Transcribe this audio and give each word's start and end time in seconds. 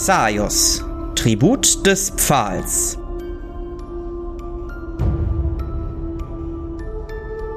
Azaios, 0.00 0.82
Tribut 1.14 1.84
des 1.86 2.08
Pfahls. 2.08 2.96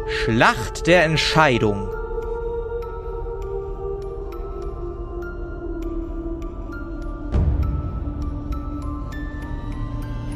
Schlacht 0.09 0.85
der 0.85 1.05
Entscheidung. 1.05 1.87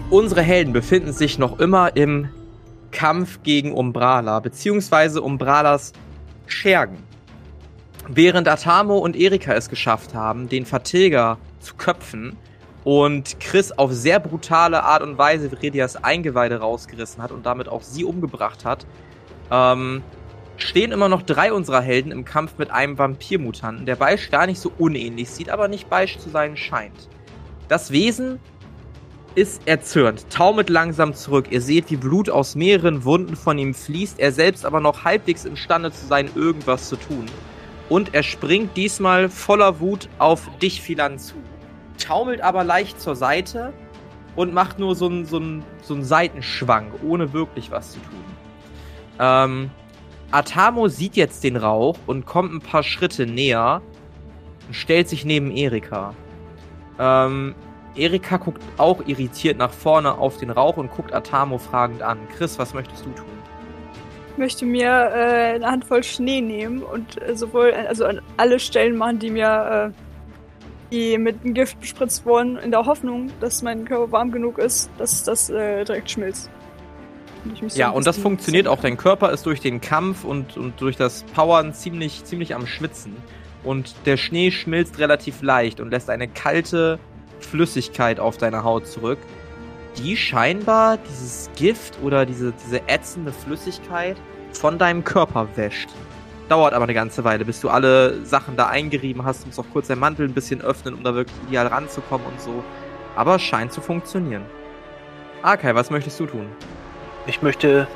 Unsere 0.09 0.41
Helden 0.41 0.71
befinden 0.71 1.11
sich 1.11 1.37
noch 1.37 1.59
immer 1.59 1.97
im 1.97 2.29
Kampf 2.91 3.43
gegen 3.43 3.73
Umbrala, 3.73 4.39
beziehungsweise 4.39 5.21
Umbralas 5.21 5.91
Schergen. 6.45 6.99
Während 8.07 8.47
Atamo 8.47 8.97
und 8.97 9.17
Erika 9.17 9.51
es 9.55 9.67
geschafft 9.67 10.13
haben, 10.13 10.47
den 10.47 10.65
Vertilger 10.65 11.37
zu 11.67 11.75
köpfen 11.75 12.37
und 12.83 13.39
Chris 13.39 13.71
auf 13.73 13.91
sehr 13.91 14.19
brutale 14.19 14.83
Art 14.83 15.03
und 15.03 15.17
Weise 15.17 15.51
Viridias 15.51 16.01
Eingeweide 16.01 16.59
rausgerissen 16.59 17.21
hat 17.21 17.31
und 17.31 17.45
damit 17.45 17.67
auch 17.67 17.81
sie 17.81 18.05
umgebracht 18.05 18.63
hat, 18.63 18.85
ähm, 19.51 20.03
stehen 20.55 20.91
immer 20.91 21.09
noch 21.09 21.21
drei 21.21 21.51
unserer 21.51 21.81
Helden 21.81 22.11
im 22.11 22.23
Kampf 22.23 22.57
mit 22.57 22.71
einem 22.71 22.97
Vampirmutanten, 22.97 23.85
der 23.85 23.97
Beisch 23.97 24.31
gar 24.31 24.47
nicht 24.47 24.59
so 24.59 24.71
unähnlich 24.77 25.29
sieht, 25.29 25.49
aber 25.49 25.67
nicht 25.67 25.89
Beisch 25.89 26.17
zu 26.17 26.29
sein 26.29 26.55
scheint. 26.55 27.09
Das 27.67 27.91
Wesen 27.91 28.39
ist 29.35 29.67
erzürnt, 29.67 30.29
taumelt 30.29 30.69
langsam 30.69 31.13
zurück. 31.13 31.47
Ihr 31.51 31.61
seht, 31.61 31.91
wie 31.91 31.97
Blut 31.97 32.29
aus 32.29 32.55
mehreren 32.55 33.03
Wunden 33.03 33.35
von 33.35 33.57
ihm 33.59 33.73
fließt, 33.73 34.19
er 34.19 34.31
selbst 34.31 34.65
aber 34.65 34.79
noch 34.79 35.03
halbwegs 35.03 35.45
imstande 35.45 35.91
zu 35.91 36.07
sein, 36.07 36.29
irgendwas 36.35 36.89
zu 36.89 36.95
tun. 36.95 37.25
Und 37.89 38.15
er 38.15 38.23
springt 38.23 38.75
diesmal 38.75 39.29
voller 39.29 39.79
Wut 39.79 40.09
auf 40.17 40.49
dich, 40.61 40.81
Philan, 40.81 41.19
zu. 41.19 41.35
Taumelt 41.97 42.41
aber 42.41 42.63
leicht 42.63 43.01
zur 43.01 43.15
Seite 43.15 43.73
und 44.35 44.53
macht 44.53 44.79
nur 44.79 44.95
so 44.95 45.07
einen 45.07 45.25
so 45.25 45.41
so 45.81 45.93
einen 45.93 46.03
Seitenschwank, 46.03 46.91
ohne 47.03 47.33
wirklich 47.33 47.71
was 47.71 47.93
zu 47.93 47.99
tun. 47.99 48.23
Ähm, 49.19 49.71
Atamo 50.31 50.87
sieht 50.87 51.15
jetzt 51.15 51.43
den 51.43 51.55
Rauch 51.55 51.97
und 52.05 52.25
kommt 52.25 52.53
ein 52.53 52.61
paar 52.61 52.83
Schritte 52.83 53.25
näher 53.25 53.81
und 54.67 54.73
stellt 54.73 55.07
sich 55.09 55.25
neben 55.25 55.51
Erika. 55.51 56.13
Ähm, 56.99 57.55
Erika 57.95 58.37
guckt 58.37 58.61
auch 58.77 59.01
irritiert 59.07 59.57
nach 59.57 59.71
vorne 59.71 60.17
auf 60.17 60.37
den 60.37 60.49
Rauch 60.49 60.77
und 60.77 60.91
guckt 60.91 61.13
Atamo 61.13 61.57
fragend 61.57 62.01
an. 62.01 62.19
Chris, 62.35 62.59
was 62.59 62.73
möchtest 62.73 63.05
du 63.05 63.09
tun? 63.11 63.25
Ich 64.33 64.37
möchte 64.37 64.65
mir 64.65 64.87
äh, 64.87 65.55
eine 65.55 65.65
Handvoll 65.65 66.03
Schnee 66.03 66.41
nehmen 66.41 66.83
und 66.83 67.19
äh, 67.21 67.35
sowohl 67.35 67.73
also 67.73 68.05
an 68.05 68.21
alle 68.35 68.59
Stellen 68.59 68.95
machen, 68.95 69.17
die 69.17 69.31
mir 69.31 69.93
äh, 69.95 70.06
die 70.91 71.17
mit 71.17 71.43
dem 71.43 71.53
Gift 71.53 71.79
bespritzt 71.79 72.25
wurden, 72.25 72.57
in 72.57 72.71
der 72.71 72.85
Hoffnung, 72.85 73.31
dass 73.39 73.61
mein 73.61 73.85
Körper 73.85 74.11
warm 74.11 74.31
genug 74.31 74.57
ist, 74.57 74.89
dass 74.97 75.23
das 75.23 75.49
äh, 75.49 75.83
direkt 75.83 76.11
schmilzt. 76.11 76.49
Und 77.43 77.71
so 77.71 77.79
ja, 77.79 77.89
und 77.89 78.05
das 78.05 78.17
funktioniert 78.17 78.67
auch. 78.67 78.81
Dein 78.81 78.97
Körper 78.97 79.31
ist 79.31 79.45
durch 79.45 79.61
den 79.61 79.79
Kampf 79.81 80.23
und, 80.23 80.57
und 80.57 80.79
durch 80.81 80.97
das 80.97 81.23
Powern 81.35 81.73
ziemlich, 81.73 82.23
ziemlich 82.25 82.55
am 82.55 82.67
Schwitzen. 82.67 83.15
Und 83.63 83.95
der 84.05 84.17
Schnee 84.17 84.51
schmilzt 84.51 84.99
relativ 84.99 85.41
leicht 85.41 85.79
und 85.79 85.91
lässt 85.91 86.09
eine 86.09 86.27
kalte, 86.27 86.99
Flüssigkeit 87.39 88.19
auf 88.19 88.37
deine 88.37 88.63
Haut 88.63 88.87
zurück, 88.87 89.19
die 89.97 90.17
scheinbar 90.17 90.97
dieses 90.97 91.49
Gift 91.55 91.97
oder 92.03 92.25
diese, 92.25 92.53
diese 92.65 92.87
ätzende 92.87 93.31
Flüssigkeit 93.31 94.17
von 94.53 94.77
deinem 94.77 95.03
Körper 95.03 95.47
wäscht. 95.55 95.89
Dauert 96.49 96.73
aber 96.73 96.83
eine 96.83 96.93
ganze 96.93 97.23
Weile, 97.23 97.43
bis 97.43 97.59
du 97.59 97.69
alle 97.69 98.25
Sachen 98.25 98.55
da 98.55 98.67
eingerieben 98.67 99.25
hast. 99.25 99.43
Du 99.43 99.47
musst 99.47 99.59
auch 99.59 99.65
kurz 99.73 99.87
deinen 99.87 99.99
Mantel 99.99 100.27
ein 100.27 100.33
bisschen 100.33 100.61
öffnen, 100.61 100.93
um 100.93 101.03
da 101.03 101.13
wirklich 101.13 101.35
ideal 101.47 101.67
ranzukommen 101.67 102.25
und 102.25 102.39
so. 102.39 102.63
Aber 103.15 103.37
scheint 103.37 103.73
zu 103.73 103.81
funktionieren. 103.81 104.43
Arkai, 105.41 105.75
was 105.75 105.89
möchtest 105.89 106.19
du 106.19 106.25
tun? 106.25 106.47
Ich 107.25 107.41
möchte 107.41 107.87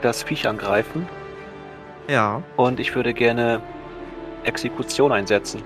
das 0.00 0.22
Viech 0.22 0.46
angreifen. 0.46 1.08
Ja. 2.08 2.42
Und 2.56 2.78
ich 2.78 2.94
würde 2.94 3.12
gerne 3.12 3.60
Exekution 4.44 5.10
einsetzen. 5.10 5.62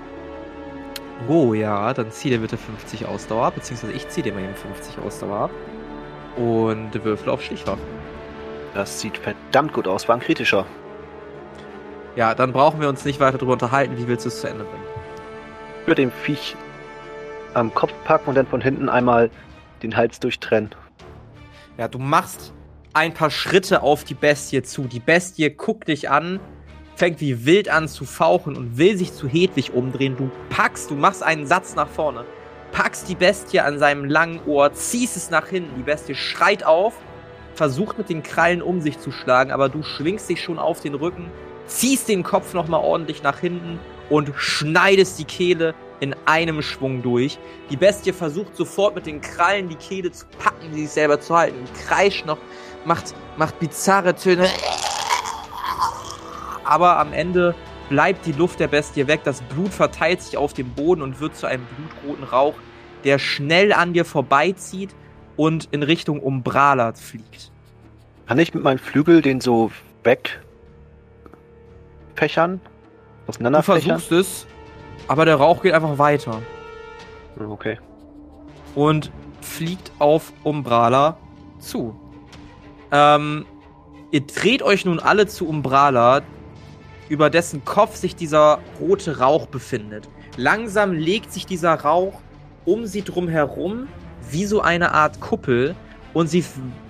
Oh 1.29 1.55
ja, 1.55 1.93
dann 1.93 2.11
zieh 2.11 2.31
dir 2.31 2.39
bitte 2.39 2.57
50 2.57 3.07
Ausdauer, 3.07 3.53
beziehungsweise 3.53 3.93
ich 3.93 4.09
zieh 4.09 4.23
dir 4.23 4.33
mal 4.33 4.43
eben 4.43 4.55
50 4.55 4.99
Ausdauer 5.05 5.51
Und 6.37 7.05
Würfel 7.05 7.29
auf 7.29 7.43
Stichwaffen. 7.43 7.85
Das 8.75 9.01
sieht 9.01 9.19
verdammt 9.19 9.73
gut 9.73 9.87
aus, 9.87 10.09
war 10.09 10.17
ein 10.17 10.23
kritischer. 10.23 10.67
Ja, 12.15 12.35
dann 12.35 12.53
brauchen 12.53 12.81
wir 12.81 12.89
uns 12.89 13.05
nicht 13.05 13.21
weiter 13.21 13.39
darüber 13.39 13.55
unterhalten, 13.55 13.97
wie 13.97 14.07
willst 14.07 14.27
du 14.27 14.29
es 14.29 14.41
zu 14.41 14.47
Ende 14.47 14.65
bringen? 14.65 14.85
Würde 15.87 16.03
dem 16.03 16.11
Viech 16.11 16.57
am 17.55 17.73
Kopf 17.75 17.93
packen 18.05 18.29
und 18.31 18.35
dann 18.35 18.47
von 18.47 18.61
hinten 18.61 18.89
einmal 18.89 19.31
den 19.83 19.97
Hals 19.97 20.21
durchtrennen. 20.21 20.71
Ja, 21.79 21.89
du 21.89 21.99
machst 21.99 22.53
ein 22.93 23.15
paar 23.15 23.31
Schritte 23.31 23.83
auf 23.83 24.05
die 24.05 24.15
Bestie 24.15 24.63
zu. 24.63 24.83
Die 24.83 25.01
Bestie 25.01 25.49
guckt 25.51 25.89
dich 25.89 26.11
an, 26.11 26.39
fängt 26.97 27.21
wie 27.21 27.47
wild 27.47 27.71
an 27.71 27.89
zu 27.89 28.05
fauchen 28.05 28.57
und 28.57 28.77
will 28.77 28.97
sich 28.99 29.15
zu 29.15 29.27
Hedwig 29.27 29.73
umdrehen. 29.73 30.17
Du 30.17 30.31
packst, 30.51 30.91
du 30.91 30.95
machst 30.95 31.23
einen 31.23 31.47
Satz 31.47 31.75
nach 31.75 31.89
vorne, 31.89 32.27
packst 32.73 33.09
die 33.09 33.15
Bestie 33.15 33.61
an 33.61 33.79
seinem 33.79 34.05
langen 34.05 34.41
Ohr, 34.47 34.73
ziehst 34.75 35.17
es 35.17 35.31
nach 35.31 35.49
hinten. 35.49 35.77
Die 35.77 35.83
Bestie 35.83 36.15
schreit 36.15 36.65
auf, 36.65 36.93
versucht 37.55 37.97
mit 37.97 38.11
den 38.11 38.23
Krallen 38.23 38.61
um 38.61 38.83
sich 38.83 38.99
zu 38.99 39.11
schlagen, 39.11 39.51
aber 39.51 39.71
du 39.71 39.83
schwingst 39.83 40.29
dich 40.29 40.43
schon 40.43 40.59
auf 40.59 40.81
den 40.81 40.95
Rücken, 40.95 41.31
ziehst 41.67 42.09
den 42.09 42.23
Kopf 42.23 42.55
nochmal 42.55 42.83
ordentlich 42.83 43.23
nach 43.23 43.39
hinten 43.39 43.79
und 44.11 44.33
schneidest 44.37 45.19
die 45.19 45.25
Kehle 45.25 45.75
in 46.01 46.15
einem 46.25 46.63
Schwung 46.63 47.03
durch. 47.03 47.39
Die 47.71 47.77
Bestie 47.77 48.13
versucht 48.13 48.57
sofort 48.57 48.95
mit 48.95 49.07
den 49.07 49.21
Krallen 49.21 49.69
die 49.69 49.77
Kehle 49.77 50.11
zu 50.11 50.27
packen, 50.39 50.73
sich 50.73 50.91
selber 50.91 51.21
zu 51.21 51.37
halten, 51.37 51.65
kreischt 51.87 52.27
noch, 52.27 52.39
macht, 52.85 53.15
macht 53.37 53.59
bizarre 53.61 54.15
Töne 54.15 54.49
aber 56.73 56.99
am 56.99 57.13
Ende 57.13 57.55
bleibt 57.91 58.25
die 58.25 58.33
Luft 58.33 58.59
der 58.61 58.69
Bestie 58.69 59.07
weg, 59.07 59.21
das 59.25 59.43
Blut 59.43 59.73
verteilt 59.73 60.23
sich 60.23 60.39
auf 60.39 60.55
dem 60.55 60.71
Boden 60.71 61.03
und 61.03 61.21
wird 61.21 61.37
zu 61.37 61.47
einem 61.47 61.67
blutroten 61.67 62.25
Rauch, 62.25 62.55
der 63.05 63.19
schnell 63.19 63.75
an 63.75 63.93
dir 63.93 64.07
vorbeizieht 64.07 64.95
und 65.37 65.69
in 65.71 65.83
Richtung 65.83 66.21
Umbrala 66.21 66.95
fliegt. 66.95 67.51
Kann 68.27 68.39
ich 68.39 68.55
mit 68.55 68.63
meinem 68.63 68.79
Flügel 68.79 69.21
den 69.21 69.43
so 69.43 69.71
wegfächern? 72.13 72.61
Du 73.27 73.63
versuchst 73.63 74.13
es, 74.13 74.47
aber 75.09 75.25
der 75.25 75.37
Rauch 75.37 75.63
geht 75.63 75.75
einfach 75.75 75.99
weiter. 75.99 76.43
Okay. 77.39 77.79
Und 78.75 79.11
fliegt 79.41 79.93
auf 79.99 80.33
Umbrala 80.43 81.17
zu. 81.59 81.99
Ähm, 82.91 83.47
ihr 84.11 84.21
dreht 84.23 84.63
euch 84.63 84.85
nun 84.85 85.01
alle 85.01 85.27
zu 85.27 85.49
Umbrala, 85.49 86.23
über 87.09 87.31
dessen 87.31 87.65
Kopf 87.65 87.97
sich 87.97 88.17
dieser 88.17 88.61
rote 88.81 89.19
Rauch 89.19 89.47
befindet. 89.47 90.09
Langsam 90.37 90.93
legt 90.93 91.33
sich 91.33 91.47
dieser 91.47 91.75
Rauch 91.75 92.21
um 92.65 92.87
sie 92.87 93.03
drum 93.03 93.29
herum 93.29 93.89
wie 94.31 94.47
so 94.47 94.61
eine 94.61 94.93
Art 94.93 95.21
Kuppel 95.21 95.75
und 96.15 96.29
sie 96.29 96.45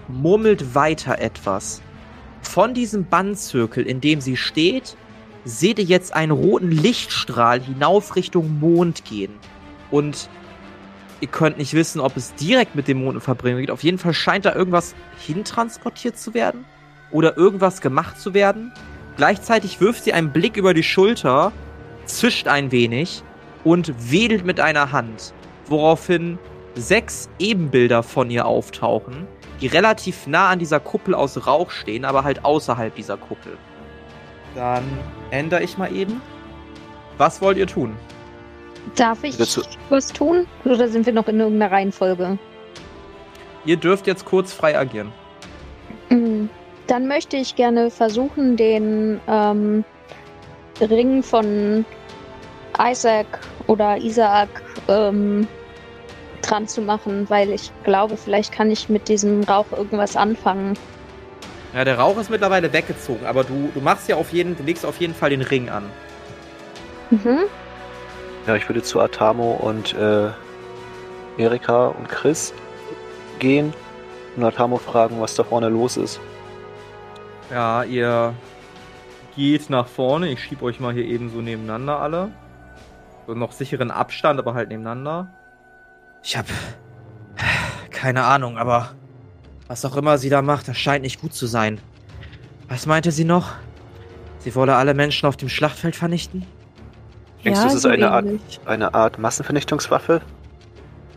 murmelt 0.08 0.74
weiter 0.74 1.18
etwas. 1.18 1.80
Von 2.42 2.74
diesem 2.74 3.06
Bandzirkel, 3.06 3.86
in 3.86 4.00
dem 4.00 4.20
sie 4.20 4.36
steht, 4.36 4.96
seht 5.44 5.78
ihr 5.78 5.84
jetzt 5.84 6.14
einen 6.14 6.32
roten 6.32 6.70
Lichtstrahl 6.70 7.60
hinauf 7.60 8.16
Richtung 8.16 8.60
Mond 8.60 9.04
gehen. 9.04 9.32
Und 9.90 10.28
ihr 11.20 11.28
könnt 11.28 11.58
nicht 11.58 11.74
wissen, 11.74 12.00
ob 12.00 12.16
es 12.16 12.34
direkt 12.34 12.74
mit 12.74 12.88
dem 12.88 13.02
Mond 13.02 13.16
in 13.16 13.20
Verbindung 13.20 13.60
geht. 13.60 13.70
Auf 13.70 13.82
jeden 13.82 13.98
Fall 13.98 14.14
scheint 14.14 14.44
da 14.44 14.54
irgendwas 14.54 14.94
hintransportiert 15.18 16.18
zu 16.18 16.34
werden 16.34 16.64
oder 17.10 17.36
irgendwas 17.36 17.80
gemacht 17.80 18.20
zu 18.20 18.34
werden. 18.34 18.72
Gleichzeitig 19.16 19.80
wirft 19.80 20.04
sie 20.04 20.12
einen 20.12 20.32
Blick 20.32 20.56
über 20.56 20.74
die 20.74 20.82
Schulter, 20.82 21.52
zischt 22.06 22.48
ein 22.48 22.72
wenig 22.72 23.22
und 23.64 23.92
wedelt 24.10 24.44
mit 24.44 24.58
einer 24.60 24.92
Hand, 24.92 25.34
woraufhin 25.66 26.38
sechs 26.74 27.28
Ebenbilder 27.38 28.02
von 28.02 28.30
ihr 28.30 28.46
auftauchen, 28.46 29.26
die 29.60 29.66
relativ 29.66 30.26
nah 30.26 30.48
an 30.48 30.58
dieser 30.58 30.80
Kuppel 30.80 31.14
aus 31.14 31.46
Rauch 31.46 31.70
stehen, 31.70 32.04
aber 32.04 32.24
halt 32.24 32.44
außerhalb 32.44 32.94
dieser 32.94 33.18
Kuppel. 33.18 33.56
Dann 34.54 34.84
ändere 35.30 35.62
ich 35.62 35.78
mal 35.78 35.94
eben. 35.94 36.20
Was 37.18 37.40
wollt 37.40 37.58
ihr 37.58 37.66
tun? 37.66 37.96
Darf 38.96 39.22
ich 39.22 39.38
was 39.90 40.12
tun? 40.12 40.46
Oder 40.64 40.88
sind 40.88 41.06
wir 41.06 41.12
noch 41.12 41.28
in 41.28 41.38
irgendeiner 41.38 41.72
Reihenfolge? 41.72 42.38
Ihr 43.64 43.76
dürft 43.76 44.06
jetzt 44.06 44.24
kurz 44.24 44.52
frei 44.52 44.76
agieren. 44.76 45.12
Mhm. 46.08 46.48
Dann 46.88 47.06
möchte 47.06 47.36
ich 47.36 47.54
gerne 47.54 47.90
versuchen, 47.90 48.56
den 48.56 49.20
ähm, 49.28 49.84
Ring 50.80 51.22
von 51.22 51.84
Isaac 52.78 53.40
oder 53.68 53.98
Isaac 53.98 54.48
ähm, 54.88 55.46
dran 56.42 56.66
zu 56.66 56.82
machen, 56.82 57.30
weil 57.30 57.50
ich 57.50 57.70
glaube, 57.84 58.16
vielleicht 58.16 58.52
kann 58.52 58.70
ich 58.70 58.88
mit 58.88 59.08
diesem 59.08 59.44
Rauch 59.44 59.70
irgendwas 59.72 60.16
anfangen. 60.16 60.76
Ja, 61.74 61.84
der 61.84 61.98
Rauch 61.98 62.18
ist 62.18 62.30
mittlerweile 62.30 62.72
weggezogen, 62.72 63.24
aber 63.26 63.44
du, 63.44 63.70
du 63.72 63.80
machst 63.80 64.08
ja 64.08 64.16
auf 64.16 64.32
jeden, 64.32 64.56
du 64.56 64.62
legst 64.62 64.84
auf 64.84 65.00
jeden 65.00 65.14
Fall 65.14 65.30
den 65.30 65.42
Ring 65.42 65.70
an. 65.70 65.84
Mhm. 67.10 67.44
Ja, 68.46 68.56
ich 68.56 68.68
würde 68.68 68.82
zu 68.82 69.00
Atamo 69.00 69.52
und 69.52 69.94
äh, 69.94 70.30
Erika 71.38 71.86
und 71.88 72.08
Chris 72.08 72.52
gehen 73.38 73.72
und 74.36 74.44
Atamo 74.44 74.76
fragen, 74.76 75.20
was 75.20 75.34
da 75.34 75.44
vorne 75.44 75.68
los 75.68 75.96
ist. 75.96 76.20
Ja, 77.50 77.84
ihr 77.84 78.34
geht 79.36 79.70
nach 79.70 79.86
vorne. 79.86 80.28
Ich 80.28 80.42
schieb 80.42 80.62
euch 80.62 80.80
mal 80.80 80.92
hier 80.92 81.04
eben 81.04 81.30
so 81.30 81.40
nebeneinander 81.40 82.00
alle. 82.00 82.30
So 83.26 83.34
noch 83.34 83.52
sicheren 83.52 83.90
Abstand, 83.90 84.38
aber 84.38 84.54
halt 84.54 84.68
nebeneinander. 84.68 85.28
Ich 86.22 86.36
hab 86.36 86.46
keine 87.90 88.24
Ahnung, 88.24 88.58
aber 88.58 88.90
was 89.72 89.86
auch 89.86 89.96
immer 89.96 90.18
sie 90.18 90.28
da 90.28 90.42
macht, 90.42 90.68
das 90.68 90.76
scheint 90.76 91.02
nicht 91.02 91.22
gut 91.22 91.32
zu 91.32 91.46
sein. 91.46 91.80
Was 92.68 92.84
meinte 92.84 93.10
sie 93.10 93.24
noch? 93.24 93.54
Sie 94.40 94.54
wolle 94.54 94.74
alle 94.76 94.92
Menschen 94.92 95.26
auf 95.26 95.38
dem 95.38 95.48
Schlachtfeld 95.48 95.96
vernichten? 95.96 96.44
Denkst 97.42 97.58
ja, 97.58 97.62
du, 97.62 97.68
es 97.68 97.74
ist 97.76 97.82
so 97.82 97.88
eine 97.88 98.10
Art, 98.10 98.26
eine 98.66 98.92
Art 98.92 99.18
Massenvernichtungswaffe? 99.18 100.20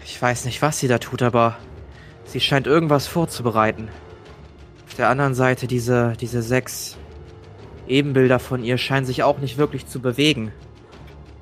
Ich 0.06 0.22
weiß 0.22 0.46
nicht, 0.46 0.62
was 0.62 0.80
sie 0.80 0.88
da 0.88 1.00
tut, 1.00 1.22
aber 1.22 1.58
sie 2.24 2.40
scheint 2.40 2.66
irgendwas 2.66 3.08
vorzubereiten. 3.08 3.90
Auf 4.88 4.94
der 4.94 5.10
anderen 5.10 5.36
Seite, 5.36 5.68
diese, 5.68 6.14
diese 6.22 6.42
sechs 6.42 6.96
Ebenbilder 7.90 8.40
von 8.40 8.64
ihr 8.64 8.78
scheinen 8.78 9.06
sich 9.06 9.22
auch 9.24 9.40
nicht 9.40 9.58
wirklich 9.58 9.86
zu 9.86 10.00
bewegen. 10.00 10.54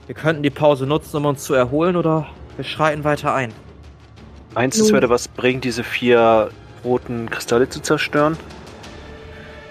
Wir 0.07 0.15
könnten 0.15 0.42
die 0.42 0.50
Pause 0.50 0.88
nutzen, 0.88 1.18
um 1.18 1.25
uns 1.25 1.44
zu 1.44 1.54
erholen, 1.54 1.95
oder 1.95 2.27
wir 2.56 2.65
schreiten 2.65 3.04
weiter 3.04 3.36
ein. 3.36 3.54
Meinst 4.56 4.80
du, 4.80 4.83
es 4.86 4.92
würde 4.92 5.12
was 5.12 5.27
bringen, 5.27 5.62
diese 5.62 5.83
vier 5.83 6.50
roten 6.84 7.30
Kristalle 7.30 7.70
zu 7.70 7.82
zerstören? 7.82 8.38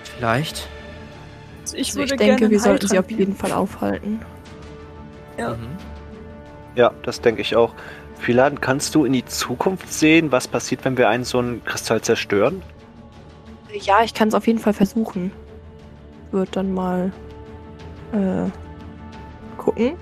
Vielleicht. 0.03 0.69
Also 1.62 1.76
ich 1.76 1.88
Also 1.88 2.00
würde 2.00 2.14
ich 2.14 2.19
denke, 2.19 2.37
gerne 2.37 2.50
wir 2.50 2.61
sollten 2.61 2.88
sie 2.88 2.99
auf 2.99 3.11
jeden 3.11 3.37
Fall 3.37 3.53
aufhalten. 3.53 4.20
Ja. 5.38 5.50
Mhm. 5.50 5.76
Ja, 6.75 6.93
das 7.03 7.20
denke 7.20 7.43
ich 7.43 7.56
auch. 7.56 7.75
Philan, 8.19 8.61
kannst 8.61 8.94
du 8.94 9.05
in 9.05 9.12
die 9.12 9.25
Zukunft 9.25 9.93
sehen, 9.93 10.31
was 10.31 10.47
passiert, 10.47 10.85
wenn 10.85 10.97
wir 10.97 11.09
einen 11.09 11.25
so 11.25 11.38
einen 11.38 11.64
Kristall 11.64 12.00
zerstören? 12.00 12.62
Ja, 13.73 14.03
ich 14.05 14.14
kann 14.14 14.29
es 14.29 14.35
auf 14.35 14.47
jeden 14.47 14.59
Fall 14.59 14.73
versuchen. 14.73 15.32
Wird 16.31 16.56
dann 16.56 16.73
mal 16.73 17.12
äh, 18.12 18.49
gucken, 19.59 19.94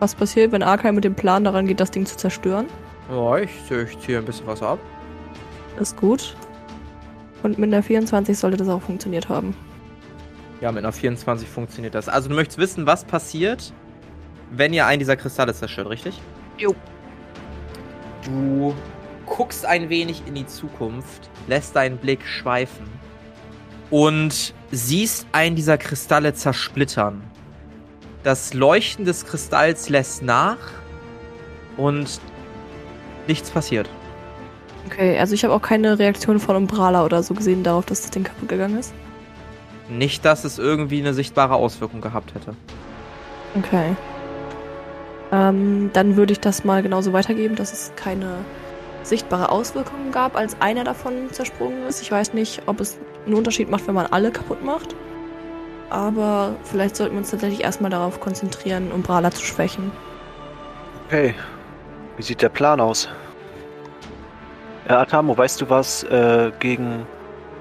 was 0.00 0.14
passiert, 0.14 0.52
wenn 0.52 0.62
Arkai 0.62 0.92
mit 0.92 1.04
dem 1.04 1.14
Plan 1.14 1.44
daran 1.44 1.66
geht, 1.66 1.80
das 1.80 1.90
Ding 1.90 2.04
zu 2.04 2.16
zerstören. 2.16 2.66
Ja, 3.10 3.38
ich, 3.38 3.50
ich 3.70 3.98
ziehe 4.00 4.18
ein 4.18 4.24
bisschen 4.24 4.46
was 4.46 4.62
ab. 4.62 4.78
Ist 5.78 5.96
gut. 5.96 6.36
Und 7.42 7.58
mit 7.58 7.72
der 7.72 7.82
24 7.82 8.36
sollte 8.36 8.56
das 8.56 8.68
auch 8.68 8.82
funktioniert 8.82 9.28
haben. 9.28 9.54
Ja, 10.60 10.72
mit 10.72 10.84
einer 10.84 10.92
24 10.92 11.48
funktioniert 11.48 11.94
das. 11.94 12.08
Also 12.08 12.28
du 12.28 12.34
möchtest 12.34 12.58
wissen, 12.58 12.86
was 12.86 13.04
passiert, 13.04 13.72
wenn 14.50 14.72
ihr 14.72 14.86
einen 14.86 14.98
dieser 14.98 15.16
Kristalle 15.16 15.54
zerstört, 15.54 15.88
richtig? 15.88 16.20
Jo. 16.56 16.74
Du 18.24 18.74
guckst 19.26 19.64
ein 19.64 19.88
wenig 19.88 20.22
in 20.26 20.34
die 20.34 20.46
Zukunft, 20.46 21.30
lässt 21.46 21.76
deinen 21.76 21.98
Blick 21.98 22.24
schweifen 22.26 22.86
und 23.90 24.54
siehst 24.72 25.26
einen 25.32 25.54
dieser 25.54 25.78
Kristalle 25.78 26.34
zersplittern. 26.34 27.22
Das 28.24 28.52
Leuchten 28.52 29.04
des 29.04 29.24
Kristalls 29.24 29.88
lässt 29.88 30.22
nach 30.22 30.58
und 31.76 32.20
nichts 33.28 33.50
passiert. 33.50 33.88
Okay, 34.86 35.18
also 35.18 35.34
ich 35.34 35.44
habe 35.44 35.54
auch 35.54 35.62
keine 35.62 35.98
Reaktion 35.98 36.38
von 36.38 36.56
Umbrala 36.56 37.04
oder 37.04 37.22
so 37.22 37.34
gesehen 37.34 37.62
darauf, 37.62 37.86
dass 37.86 38.02
das 38.02 38.10
Ding 38.10 38.24
kaputt 38.24 38.48
gegangen 38.48 38.78
ist. 38.78 38.94
Nicht, 39.88 40.24
dass 40.24 40.44
es 40.44 40.58
irgendwie 40.58 41.00
eine 41.00 41.14
sichtbare 41.14 41.54
Auswirkung 41.54 42.00
gehabt 42.00 42.34
hätte. 42.34 42.54
Okay. 43.56 43.96
Ähm, 45.32 45.90
dann 45.92 46.16
würde 46.16 46.32
ich 46.32 46.40
das 46.40 46.64
mal 46.64 46.82
genauso 46.82 47.12
weitergeben, 47.12 47.54
dass 47.54 47.72
es 47.72 47.92
keine 47.96 48.38
sichtbare 49.02 49.50
Auswirkung 49.50 50.12
gab, 50.12 50.36
als 50.36 50.60
einer 50.60 50.84
davon 50.84 51.30
zersprungen 51.30 51.86
ist. 51.86 52.02
Ich 52.02 52.10
weiß 52.10 52.34
nicht, 52.34 52.62
ob 52.66 52.80
es 52.80 52.98
einen 53.26 53.34
Unterschied 53.34 53.70
macht, 53.70 53.86
wenn 53.86 53.94
man 53.94 54.06
alle 54.06 54.30
kaputt 54.30 54.64
macht. 54.64 54.94
Aber 55.90 56.54
vielleicht 56.64 56.96
sollten 56.96 57.14
wir 57.14 57.20
uns 57.20 57.30
tatsächlich 57.30 57.62
erstmal 57.62 57.90
darauf 57.90 58.20
konzentrieren, 58.20 58.92
Umbrala 58.92 59.30
zu 59.30 59.42
schwächen. 59.42 59.90
Okay. 61.06 61.34
Wie 62.16 62.22
sieht 62.22 62.42
der 62.42 62.50
Plan 62.50 62.80
aus? 62.80 63.08
Äh, 64.88 64.92
Atamo, 64.92 65.36
weißt 65.36 65.60
du 65.60 65.70
was 65.70 66.02
äh, 66.04 66.50
gegen 66.60 67.06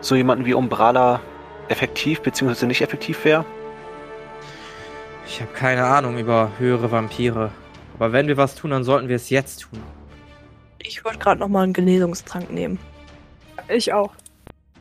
so 0.01 0.15
jemanden 0.15 0.45
wie 0.45 0.53
Umbrala 0.53 1.19
effektiv 1.68 2.21
bzw. 2.21 2.65
nicht 2.65 2.81
effektiv 2.81 3.24
wäre? 3.25 3.45
Ich 5.25 5.41
habe 5.41 5.51
keine 5.53 5.85
Ahnung 5.85 6.18
über 6.18 6.51
höhere 6.57 6.91
Vampire. 6.91 7.51
Aber 7.95 8.12
wenn 8.13 8.27
wir 8.27 8.38
was 8.38 8.56
tun, 8.56 8.71
dann 8.71 8.83
sollten 8.83 9.09
wir 9.09 9.15
es 9.18 9.29
jetzt 9.29 9.63
tun. 9.63 9.79
Ich 10.79 11.03
würde 11.03 11.18
gerade 11.18 11.39
nochmal 11.39 11.63
einen 11.63 11.74
Genesungstrank 11.74 12.50
nehmen. 12.51 12.79
Ich 13.68 13.91
auch. 13.91 14.13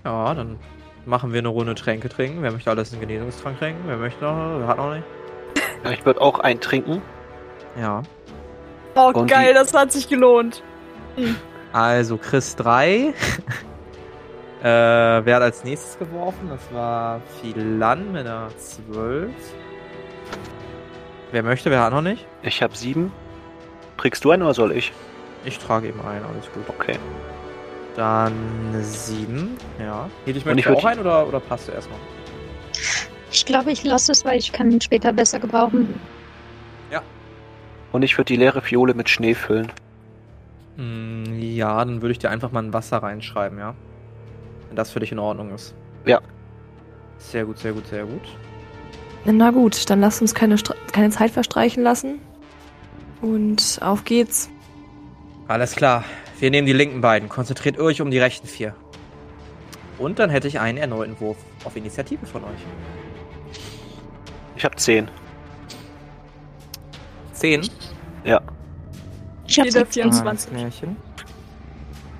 Ja, 0.04 0.34
dann 0.34 0.58
machen 1.04 1.32
wir 1.32 1.40
eine 1.40 1.48
Runde 1.48 1.74
Tränke 1.74 2.08
trinken. 2.08 2.42
Wer 2.42 2.52
möchte 2.52 2.70
alles 2.70 2.92
einen 2.92 3.00
Genesungstrank 3.00 3.58
trinken? 3.58 3.82
Wer 3.86 3.96
möchte 3.96 4.22
noch? 4.22 4.58
Wer 4.60 4.66
hat 4.68 4.76
noch 4.76 4.94
nicht? 4.94 5.04
Ja, 5.82 5.90
ich 5.90 6.04
würde 6.06 6.20
auch 6.20 6.38
einen 6.38 6.60
trinken. 6.60 7.02
Ja. 7.80 8.02
Oh, 8.94 9.10
Und 9.14 9.28
geil, 9.28 9.48
die- 9.48 9.54
das 9.54 9.74
hat 9.74 9.90
sich 9.92 10.08
gelohnt. 10.08 10.62
Also 11.72 12.16
Chris 12.16 12.56
3. 12.56 12.96
äh, 14.62 14.64
wer 14.64 15.36
hat 15.36 15.42
als 15.42 15.64
nächstes 15.64 15.98
geworfen? 15.98 16.48
Das 16.48 16.60
war 16.72 17.20
Philan 17.40 18.12
mit 18.12 18.26
einer 18.26 18.48
12. 18.56 19.30
Wer 21.32 21.42
möchte? 21.42 21.70
Wer 21.70 21.80
hat 21.82 21.92
noch 21.92 22.02
nicht? 22.02 22.26
Ich 22.42 22.62
habe 22.62 22.76
sieben. 22.76 23.12
Trägst 23.98 24.24
du 24.24 24.30
einen 24.30 24.42
oder 24.42 24.54
soll 24.54 24.72
ich? 24.72 24.92
Ich 25.44 25.58
trage 25.58 25.88
eben 25.88 26.00
einen, 26.00 26.24
alles 26.24 26.50
gut. 26.52 26.64
Okay. 26.68 26.98
Dann 27.96 28.32
7. 28.80 29.56
Ja. 29.80 30.08
Und 30.26 30.36
ich 30.58 30.66
würd- 30.66 30.74
auch 30.76 30.84
einen 30.84 31.00
oder, 31.00 31.26
oder 31.26 31.40
passt 31.40 31.68
du 31.68 31.72
erstmal? 31.72 31.98
Ich 33.32 33.44
glaube, 33.44 33.70
ich 33.72 33.84
lasse 33.84 34.12
es, 34.12 34.24
weil 34.24 34.38
ich 34.38 34.52
kann 34.52 34.70
ihn 34.70 34.80
später 34.80 35.12
besser 35.12 35.38
gebrauchen. 35.40 35.98
Und 37.92 38.02
ich 38.02 38.18
würde 38.18 38.26
die 38.26 38.36
leere 38.36 38.60
Fiole 38.60 38.92
mit 38.92 39.08
Schnee 39.08 39.32
füllen. 39.34 39.72
Hm, 40.76 41.24
ja, 41.40 41.84
dann 41.84 42.02
würde 42.02 42.12
ich 42.12 42.18
dir 42.18 42.30
einfach 42.30 42.52
mal 42.52 42.62
ein 42.62 42.72
Wasser 42.72 42.98
reinschreiben, 42.98 43.58
ja? 43.58 43.74
Wenn 44.68 44.76
das 44.76 44.90
für 44.90 45.00
dich 45.00 45.12
in 45.12 45.18
Ordnung 45.18 45.54
ist. 45.54 45.74
Ja. 46.04 46.20
Sehr 47.18 47.44
gut, 47.44 47.58
sehr 47.58 47.72
gut, 47.72 47.86
sehr 47.86 48.04
gut. 48.04 48.22
Na 49.24 49.50
gut, 49.50 49.88
dann 49.90 50.00
lasst 50.00 50.20
uns 50.20 50.34
keine, 50.34 50.56
keine 50.92 51.10
Zeit 51.10 51.30
verstreichen 51.30 51.82
lassen. 51.82 52.20
Und 53.22 53.78
auf 53.80 54.04
geht's. 54.04 54.50
Alles 55.48 55.74
klar. 55.74 56.04
Wir 56.38 56.50
nehmen 56.50 56.66
die 56.66 56.72
linken 56.72 57.00
beiden. 57.00 57.28
Konzentriert 57.28 57.78
euch 57.78 58.00
um 58.00 58.10
die 58.10 58.18
rechten 58.18 58.46
vier. 58.46 58.74
Und 59.98 60.18
dann 60.18 60.30
hätte 60.30 60.46
ich 60.46 60.60
einen 60.60 60.78
erneuten 60.78 61.18
Wurf 61.20 61.38
auf 61.64 61.74
Initiative 61.76 62.26
von 62.26 62.44
euch. 62.44 62.60
Ich 64.56 64.64
habe 64.64 64.76
zehn. 64.76 65.08
Zehn. 67.32 67.68
Ja. 68.24 68.42
Ich 69.48 69.58
habe 69.58 69.68
Jeder 69.68 69.80
17. 69.80 70.12
24. 70.12 70.50
Ah, 70.50 70.54
Märchen. 70.54 70.96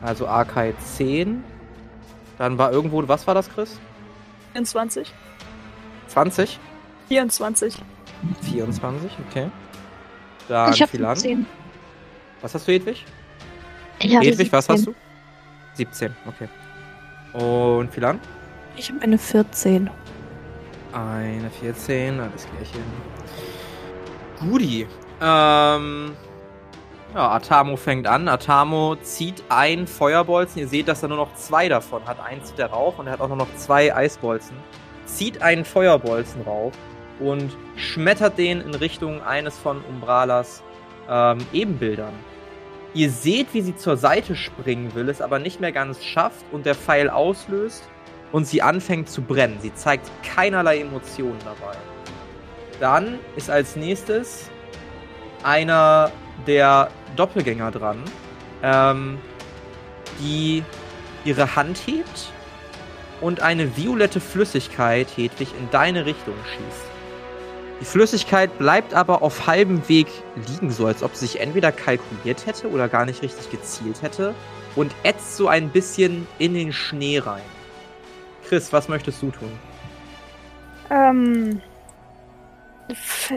Also 0.03 0.27
Arkai 0.29 0.75
10. 0.97 1.43
Dann 2.39 2.59
war 2.59 2.73
irgendwo, 2.73 3.07
was 3.09 3.27
war 3.27 3.35
das, 3.35 3.49
Chris? 3.49 3.79
24. 4.53 5.13
20? 6.09 6.59
24. 7.09 7.75
24, 8.43 9.11
okay. 9.29 9.51
Dann 10.49 10.73
Ich 10.73 10.81
habe 10.83 10.91
Philan. 10.91 11.17
17. 11.17 11.47
Was 12.41 12.55
hast 12.55 12.69
du, 12.69 12.73
Hedwig? 12.73 13.05
Ich 13.99 14.13
Hedwig, 14.13 14.53
was 14.53 14.67
17. 14.67 14.77
hast 14.77 14.87
du? 14.87 14.95
17, 15.75 16.15
okay. 16.27 16.49
Und 17.39 17.93
Philan? 17.93 18.21
Ich 18.77 18.91
habe 18.91 19.03
eine 19.03 19.19
14. 19.19 19.91
Eine 20.93 21.51
14, 21.51 22.21
alles 22.21 22.47
klärchen. 22.47 22.83
Guti. 24.41 24.87
Ähm. 25.21 26.13
Ja, 27.17 27.31
Atamo 27.31 27.77
fängt 27.77 28.07
an. 28.07 28.29
Atamo 28.29 28.97
zieht 28.97 29.43
ein 29.49 29.87
Feuerbolzen. 29.87 30.61
Ihr 30.61 30.69
seht, 30.69 30.87
dass 30.87 31.03
er 31.03 31.09
nur 31.09 31.17
noch 31.17 31.33
zwei 31.33 31.67
davon 31.67 32.05
hat. 32.05 32.19
Eins 32.21 32.49
zieht 32.49 32.59
er 32.59 32.67
rauf 32.67 32.99
und 32.99 33.07
er 33.07 33.15
hat 33.15 33.23
auch 33.23 33.29
nur 33.29 33.39
noch 33.39 33.55
zwei 33.57 33.97
Eisbolzen. 33.97 34.55
Zieht 35.07 35.41
einen 35.41 35.65
Feuerbolzen 35.65 36.43
rauf 36.43 36.75
und 37.19 37.57
schmettert 37.75 38.37
den 38.37 38.61
in 38.61 38.75
Richtung 38.75 39.23
eines 39.23 39.57
von 39.57 39.81
Umbralas 39.89 40.63
ähm, 41.09 41.39
Ebenbildern. 41.55 42.13
Ihr 42.93 43.09
seht, 43.09 43.55
wie 43.55 43.63
sie 43.63 43.77
zur 43.77 43.97
Seite 43.97 44.37
springen 44.37 44.95
will, 44.95 45.09
es 45.09 45.23
aber 45.23 45.39
nicht 45.39 45.59
mehr 45.59 45.73
ganz 45.73 46.05
schafft 46.05 46.45
und 46.53 46.67
der 46.67 46.75
Pfeil 46.75 47.09
auslöst 47.09 47.89
und 48.31 48.47
sie 48.47 48.61
anfängt 48.61 49.09
zu 49.09 49.23
brennen. 49.23 49.57
Sie 49.63 49.75
zeigt 49.75 50.11
keinerlei 50.23 50.81
Emotionen 50.81 51.39
dabei. 51.47 51.79
Dann 52.79 53.19
ist 53.37 53.49
als 53.49 53.75
nächstes 53.75 54.51
einer 55.43 56.13
der 56.47 56.91
Doppelgänger 57.17 57.71
dran, 57.71 58.03
ähm, 58.63 59.19
die 60.21 60.63
ihre 61.25 61.57
Hand 61.57 61.79
hebt 61.87 62.31
und 63.21 63.41
eine 63.41 63.77
violette 63.77 64.21
Flüssigkeit, 64.21 65.09
Hedwig, 65.17 65.49
in 65.59 65.71
deine 65.71 66.07
Richtung 66.07 66.35
schießt. 66.45 66.87
Die 67.81 67.85
Flüssigkeit 67.85 68.57
bleibt 68.59 68.95
aber 68.95 69.23
auf 69.23 69.47
halbem 69.47 69.87
Weg 69.89 70.07
liegen, 70.49 70.71
so 70.71 70.87
als 70.87 71.03
ob 71.03 71.15
sie 71.15 71.27
sich 71.27 71.41
entweder 71.41 71.73
kalkuliert 71.73 72.47
hätte 72.47 72.71
oder 72.71 72.89
gar 72.89 73.05
nicht 73.05 73.23
richtig 73.23 73.51
gezielt 73.51 74.01
hätte 74.01 74.35
und 74.77 74.95
ätzt 75.03 75.37
so 75.37 75.49
ein 75.49 75.69
bisschen 75.69 76.27
in 76.39 76.55
den 76.55 76.73
Schnee 76.73 77.19
rein. 77.19 77.43
Chris, 78.49 78.73
was 78.73 78.89
möchtest 78.89 79.21
du 79.23 79.31
tun? 79.31 79.53
Ähm. 80.91 81.61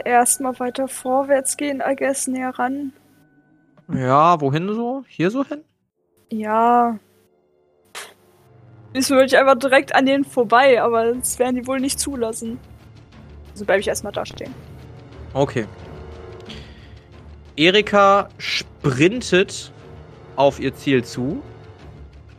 Erstmal 0.06 0.60
weiter 0.60 0.88
vorwärts 0.88 1.58
gehen, 1.58 1.82
I 1.86 1.96
guess, 1.96 2.28
näher 2.28 2.52
ran. 2.58 2.94
Ja, 3.92 4.40
wohin 4.40 4.74
so? 4.74 5.04
Hier 5.08 5.32
so 5.32 5.44
hin? 5.44 5.64
Ja. 6.32 7.00
Diesmal 8.96 9.20
würde 9.20 9.28
ich 9.28 9.38
einfach 9.38 9.58
direkt 9.58 9.96
an 9.96 10.06
denen 10.06 10.26
vorbei, 10.26 10.82
aber 10.82 11.14
das 11.14 11.40
werden 11.40 11.56
die 11.56 11.68
wohl 11.68 11.80
nicht 11.80 12.00
zulassen. 12.00 12.60
Also 13.52 13.66
bleibe 13.66 13.82
ich 13.82 13.88
erstmal 13.88 14.14
da 14.14 14.26
stehen. 14.26 14.54
Okay. 15.34 15.68
Erika 17.56 18.30
sprintet 18.38 19.72
auf 20.36 20.60
ihr 20.60 20.74
Ziel 20.74 21.04
zu, 21.04 21.42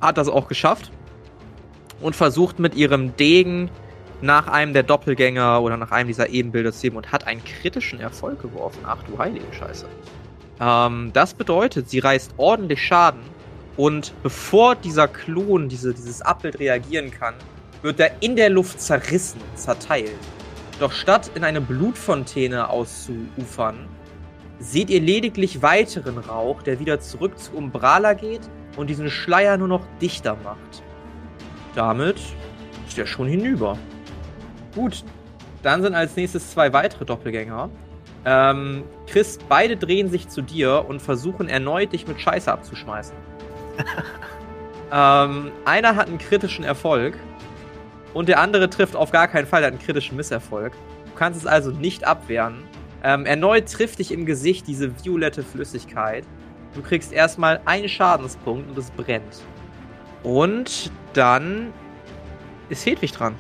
hat 0.01 0.17
das 0.17 0.29
auch 0.29 0.49
geschafft 0.49 0.91
und 2.01 2.17
versucht 2.17 2.59
mit 2.59 2.75
ihrem 2.75 3.17
Degen 3.17 3.71
nach 4.23 4.49
einem 4.49 4.73
der 4.73 4.83
Doppelgänger 4.83 5.63
oder 5.63 5.77
nach 5.77 5.91
einem 5.91 6.09
dieser 6.09 6.29
Ebenbilder 6.29 6.73
zu 6.73 6.91
und 6.93 7.13
hat 7.13 7.27
einen 7.27 7.43
kritischen 7.45 8.01
Erfolg 8.01 8.43
geworfen. 8.43 8.81
Ach 8.85 9.03
du 9.05 9.19
heilige 9.19 9.53
Scheiße. 9.53 9.87
Ähm, 10.61 11.11
das 11.13 11.35
bedeutet, 11.35 11.89
sie 11.89 12.01
reißt 12.01 12.35
ordentlich 12.37 12.85
Schaden 12.85 13.23
und 13.77 14.13
bevor 14.23 14.75
dieser 14.75 15.09
Klon, 15.09 15.69
diese, 15.69 15.95
dieses 15.95 16.21
Abbild 16.23 16.59
reagieren 16.59 17.11
kann, 17.11 17.35
wird 17.83 17.99
er 17.99 18.11
in 18.21 18.37
der 18.37 18.51
Luft 18.51 18.81
zerrissen, 18.81 19.41
zerteilt. 19.55 20.11
Doch 20.81 20.93
statt 20.93 21.31
in 21.35 21.45
eine 21.45 21.61
Blutfontäne 21.61 22.69
auszuufern, 22.69 23.89
seht 24.59 24.91
ihr 24.91 25.01
lediglich 25.01 25.63
weiteren 25.63 26.19
Rauch, 26.19 26.63
der 26.63 26.79
wieder 26.79 27.01
zurück 27.01 27.39
zu 27.39 27.53
Umbrala 27.53 28.13
geht 28.13 28.43
und 28.77 28.91
diesen 28.91 29.11
Schleier 29.11 29.57
nur 29.57 29.69
noch 29.69 29.87
dichter 30.01 30.37
macht. 30.45 30.83
Damit 31.75 32.17
ist 32.87 32.99
er 32.99 33.07
schon 33.07 33.29
hinüber. 33.29 33.79
Gut, 34.75 35.05
dann 35.63 35.83
sind 35.83 35.95
als 35.95 36.17
nächstes 36.17 36.51
zwei 36.51 36.73
weitere 36.73 37.05
Doppelgänger. 37.05 37.71
Ähm, 38.25 38.85
Chris, 39.07 39.39
beide 39.49 39.77
drehen 39.77 40.11
sich 40.11 40.29
zu 40.29 40.43
dir 40.43 40.85
und 40.89 41.01
versuchen 41.01 41.49
erneut, 41.49 41.93
dich 41.93 42.07
mit 42.07 42.21
Scheiße 42.21 42.53
abzuschmeißen. 42.53 43.17
ähm, 44.93 45.51
einer 45.65 45.97
hat 45.97 46.09
einen 46.09 46.19
kritischen 46.19 46.65
Erfolg 46.65 47.17
und 48.13 48.29
der 48.29 48.41
andere 48.41 48.69
trifft 48.69 48.95
auf 48.95 49.11
gar 49.11 49.29
keinen 49.29 49.47
Fall, 49.47 49.61
der 49.61 49.69
hat 49.69 49.75
einen 49.75 49.83
kritischen 49.83 50.17
Misserfolg. 50.17 50.73
Du 51.07 51.15
kannst 51.17 51.41
es 51.41 51.47
also 51.47 51.71
nicht 51.71 52.07
abwehren. 52.07 52.63
Ähm, 53.03 53.25
erneut 53.25 53.71
trifft 53.73 53.99
dich 53.99 54.13
im 54.13 54.27
Gesicht 54.27 54.67
diese 54.67 54.93
violette 55.03 55.43
Flüssigkeit. 55.43 56.25
Du 56.75 56.83
kriegst 56.83 57.13
erstmal 57.13 57.61
einen 57.65 57.89
Schadenspunkt 57.89 58.71
und 58.71 58.79
es 58.79 58.91
brennt. 58.91 59.43
Und 60.23 60.91
dann 61.15 61.73
ist 62.69 62.85
Hedwig 62.85 63.13
dran. 63.13 63.35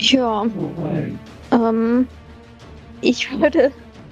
Ja. 0.00 0.46
Ähm, 1.52 2.08
ich 3.00 3.30
würde, 3.38 3.70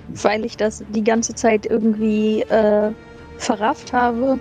weil 0.09 0.45
ich 0.45 0.57
das 0.57 0.85
die 0.89 1.05
ganze 1.05 1.35
Zeit 1.35 1.67
irgendwie 1.67 2.43
äh, 2.43 2.91
verrafft 3.39 3.93
habe, 3.93 4.39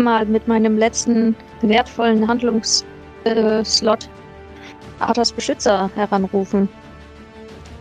mal 0.00 0.24
mit 0.26 0.46
meinem 0.46 0.78
letzten 0.78 1.34
wertvollen 1.62 2.26
Handlungsslot 2.26 2.84
äh, 3.24 5.00
Arthas 5.00 5.32
Beschützer 5.32 5.90
heranrufen. 5.94 6.68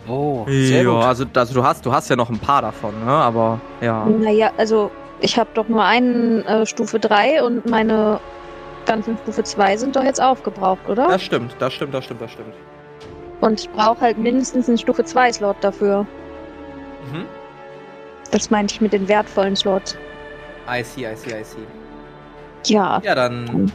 Oh, 0.07 0.45
sehr 0.48 0.83
ja, 0.83 0.89
gut. 0.89 1.03
also, 1.03 1.25
also 1.33 1.53
du 1.53 1.63
hast 1.63 1.86
du 1.86 1.93
hast 1.93 2.10
ja 2.10 2.15
noch 2.15 2.29
ein 2.29 2.39
paar 2.39 2.63
davon, 2.63 2.93
ne? 3.05 3.12
Aber 3.12 3.62
ja. 3.81 4.05
Naja, 4.05 4.51
also 4.57 4.89
ich 5.19 5.38
habe 5.38 5.50
doch 5.53 5.67
nur 5.67 5.83
einen 5.83 6.43
äh, 6.45 6.65
Stufe 6.65 7.00
3 7.00 7.43
und 7.43 7.69
meine 7.69 8.19
ganzen 8.85 9.17
Stufe 9.17 9.43
2 9.43 9.77
sind 9.77 9.95
doch 9.95 10.03
jetzt 10.03 10.21
aufgebraucht, 10.21 10.88
oder? 10.88 11.07
Das 11.07 11.23
stimmt, 11.23 11.55
das 11.59 11.73
stimmt, 11.73 11.93
das 11.93 12.05
stimmt, 12.05 12.21
das 12.21 12.31
stimmt. 12.31 12.53
Und 13.41 13.59
ich 13.59 13.69
brauche 13.71 14.00
halt 14.01 14.17
mindestens 14.17 14.67
einen 14.67 14.77
Stufe 14.77 15.03
2 15.03 15.33
Slot 15.33 15.57
dafür. 15.61 16.05
Mhm. 17.11 17.25
Das 18.31 18.50
meinte 18.50 18.75
ich 18.75 18.81
mit 18.81 18.93
den 18.93 19.07
wertvollen 19.07 19.55
Slots. 19.55 19.97
I 20.69 20.83
see, 20.83 21.11
I 21.11 21.15
see, 21.15 21.39
I 21.39 21.43
see. 21.43 21.57
Ja. 22.65 23.01
Ja, 23.03 23.15
dann 23.15 23.71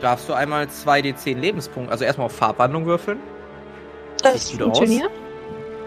darfst 0.00 0.28
du 0.28 0.34
einmal 0.34 0.64
2d10 0.64 1.38
Lebenspunkte, 1.38 1.92
also 1.92 2.04
erstmal 2.04 2.26
auf 2.26 2.36
Farbwandlung 2.36 2.84
würfeln. 2.84 3.18
Das 4.22 4.48
sieht 4.48 4.58
gut 4.58 4.70
aus. 4.70 4.78
funktioniert. 4.78 5.10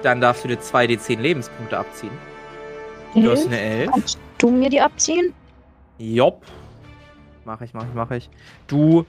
Dann 0.03 0.21
darfst 0.21 0.43
du 0.43 0.47
dir 0.47 0.59
2d10 0.59 1.19
Lebenspunkte 1.19 1.77
abziehen. 1.77 2.11
Du 3.13 3.31
hast 3.31 3.47
eine 3.47 3.59
11. 3.59 3.91
Kannst 3.91 4.19
du 4.37 4.49
mir 4.49 4.69
die 4.69 4.79
abziehen? 4.79 5.33
Jopp. 5.97 6.43
Mach 7.47 7.61
ich, 7.61 7.73
mach 7.73 7.83
ich, 7.83 7.93
mach 7.93 8.11
ich. 8.11 8.29
Du 8.67 9.05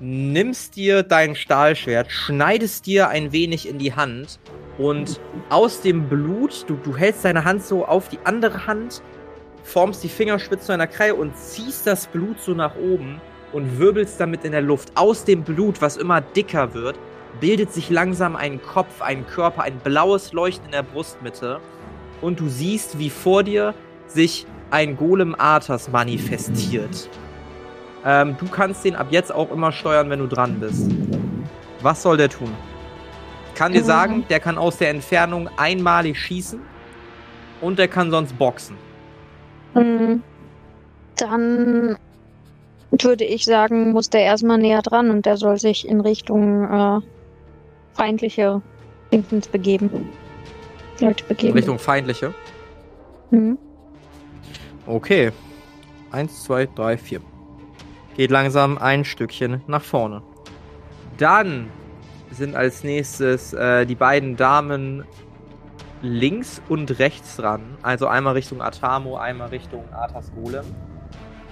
nimmst 0.00 0.74
dir 0.74 1.04
dein 1.04 1.36
Stahlschwert, 1.36 2.10
schneidest 2.10 2.86
dir 2.86 3.08
ein 3.08 3.30
wenig 3.30 3.68
in 3.68 3.78
die 3.78 3.94
Hand 3.94 4.40
und 4.78 5.20
aus 5.48 5.80
dem 5.80 6.08
Blut, 6.08 6.64
du, 6.66 6.74
du 6.74 6.96
hältst 6.96 7.24
deine 7.24 7.44
Hand 7.44 7.62
so 7.62 7.86
auf 7.86 8.08
die 8.08 8.18
andere 8.24 8.66
Hand, 8.66 9.00
formst 9.62 10.02
die 10.02 10.08
Fingerspitze 10.08 10.66
zu 10.66 10.72
einer 10.72 10.88
Kreie 10.88 11.14
und 11.14 11.36
ziehst 11.36 11.86
das 11.86 12.08
Blut 12.08 12.40
so 12.40 12.52
nach 12.52 12.74
oben 12.74 13.20
und 13.52 13.78
wirbelst 13.78 14.18
damit 14.18 14.44
in 14.44 14.50
der 14.50 14.62
Luft. 14.62 14.90
Aus 14.96 15.24
dem 15.24 15.44
Blut, 15.44 15.80
was 15.80 15.96
immer 15.96 16.20
dicker 16.20 16.74
wird, 16.74 16.98
bildet 17.38 17.72
sich 17.72 17.90
langsam 17.90 18.34
ein 18.34 18.60
Kopf, 18.60 19.02
ein 19.02 19.24
Körper, 19.24 19.62
ein 19.62 19.78
blaues 19.78 20.32
Leuchten 20.32 20.66
in 20.66 20.72
der 20.72 20.82
Brustmitte. 20.82 21.60
Und 22.20 22.40
du 22.40 22.48
siehst, 22.48 22.98
wie 22.98 23.08
vor 23.08 23.44
dir 23.44 23.72
sich 24.08 24.46
ein 24.72 24.96
Golem 24.96 25.36
Arthas 25.38 25.92
manifestiert. 25.92 27.08
Ähm, 28.06 28.36
du 28.38 28.46
kannst 28.48 28.84
den 28.84 28.94
ab 28.94 29.08
jetzt 29.10 29.34
auch 29.34 29.50
immer 29.50 29.72
steuern, 29.72 30.08
wenn 30.10 30.20
du 30.20 30.28
dran 30.28 30.60
bist. 30.60 30.90
Was 31.82 32.02
soll 32.02 32.16
der 32.16 32.28
tun? 32.28 32.52
Kann 33.56 33.72
dir 33.72 33.80
Ähm. 33.80 33.84
sagen, 33.84 34.24
der 34.30 34.38
kann 34.38 34.58
aus 34.58 34.76
der 34.78 34.90
Entfernung 34.90 35.48
einmalig 35.56 36.16
schießen 36.18 36.60
und 37.60 37.78
der 37.78 37.88
kann 37.88 38.10
sonst 38.10 38.38
boxen. 38.38 38.76
Hm, 39.74 40.22
Dann 41.16 41.96
würde 42.92 43.24
ich 43.24 43.44
sagen, 43.44 43.90
muss 43.92 44.08
der 44.10 44.22
erstmal 44.22 44.58
näher 44.58 44.82
dran 44.82 45.10
und 45.10 45.26
der 45.26 45.36
soll 45.36 45.58
sich 45.58 45.88
in 45.88 46.00
Richtung 46.00 46.64
äh, 46.64 47.00
feindliche 47.94 48.62
Dingsens 49.12 49.48
begeben. 49.48 50.10
Leute 51.00 51.24
In 51.24 51.28
begeben. 51.28 51.52
Richtung 51.54 51.78
feindliche. 51.78 52.32
Hm. 53.30 53.58
Okay. 54.86 55.32
Eins, 56.12 56.44
zwei, 56.44 56.66
drei, 56.66 56.96
vier. 56.96 57.20
Geht 58.16 58.30
langsam 58.30 58.78
ein 58.78 59.04
Stückchen 59.04 59.60
nach 59.66 59.82
vorne. 59.82 60.22
Dann 61.18 61.68
sind 62.30 62.56
als 62.56 62.82
nächstes 62.82 63.52
äh, 63.52 63.84
die 63.84 63.94
beiden 63.94 64.36
Damen 64.36 65.04
links 66.00 66.62
und 66.70 66.98
rechts 66.98 67.36
dran. 67.36 67.60
Also 67.82 68.06
einmal 68.06 68.32
Richtung 68.32 68.62
Atamo, 68.62 69.18
einmal 69.18 69.48
Richtung 69.48 69.84
Arthas 69.92 70.32
Golem. 70.34 70.64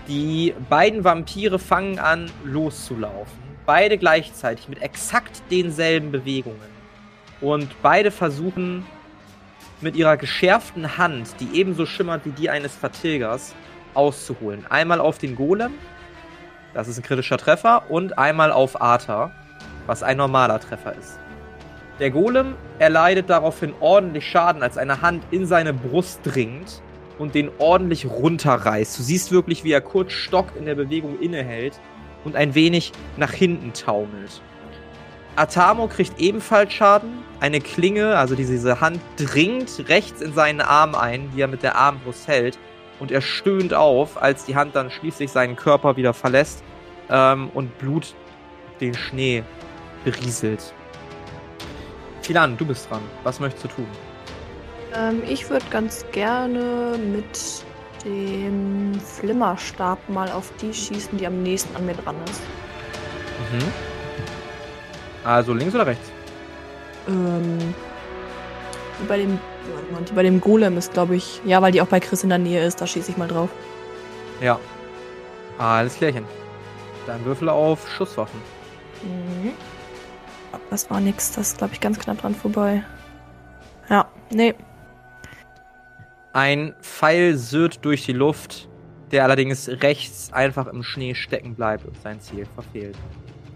Die 0.09 0.55
beiden 0.71 1.05
Vampire 1.05 1.59
fangen 1.59 1.99
an 1.99 2.31
loszulaufen. 2.45 3.45
Beide 3.67 3.99
gleichzeitig 3.99 4.67
mit 4.67 4.81
exakt 4.81 5.43
denselben 5.51 6.13
Bewegungen. 6.13 6.75
Und 7.43 7.69
beide 7.83 8.11
versuchen 8.11 8.87
mit 9.83 9.97
ihrer 9.97 10.17
geschärften 10.17 10.97
Hand, 10.97 11.29
die 11.41 11.59
ebenso 11.59 11.85
schimmert 11.85 12.25
wie 12.25 12.31
die 12.31 12.49
eines 12.49 12.75
Vertilgers, 12.75 13.55
auszuholen. 13.93 14.65
Einmal 14.71 15.01
auf 15.01 15.19
den 15.19 15.37
Golem, 15.37 15.73
das 16.75 16.89
ist 16.89 16.99
ein 16.99 17.03
kritischer 17.03 17.39
Treffer, 17.39 17.91
und 17.91 18.19
einmal 18.19 18.53
auf 18.53 18.81
Arthur, 18.81 19.31
was 19.87 20.03
ein 20.03 20.17
normaler 20.17 20.61
Treffer 20.61 20.95
ist. 20.95 21.19
Der 22.01 22.11
Golem 22.11 22.55
erleidet 22.79 23.31
daraufhin 23.31 23.73
ordentlich 23.81 24.29
Schaden, 24.29 24.63
als 24.63 24.77
eine 24.77 25.01
Hand 25.01 25.23
in 25.31 25.47
seine 25.47 25.73
Brust 25.73 26.21
dringt 26.25 26.83
und 27.19 27.35
den 27.35 27.51
ordentlich 27.59 28.07
runterreißt. 28.07 28.99
Du 28.99 29.03
siehst 29.03 29.31
wirklich, 29.31 29.63
wie 29.63 29.73
er 29.73 29.81
kurz 29.81 30.13
Stock 30.13 30.49
in 30.59 30.67
der 30.67 30.75
Bewegung 30.75 31.21
innehält 31.21 31.79
und 32.25 32.35
ein 32.35 32.55
wenig 32.57 32.93
nach 33.17 33.31
hinten 33.31 33.73
taumelt. 33.73 34.43
Atamo 35.37 35.89
kriegt 35.89 36.21
ebenfalls 36.21 36.73
Schaden. 36.73 37.25
Eine 37.41 37.61
Klinge, 37.61 38.17
also 38.17 38.35
diese 38.35 38.81
Hand, 38.81 39.01
dringt 39.17 39.89
rechts 39.89 40.21
in 40.21 40.33
seinen 40.33 40.61
Arm 40.61 40.95
ein, 40.95 41.31
die 41.35 41.41
er 41.41 41.49
mit 41.49 41.63
der 41.63 41.77
Armbrust 41.77 42.27
hält. 42.29 42.59
Und 43.05 43.11
er 43.11 43.21
stöhnt 43.21 43.75
auf, 43.75 44.23
als 44.23 44.47
die 44.47 44.57
Hand 44.57 44.75
dann 44.77 44.91
schließlich 44.91 45.31
seinen 45.31 45.57
Körper 45.57 45.99
wieder 45.99 46.15
verlässt 46.15 46.65
ähm, 47.11 47.51
und 47.53 47.77
Blut 47.77 48.15
den 48.81 48.95
Schnee 48.95 49.45
berieselt. 50.05 50.73
Filan, 52.23 52.57
du 52.57 52.65
bist 52.65 52.91
dran. 52.91 53.03
Was 53.23 53.41
möchtest 53.41 53.67
du 53.67 53.69
tun? 53.69 53.87
Ähm, 54.95 55.23
ich 55.29 55.51
würde 55.51 55.67
ganz 55.69 56.07
gerne 56.13 56.97
mit 56.97 57.63
dem 58.07 58.99
Flimmerstab 58.99 59.99
mal 60.09 60.33
auf 60.33 60.51
die 60.63 60.73
schießen, 60.73 61.19
die 61.19 61.27
am 61.27 61.43
nächsten 61.43 61.77
an 61.77 61.85
mir 61.85 61.97
dran 61.97 62.17
ist. 62.31 62.41
Mhm. 63.53 63.73
Also 65.25 65.53
links 65.53 65.75
oder 65.75 65.89
rechts? 65.89 66.11
Ähm, 67.07 67.75
bei 69.07 69.19
dem, 69.19 69.39
die 70.09 70.13
bei 70.13 70.23
dem 70.23 70.41
Golem 70.41 70.77
ist, 70.77 70.93
glaube 70.93 71.17
ich. 71.17 71.41
Ja, 71.45 71.63
weil 71.63 71.73
die 71.73 71.81
auch 71.81 71.87
bei 71.87 72.01
Chris 72.01 72.23
in 72.23 72.29
der 72.29 72.39
Nähe 72.39 72.65
ist, 72.65 72.81
da 72.81 72.87
schieße 72.87 73.11
ich 73.11 73.17
mal 73.17 73.29
drauf. 73.29 73.49
Ja. 74.41 74.59
Alles 75.59 75.97
klärchen. 75.97 76.25
Dann 77.07 77.25
Würfel 77.25 77.49
auf 77.49 77.89
Schusswaffen. 77.91 78.41
Mhm. 79.03 79.53
Das 80.71 80.91
war 80.91 81.01
nix, 81.01 81.33
das 81.33 81.49
ist, 81.49 81.59
glaube 81.59 81.75
ich, 81.75 81.81
ganz 81.81 81.99
knapp 81.99 82.21
dran 82.21 82.35
vorbei. 82.35 82.83
Ja, 83.89 84.07
nee. 84.31 84.55
Ein 86.33 86.75
Pfeil 86.81 87.37
sürt 87.37 87.85
durch 87.85 88.05
die 88.05 88.13
Luft, 88.13 88.69
der 89.13 89.25
allerdings 89.25 89.69
rechts 89.69 90.33
einfach 90.33 90.67
im 90.67 90.83
Schnee 90.83 91.15
stecken 91.15 91.55
bleibt 91.55 91.85
und 91.85 92.01
sein 92.03 92.21
Ziel 92.21 92.47
verfehlt. 92.55 92.97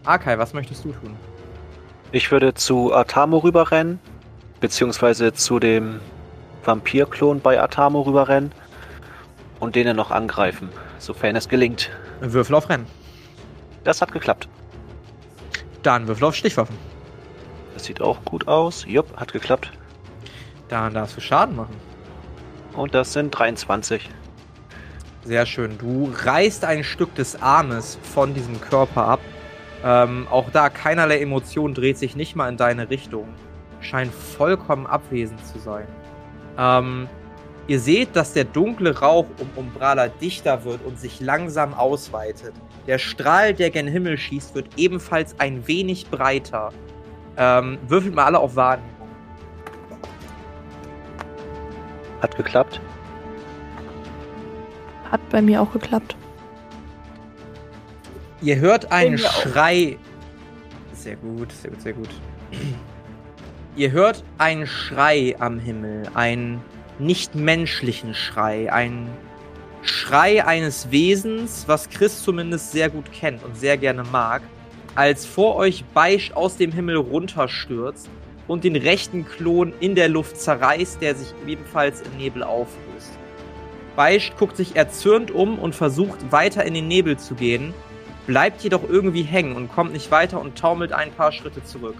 Arkai, 0.04 0.38
was 0.38 0.54
möchtest 0.54 0.84
du 0.84 0.92
tun? 0.92 1.16
Ich 2.12 2.30
würde 2.30 2.54
zu 2.54 2.94
Atamo 2.94 3.38
rüberrennen, 3.38 3.98
beziehungsweise 4.60 5.32
zu 5.32 5.58
dem 5.58 6.00
Vampirklon 6.64 7.40
bei 7.40 7.60
Atamo 7.60 8.02
rüberrennen 8.02 8.52
und 9.60 9.76
denen 9.76 9.96
noch 9.96 10.10
angreifen, 10.10 10.68
sofern 10.98 11.36
es 11.36 11.48
gelingt. 11.48 11.90
Würfel 12.20 12.56
auf 12.56 12.68
Rennen. 12.68 12.86
Das 13.84 14.02
hat 14.02 14.12
geklappt. 14.12 14.48
Dann 15.82 16.08
Würfel 16.08 16.24
auf 16.24 16.34
Stichwaffen. 16.34 16.76
Das 17.74 17.84
sieht 17.84 18.00
auch 18.00 18.24
gut 18.24 18.48
aus. 18.48 18.84
Jupp, 18.86 19.16
hat 19.16 19.32
geklappt. 19.32 19.72
Dann 20.68 20.94
darfst 20.94 21.16
du 21.16 21.20
Schaden 21.20 21.56
machen. 21.56 21.76
Und 22.74 22.94
das 22.94 23.12
sind 23.12 23.30
23. 23.30 24.08
Sehr 25.24 25.46
schön. 25.46 25.78
Du 25.78 26.12
reißt 26.14 26.64
ein 26.64 26.84
Stück 26.84 27.14
des 27.14 27.40
Armes 27.40 27.98
von 28.02 28.34
diesem 28.34 28.60
Körper 28.60 29.06
ab. 29.06 29.20
Ähm, 29.84 30.26
auch 30.30 30.50
da 30.50 30.70
keinerlei 30.70 31.20
Emotion 31.20 31.74
dreht 31.74 31.98
sich 31.98 32.16
nicht 32.16 32.34
mal 32.34 32.48
in 32.48 32.56
deine 32.56 32.90
Richtung. 32.90 33.28
Scheint 33.80 34.12
vollkommen 34.12 34.86
abwesend 34.86 35.44
zu 35.46 35.58
sein. 35.58 35.86
Ähm, 36.58 37.08
ihr 37.68 37.78
seht, 37.80 38.16
dass 38.16 38.32
der 38.32 38.44
dunkle 38.44 38.98
Rauch 38.98 39.26
um 39.38 39.48
Umbrala 39.56 40.08
dichter 40.08 40.64
wird 40.64 40.84
und 40.84 40.98
sich 40.98 41.20
langsam 41.20 41.74
ausweitet. 41.74 42.54
Der 42.86 42.98
Strahl, 42.98 43.54
der 43.54 43.70
gen 43.70 43.86
Himmel 43.86 44.18
schießt, 44.18 44.54
wird 44.54 44.68
ebenfalls 44.76 45.38
ein 45.38 45.66
wenig 45.68 46.10
breiter. 46.10 46.70
Ähm, 47.36 47.78
würfelt 47.86 48.14
mal 48.14 48.24
alle 48.24 48.40
auf 48.40 48.56
Wahrnehmung. 48.56 49.08
Hat 52.20 52.36
geklappt. 52.36 52.80
Hat 55.10 55.20
bei 55.30 55.40
mir 55.40 55.62
auch 55.62 55.72
geklappt. 55.72 56.16
Ihr 58.40 58.56
hört 58.56 58.92
einen. 58.92 59.18
Schrei. 59.18 59.98
Sehr 60.92 61.16
gut, 61.16 61.52
sehr 61.52 61.70
gut, 61.70 61.80
sehr 61.82 61.92
gut. 61.92 62.08
Ihr 63.78 63.92
hört 63.92 64.24
einen 64.38 64.66
Schrei 64.66 65.36
am 65.38 65.60
Himmel, 65.60 66.10
einen 66.14 66.60
nicht 66.98 67.36
menschlichen 67.36 68.12
Schrei, 68.12 68.72
einen 68.72 69.08
Schrei 69.82 70.44
eines 70.44 70.90
Wesens, 70.90 71.62
was 71.68 71.88
Chris 71.88 72.24
zumindest 72.24 72.72
sehr 72.72 72.90
gut 72.90 73.12
kennt 73.12 73.44
und 73.44 73.56
sehr 73.56 73.76
gerne 73.76 74.02
mag, 74.02 74.42
als 74.96 75.24
vor 75.24 75.54
euch 75.54 75.84
Beisch 75.94 76.32
aus 76.34 76.56
dem 76.56 76.72
Himmel 76.72 76.96
runterstürzt 76.96 78.10
und 78.48 78.64
den 78.64 78.74
rechten 78.74 79.24
Klon 79.24 79.72
in 79.78 79.94
der 79.94 80.08
Luft 80.08 80.40
zerreißt, 80.40 81.00
der 81.00 81.14
sich 81.14 81.32
ebenfalls 81.46 82.00
im 82.00 82.16
Nebel 82.16 82.42
auflöst. 82.42 83.16
Beisch 83.94 84.32
guckt 84.40 84.56
sich 84.56 84.74
erzürnt 84.74 85.30
um 85.30 85.56
und 85.56 85.76
versucht 85.76 86.32
weiter 86.32 86.64
in 86.64 86.74
den 86.74 86.88
Nebel 86.88 87.16
zu 87.16 87.36
gehen, 87.36 87.72
bleibt 88.26 88.60
jedoch 88.64 88.82
irgendwie 88.88 89.22
hängen 89.22 89.54
und 89.54 89.70
kommt 89.70 89.92
nicht 89.92 90.10
weiter 90.10 90.40
und 90.40 90.58
taumelt 90.58 90.92
ein 90.92 91.12
paar 91.12 91.30
Schritte 91.30 91.62
zurück. 91.62 91.94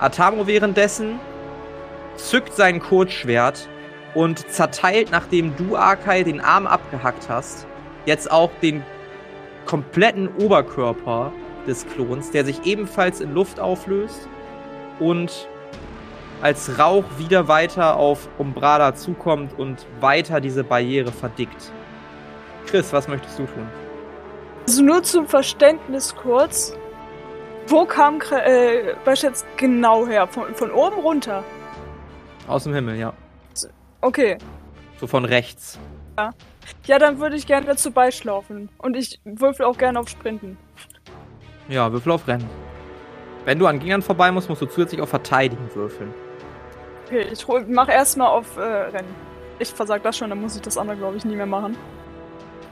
Atamo 0.00 0.46
währenddessen 0.46 1.20
zückt 2.16 2.54
sein 2.54 2.80
Kurzschwert 2.80 3.68
und 4.14 4.50
zerteilt, 4.50 5.10
nachdem 5.10 5.54
du, 5.56 5.76
Arkai, 5.76 6.22
den 6.22 6.40
Arm 6.40 6.66
abgehackt 6.66 7.28
hast, 7.28 7.66
jetzt 8.06 8.30
auch 8.30 8.50
den 8.62 8.82
kompletten 9.66 10.28
Oberkörper 10.36 11.32
des 11.66 11.86
Klons, 11.86 12.30
der 12.30 12.44
sich 12.44 12.64
ebenfalls 12.64 13.20
in 13.20 13.34
Luft 13.34 13.60
auflöst 13.60 14.28
und 14.98 15.48
als 16.40 16.78
Rauch 16.78 17.04
wieder 17.18 17.48
weiter 17.48 17.96
auf 17.96 18.28
Umbrada 18.38 18.94
zukommt 18.94 19.58
und 19.58 19.86
weiter 20.00 20.40
diese 20.40 20.64
Barriere 20.64 21.12
verdickt. 21.12 21.70
Chris, 22.66 22.92
was 22.92 23.06
möchtest 23.06 23.38
du 23.38 23.44
tun? 23.44 23.68
Also 24.66 24.82
nur 24.82 25.02
zum 25.02 25.26
Verständnis 25.26 26.14
kurz. 26.16 26.74
Wo 27.70 27.84
kam 27.84 28.20
äh, 28.32 28.94
Basch 29.04 29.22
jetzt 29.22 29.46
genau 29.56 30.04
her? 30.04 30.26
Von, 30.26 30.52
von 30.56 30.72
oben 30.72 31.00
runter? 31.00 31.44
Aus 32.48 32.64
dem 32.64 32.74
Himmel, 32.74 32.96
ja. 32.96 33.12
Okay. 34.00 34.38
So 34.98 35.06
von 35.06 35.24
rechts. 35.24 35.78
Ja, 36.86 36.98
dann 36.98 37.20
würde 37.20 37.36
ich 37.36 37.46
gerne 37.46 37.76
zu 37.76 37.92
Beisch 37.92 38.24
laufen. 38.24 38.68
Und 38.78 38.96
ich 38.96 39.20
würfel 39.24 39.66
auch 39.66 39.78
gerne 39.78 40.00
auf 40.00 40.08
Sprinten. 40.08 40.58
Ja, 41.68 41.92
Würfel 41.92 42.10
auf 42.10 42.26
Rennen. 42.26 42.50
Wenn 43.44 43.60
du 43.60 43.66
an 43.66 43.78
Gegnern 43.78 44.02
vorbei 44.02 44.32
musst, 44.32 44.48
musst 44.48 44.62
du 44.62 44.66
zusätzlich 44.66 45.00
auf 45.00 45.08
Verteidigen 45.08 45.70
würfeln. 45.72 46.12
Okay, 47.06 47.26
ich 47.32 47.46
mach 47.68 47.88
erstmal 47.88 48.28
auf 48.28 48.56
äh, 48.56 48.62
Rennen. 48.62 49.14
Ich 49.60 49.68
versag 49.68 50.02
das 50.02 50.16
schon, 50.16 50.30
dann 50.30 50.40
muss 50.40 50.56
ich 50.56 50.62
das 50.62 50.76
andere, 50.76 50.96
glaube 50.96 51.18
ich, 51.18 51.24
nie 51.24 51.36
mehr 51.36 51.46
machen. 51.46 51.76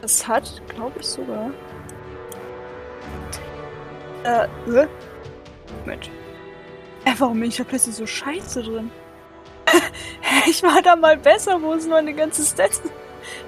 Es 0.02 0.26
hat, 0.26 0.61
glaube 0.68 0.98
ich, 0.98 1.06
sogar. 1.06 1.50
Äh, 4.24 4.44
äh? 4.70 4.87
Mensch. 5.87 6.11
Äh, 7.04 7.12
warum 7.18 7.40
bin 7.40 7.48
ich 7.48 7.57
da 7.57 7.64
plötzlich 7.64 7.94
so 7.94 8.07
scheiße 8.07 8.62
drin? 8.62 8.90
ich 10.46 10.62
war 10.62 10.81
da 10.83 10.96
mal 10.96 11.16
besser, 11.16 11.61
wo 11.62 11.72
ist 11.74 11.88
meine 11.88 12.12
ganze 12.14 12.44
Stats? 12.44 12.83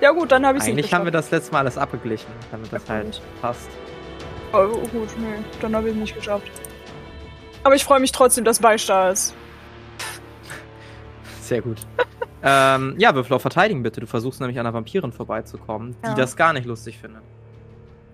Ja 0.00 0.10
gut, 0.12 0.30
dann 0.32 0.44
habe 0.46 0.58
ich 0.58 0.64
Eigentlich 0.64 0.92
haben 0.92 1.04
wir 1.04 1.12
das 1.12 1.30
letzte 1.30 1.52
Mal 1.52 1.60
alles 1.60 1.78
abgeglichen, 1.78 2.30
damit 2.50 2.72
das 2.72 2.86
Ja, 2.86 2.94
halt 2.94 3.04
gut. 3.12 3.20
passt. 3.40 3.68
Oh, 4.52 4.66
gut, 4.92 5.08
nee, 5.18 5.38
dann 5.60 5.74
habe 5.76 5.88
ich 5.90 5.94
nicht 5.94 6.14
geschafft. 6.14 6.50
Aber 7.62 7.74
ich 7.74 7.84
freue 7.84 8.00
mich 8.00 8.12
trotzdem, 8.12 8.44
dass 8.44 8.58
Beisch 8.58 8.86
da 8.86 9.10
ist. 9.10 9.34
Sehr 11.40 11.62
gut. 11.62 11.78
ähm, 12.42 12.94
ja, 12.98 13.14
Würfel 13.14 13.34
auf 13.34 13.42
Verteidigen 13.42 13.82
bitte. 13.82 14.00
Du 14.00 14.06
versuchst 14.06 14.40
nämlich 14.40 14.58
an 14.58 14.66
einer 14.66 14.74
Vampirin 14.74 15.12
vorbeizukommen, 15.12 15.96
die 16.04 16.08
Ja. 16.08 16.14
das 16.14 16.36
gar 16.36 16.52
nicht 16.52 16.66
lustig 16.66 16.98
findet. 16.98 17.22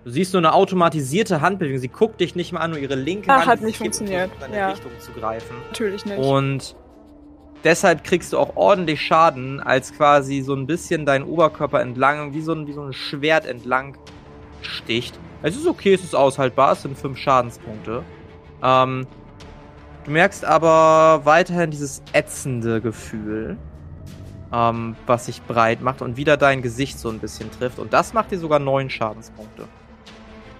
Du 0.07 0.13
siehst 0.13 0.31
nur 0.31 0.39
eine 0.39 0.53
automatisierte 0.53 1.41
Handbewegung. 1.41 1.79
Sie 1.79 1.89
guckt 1.89 2.21
dich 2.21 2.33
nicht 2.33 2.53
mal 2.53 2.61
an, 2.61 2.71
nur 2.71 2.79
ihre 2.79 2.95
linke 2.95 3.29
Ah, 3.29 3.39
Hand 3.39 3.47
hat 3.47 3.61
nicht 3.61 3.75
funktioniert, 3.75 4.31
in 4.35 4.39
deine 4.39 4.55
ja. 4.57 4.69
Richtung 4.69 4.91
zu 4.99 5.11
greifen. 5.11 5.57
Natürlich 5.67 6.05
nicht. 6.05 6.17
Und 6.17 6.77
deshalb 7.65 8.05
kriegst 8.05 8.31
du 8.31 8.37
auch 8.37 8.55
ordentlich 8.55 9.01
Schaden, 9.01 9.59
als 9.59 9.91
quasi 9.91 10.39
so 10.39 10.53
ein 10.53 10.65
bisschen 10.65 11.05
dein 11.05 11.25
Oberkörper 11.25 11.81
entlang, 11.81 12.33
wie 12.33 12.39
so 12.39 12.53
ein, 12.53 12.67
wie 12.67 12.71
so 12.71 12.83
ein 12.83 12.93
Schwert 12.93 13.45
entlang 13.45 13.97
sticht. 14.61 15.19
Es 15.43 15.57
ist 15.57 15.67
okay, 15.67 15.95
es 15.95 16.05
ist 16.05 16.15
aushaltbar, 16.15 16.71
es 16.71 16.83
sind 16.83 16.97
fünf 16.97 17.17
Schadenspunkte. 17.17 18.01
Ähm, 18.63 19.07
du 20.05 20.11
merkst 20.11 20.45
aber 20.45 21.25
weiterhin 21.25 21.69
dieses 21.69 22.01
ätzende 22.13 22.79
Gefühl, 22.79 23.57
ähm, 24.53 24.95
was 25.05 25.25
sich 25.25 25.41
breit 25.41 25.81
macht 25.81 26.01
und 26.01 26.15
wieder 26.15 26.37
dein 26.37 26.61
Gesicht 26.61 26.97
so 26.97 27.09
ein 27.09 27.19
bisschen 27.19 27.51
trifft. 27.51 27.77
Und 27.77 27.91
das 27.91 28.13
macht 28.13 28.31
dir 28.31 28.39
sogar 28.39 28.59
neun 28.59 28.89
Schadenspunkte. 28.89 29.67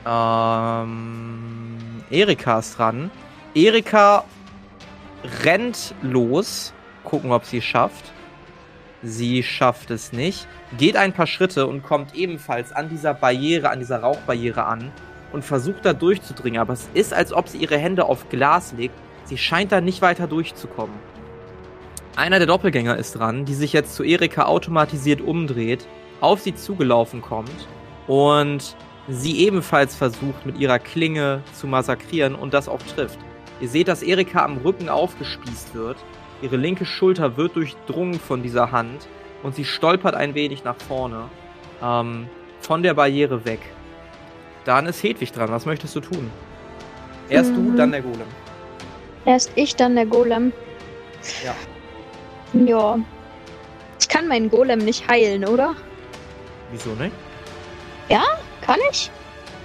Ähm, 0.05 1.77
Erika 2.09 2.59
ist 2.59 2.77
dran. 2.77 3.11
Erika 3.53 4.23
rennt 5.43 5.93
los. 6.01 6.73
Gucken, 7.03 7.31
ob 7.31 7.45
sie 7.45 7.57
es 7.57 7.63
schafft. 7.63 8.11
Sie 9.03 9.43
schafft 9.43 9.91
es 9.91 10.11
nicht. 10.11 10.47
Geht 10.77 10.97
ein 10.97 11.13
paar 11.13 11.27
Schritte 11.27 11.67
und 11.67 11.83
kommt 11.83 12.15
ebenfalls 12.15 12.71
an 12.71 12.89
dieser 12.89 13.13
Barriere, 13.13 13.69
an 13.69 13.79
dieser 13.79 13.99
Rauchbarriere 13.99 14.65
an 14.65 14.91
und 15.31 15.43
versucht 15.43 15.85
da 15.85 15.93
durchzudringen. 15.93 16.59
Aber 16.59 16.73
es 16.73 16.89
ist, 16.93 17.13
als 17.13 17.31
ob 17.31 17.47
sie 17.47 17.59
ihre 17.59 17.77
Hände 17.77 18.05
auf 18.05 18.29
Glas 18.29 18.73
legt. 18.73 18.95
Sie 19.25 19.37
scheint 19.37 19.71
da 19.71 19.81
nicht 19.81 20.01
weiter 20.01 20.27
durchzukommen. 20.27 20.95
Einer 22.15 22.39
der 22.39 22.47
Doppelgänger 22.47 22.97
ist 22.97 23.13
dran, 23.13 23.45
die 23.45 23.53
sich 23.53 23.73
jetzt 23.73 23.93
zu 23.93 24.03
Erika 24.03 24.45
automatisiert 24.45 25.21
umdreht, 25.21 25.85
auf 26.19 26.41
sie 26.41 26.55
zugelaufen 26.55 27.21
kommt 27.21 27.67
und 28.07 28.75
sie 29.07 29.39
ebenfalls 29.45 29.95
versucht, 29.95 30.45
mit 30.45 30.57
ihrer 30.57 30.79
Klinge 30.79 31.41
zu 31.53 31.67
massakrieren 31.67 32.35
und 32.35 32.53
das 32.53 32.67
auch 32.67 32.81
trifft. 32.81 33.19
Ihr 33.59 33.69
seht, 33.69 33.87
dass 33.87 34.03
Erika 34.03 34.43
am 34.43 34.57
Rücken 34.57 34.89
aufgespießt 34.89 35.73
wird. 35.73 35.97
Ihre 36.41 36.57
linke 36.57 36.85
Schulter 36.85 37.37
wird 37.37 37.55
durchdrungen 37.55 38.19
von 38.19 38.43
dieser 38.43 38.71
Hand 38.71 39.07
und 39.43 39.55
sie 39.55 39.65
stolpert 39.65 40.13
ein 40.15 40.35
wenig 40.35 40.63
nach 40.63 40.75
vorne. 40.87 41.23
Ähm, 41.81 42.27
von 42.59 42.83
der 42.83 42.93
Barriere 42.93 43.45
weg. 43.45 43.59
Dann 44.65 44.85
ist 44.85 45.01
Hedwig 45.01 45.31
dran. 45.31 45.49
Was 45.49 45.65
möchtest 45.65 45.95
du 45.95 46.01
tun? 46.01 46.29
Erst 47.29 47.51
du, 47.51 47.59
Mhm. 47.59 47.75
dann 47.77 47.91
der 47.91 48.01
Golem. 48.01 48.27
Erst 49.25 49.51
ich, 49.55 49.75
dann 49.75 49.95
der 49.95 50.05
Golem. 50.05 50.51
Ja. 51.43 51.55
Ja. 52.65 52.99
Ich 53.99 54.07
kann 54.07 54.27
meinen 54.27 54.49
Golem 54.49 54.79
nicht 54.79 55.07
heilen, 55.07 55.45
oder? 55.45 55.75
Wieso 56.71 56.89
nicht? 56.91 57.13
Kann 58.67 58.79
ich? 58.91 59.09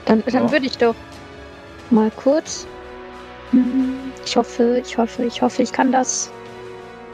Dann, 0.06 0.22
dann 0.24 0.44
Ja. 0.46 0.52
würde 0.52 0.66
ich 0.66 0.78
doch 0.78 0.94
mal 1.90 2.10
kurz. 2.12 2.66
Ich 4.24 4.36
hoffe, 4.36 4.78
ich 4.82 4.96
hoffe, 4.96 5.24
ich 5.24 5.42
hoffe, 5.42 5.62
ich 5.62 5.72
kann 5.72 5.92
das 5.92 6.30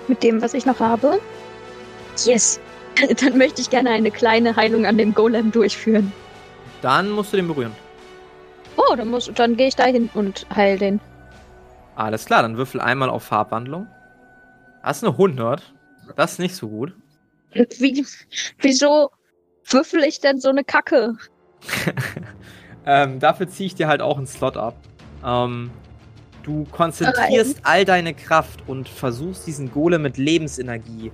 mit 0.06 0.22
dem, 0.22 0.40
was 0.40 0.54
ich 0.54 0.64
noch 0.66 0.78
habe. 0.78 1.20
Yes. 2.24 2.60
Dann 3.20 3.36
möchte 3.38 3.60
ich 3.60 3.70
gerne 3.70 3.90
eine 3.90 4.10
kleine 4.10 4.54
Heilung 4.56 4.84
an 4.86 4.98
dem 4.98 5.14
Golem 5.14 5.50
durchführen. 5.52 6.12
Dann 6.82 7.10
musst 7.10 7.32
du 7.32 7.36
den 7.36 7.46
berühren. 7.48 7.72
Oh, 8.76 8.94
dann, 8.96 9.08
muss, 9.08 9.30
dann 9.34 9.56
gehe 9.56 9.68
ich 9.68 9.76
da 9.76 9.84
hin 9.84 10.08
und 10.14 10.46
heil 10.54 10.78
den. 10.78 11.00
Alles 11.96 12.24
klar, 12.24 12.42
dann 12.42 12.56
würfel 12.56 12.80
einmal 12.80 13.10
auf 13.10 13.24
Farbwandlung. 13.24 13.86
Hast 14.82 15.02
eine 15.04 15.12
100. 15.12 15.62
Das 16.16 16.32
ist 16.32 16.38
nicht 16.38 16.54
so 16.56 16.68
gut. 16.68 16.92
Wie, 17.52 18.06
wieso 18.60 19.10
würfel 19.64 20.04
ich 20.04 20.20
denn 20.20 20.40
so 20.40 20.48
eine 20.48 20.62
Kacke? 20.64 21.16
ähm, 22.86 23.18
dafür 23.18 23.48
ziehe 23.48 23.66
ich 23.66 23.74
dir 23.74 23.88
halt 23.88 24.02
auch 24.02 24.16
einen 24.16 24.26
Slot 24.26 24.56
ab. 24.56 24.76
Ähm, 25.24 25.70
du 26.42 26.64
konzentrierst 26.70 27.60
all 27.62 27.84
deine 27.84 28.14
Kraft 28.14 28.60
und 28.66 28.88
versuchst 28.88 29.46
diesen 29.46 29.70
Golem 29.70 30.02
mit 30.02 30.16
Lebensenergie 30.16 31.12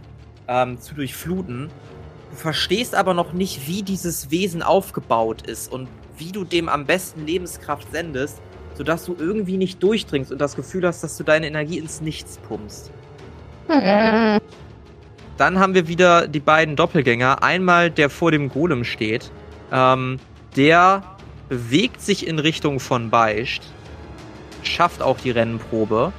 ähm, 0.48 0.80
zu 0.80 0.94
durchfluten. 0.94 1.70
Du 2.30 2.36
verstehst 2.36 2.94
aber 2.94 3.14
noch 3.14 3.32
nicht, 3.32 3.66
wie 3.68 3.82
dieses 3.82 4.30
Wesen 4.30 4.62
aufgebaut 4.62 5.42
ist 5.42 5.70
und 5.72 5.88
wie 6.18 6.32
du 6.32 6.44
dem 6.44 6.68
am 6.68 6.84
besten 6.84 7.26
Lebenskraft 7.26 7.90
sendest, 7.92 8.40
sodass 8.74 9.04
du 9.04 9.16
irgendwie 9.18 9.56
nicht 9.56 9.82
durchdringst 9.82 10.32
und 10.32 10.40
das 10.40 10.56
Gefühl 10.56 10.86
hast, 10.86 11.02
dass 11.02 11.16
du 11.16 11.24
deine 11.24 11.46
Energie 11.46 11.78
ins 11.78 12.00
Nichts 12.00 12.38
pumpst. 12.38 12.90
Dann 15.36 15.58
haben 15.58 15.74
wir 15.74 15.88
wieder 15.88 16.28
die 16.28 16.40
beiden 16.40 16.76
Doppelgänger. 16.76 17.42
Einmal 17.42 17.90
der 17.90 18.10
vor 18.10 18.30
dem 18.30 18.48
Golem 18.48 18.84
steht. 18.84 19.30
Ähm, 19.72 20.18
der 20.56 21.02
bewegt 21.48 22.00
sich 22.00 22.26
in 22.26 22.38
Richtung 22.38 22.80
von 22.80 23.10
Beischt, 23.10 23.62
schafft 24.62 25.02
auch 25.02 25.18
die 25.18 25.30
Rennenprobe 25.30 26.12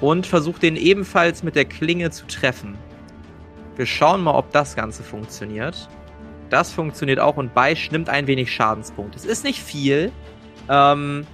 und 0.00 0.26
versucht 0.26 0.62
den 0.62 0.76
ebenfalls 0.76 1.42
mit 1.42 1.54
der 1.54 1.64
Klinge 1.64 2.10
zu 2.10 2.26
treffen. 2.26 2.76
Wir 3.76 3.86
schauen 3.86 4.22
mal, 4.22 4.34
ob 4.34 4.50
das 4.52 4.76
Ganze 4.76 5.02
funktioniert. 5.02 5.88
Das 6.50 6.72
funktioniert 6.72 7.18
auch 7.18 7.36
und 7.36 7.54
Beischt 7.54 7.92
nimmt 7.92 8.08
ein 8.08 8.26
wenig 8.26 8.52
Schadenspunkt. 8.52 9.16
Es 9.16 9.24
ist 9.24 9.44
nicht 9.44 9.62
viel. 9.62 10.12
Ähm, 10.68 11.26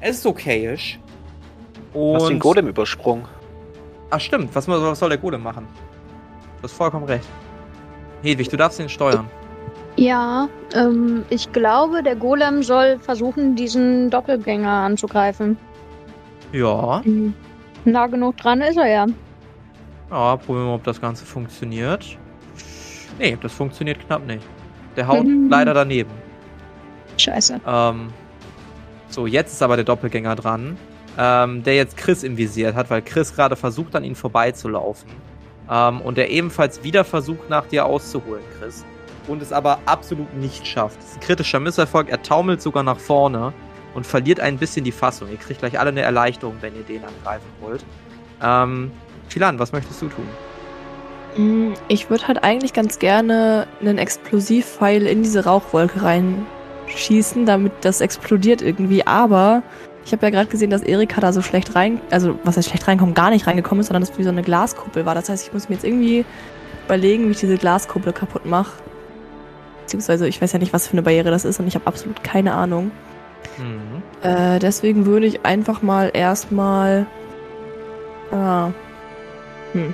es 0.00 0.18
ist 0.18 0.26
okayisch. 0.26 0.98
Und 1.92 2.16
Hast 2.16 2.28
den 2.28 2.38
Golem 2.38 2.68
übersprungen. 2.68 3.26
Ach 4.10 4.20
stimmt, 4.20 4.54
was, 4.54 4.66
was 4.66 4.98
soll 4.98 5.10
der 5.10 5.18
Golem 5.18 5.42
machen? 5.42 5.68
Du 6.56 6.64
hast 6.64 6.72
vollkommen 6.72 7.04
recht. 7.04 7.26
Hedwig, 8.22 8.48
du 8.48 8.56
darfst 8.56 8.80
ihn 8.80 8.88
steuern. 8.88 9.30
Ja, 10.00 10.48
ähm, 10.72 11.24
ich 11.28 11.52
glaube, 11.52 12.02
der 12.02 12.16
Golem 12.16 12.62
soll 12.62 12.98
versuchen, 13.00 13.54
diesen 13.54 14.08
Doppelgänger 14.08 14.70
anzugreifen. 14.70 15.58
Ja. 16.52 17.02
Mhm. 17.04 17.34
Nah 17.84 18.06
genug 18.06 18.38
dran 18.38 18.62
ist 18.62 18.78
er 18.78 18.88
ja. 18.88 19.06
Ja, 20.10 20.36
probieren 20.36 20.64
wir 20.64 20.68
mal, 20.70 20.74
ob 20.76 20.84
das 20.84 21.02
Ganze 21.02 21.26
funktioniert. 21.26 22.16
Nee, 23.18 23.36
das 23.42 23.52
funktioniert 23.52 24.00
knapp 24.06 24.26
nicht. 24.26 24.42
Der 24.96 25.06
haut 25.06 25.26
mhm. 25.26 25.50
leider 25.50 25.74
daneben. 25.74 26.10
Scheiße. 27.18 27.60
Ähm, 27.66 28.08
so, 29.10 29.26
jetzt 29.26 29.52
ist 29.52 29.62
aber 29.62 29.76
der 29.76 29.84
Doppelgänger 29.84 30.34
dran, 30.34 30.78
ähm, 31.18 31.62
der 31.62 31.76
jetzt 31.76 31.98
Chris 31.98 32.22
im 32.22 32.38
Visier 32.38 32.74
hat, 32.74 32.88
weil 32.88 33.02
Chris 33.02 33.34
gerade 33.34 33.54
versucht, 33.54 33.94
an 33.94 34.04
ihn 34.04 34.14
vorbeizulaufen. 34.14 35.10
Ähm, 35.70 36.00
und 36.00 36.16
der 36.16 36.30
ebenfalls 36.30 36.82
wieder 36.82 37.04
versucht, 37.04 37.50
nach 37.50 37.66
dir 37.66 37.84
auszuholen, 37.84 38.42
Chris 38.58 38.82
und 39.30 39.42
es 39.42 39.52
aber 39.52 39.78
absolut 39.86 40.34
nicht 40.34 40.66
schafft. 40.66 40.98
Das 40.98 41.10
ist 41.10 41.16
ein 41.16 41.20
kritischer 41.20 41.60
Misserfolg. 41.60 42.08
Er 42.08 42.22
taumelt 42.22 42.60
sogar 42.60 42.82
nach 42.82 42.98
vorne 42.98 43.52
und 43.94 44.06
verliert 44.06 44.40
ein 44.40 44.58
bisschen 44.58 44.84
die 44.84 44.92
Fassung. 44.92 45.28
Ihr 45.30 45.36
kriegt 45.36 45.60
gleich 45.60 45.78
alle 45.78 45.90
eine 45.90 46.02
Erleichterung, 46.02 46.56
wenn 46.60 46.74
ihr 46.74 46.82
den 46.82 47.02
angreifen 47.04 47.46
wollt. 47.60 47.84
Ähm, 48.42 48.90
Philan, 49.28 49.58
was 49.58 49.72
möchtest 49.72 50.02
du 50.02 50.08
tun? 50.08 50.26
Mm, 51.36 51.74
ich 51.88 52.10
würde 52.10 52.26
halt 52.26 52.42
eigentlich 52.42 52.72
ganz 52.72 52.98
gerne 52.98 53.66
einen 53.80 53.98
Explosivpfeil 53.98 55.06
in 55.06 55.22
diese 55.22 55.44
Rauchwolke 55.44 56.02
reinschießen, 56.02 57.46
damit 57.46 57.72
das 57.82 58.00
explodiert 58.00 58.62
irgendwie. 58.62 59.06
Aber 59.06 59.62
ich 60.04 60.12
habe 60.12 60.26
ja 60.26 60.30
gerade 60.30 60.48
gesehen, 60.48 60.70
dass 60.70 60.82
Erika 60.82 61.20
da 61.20 61.32
so 61.32 61.42
schlecht 61.42 61.74
rein, 61.76 62.00
also 62.10 62.38
was 62.42 62.56
heißt 62.56 62.68
schlecht 62.68 62.88
reinkommen, 62.88 63.14
gar 63.14 63.30
nicht 63.30 63.46
reingekommen 63.46 63.80
ist, 63.80 63.88
sondern 63.88 64.02
dass 64.02 64.10
es 64.10 64.18
wie 64.18 64.24
so 64.24 64.30
eine 64.30 64.42
Glaskuppel 64.42 65.06
war. 65.06 65.14
Das 65.14 65.28
heißt, 65.28 65.46
ich 65.46 65.52
muss 65.52 65.68
mir 65.68 65.76
jetzt 65.76 65.84
irgendwie 65.84 66.24
überlegen, 66.86 67.26
wie 67.26 67.32
ich 67.32 67.40
diese 67.40 67.56
Glaskuppel 67.56 68.12
kaputt 68.12 68.46
mache. 68.46 68.72
Beziehungsweise 69.90 70.28
ich 70.28 70.40
weiß 70.40 70.52
ja 70.52 70.60
nicht, 70.60 70.72
was 70.72 70.86
für 70.86 70.92
eine 70.92 71.02
Barriere 71.02 71.32
das 71.32 71.44
ist 71.44 71.58
und 71.58 71.66
ich 71.66 71.74
habe 71.74 71.88
absolut 71.88 72.22
keine 72.22 72.54
Ahnung. 72.54 72.92
Mhm. 73.58 74.02
Äh, 74.22 74.60
deswegen 74.60 75.04
würde 75.04 75.26
ich 75.26 75.44
einfach 75.44 75.82
mal 75.82 76.12
erstmal. 76.14 77.06
Ah. 78.30 78.70
Hm. 79.72 79.92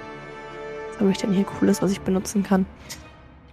Was 0.90 1.00
habe 1.00 1.10
ich 1.12 1.16
denn 1.16 1.32
hier 1.32 1.44
Cooles, 1.44 1.80
was 1.80 1.92
ich 1.92 2.02
benutzen 2.02 2.42
kann? 2.42 2.66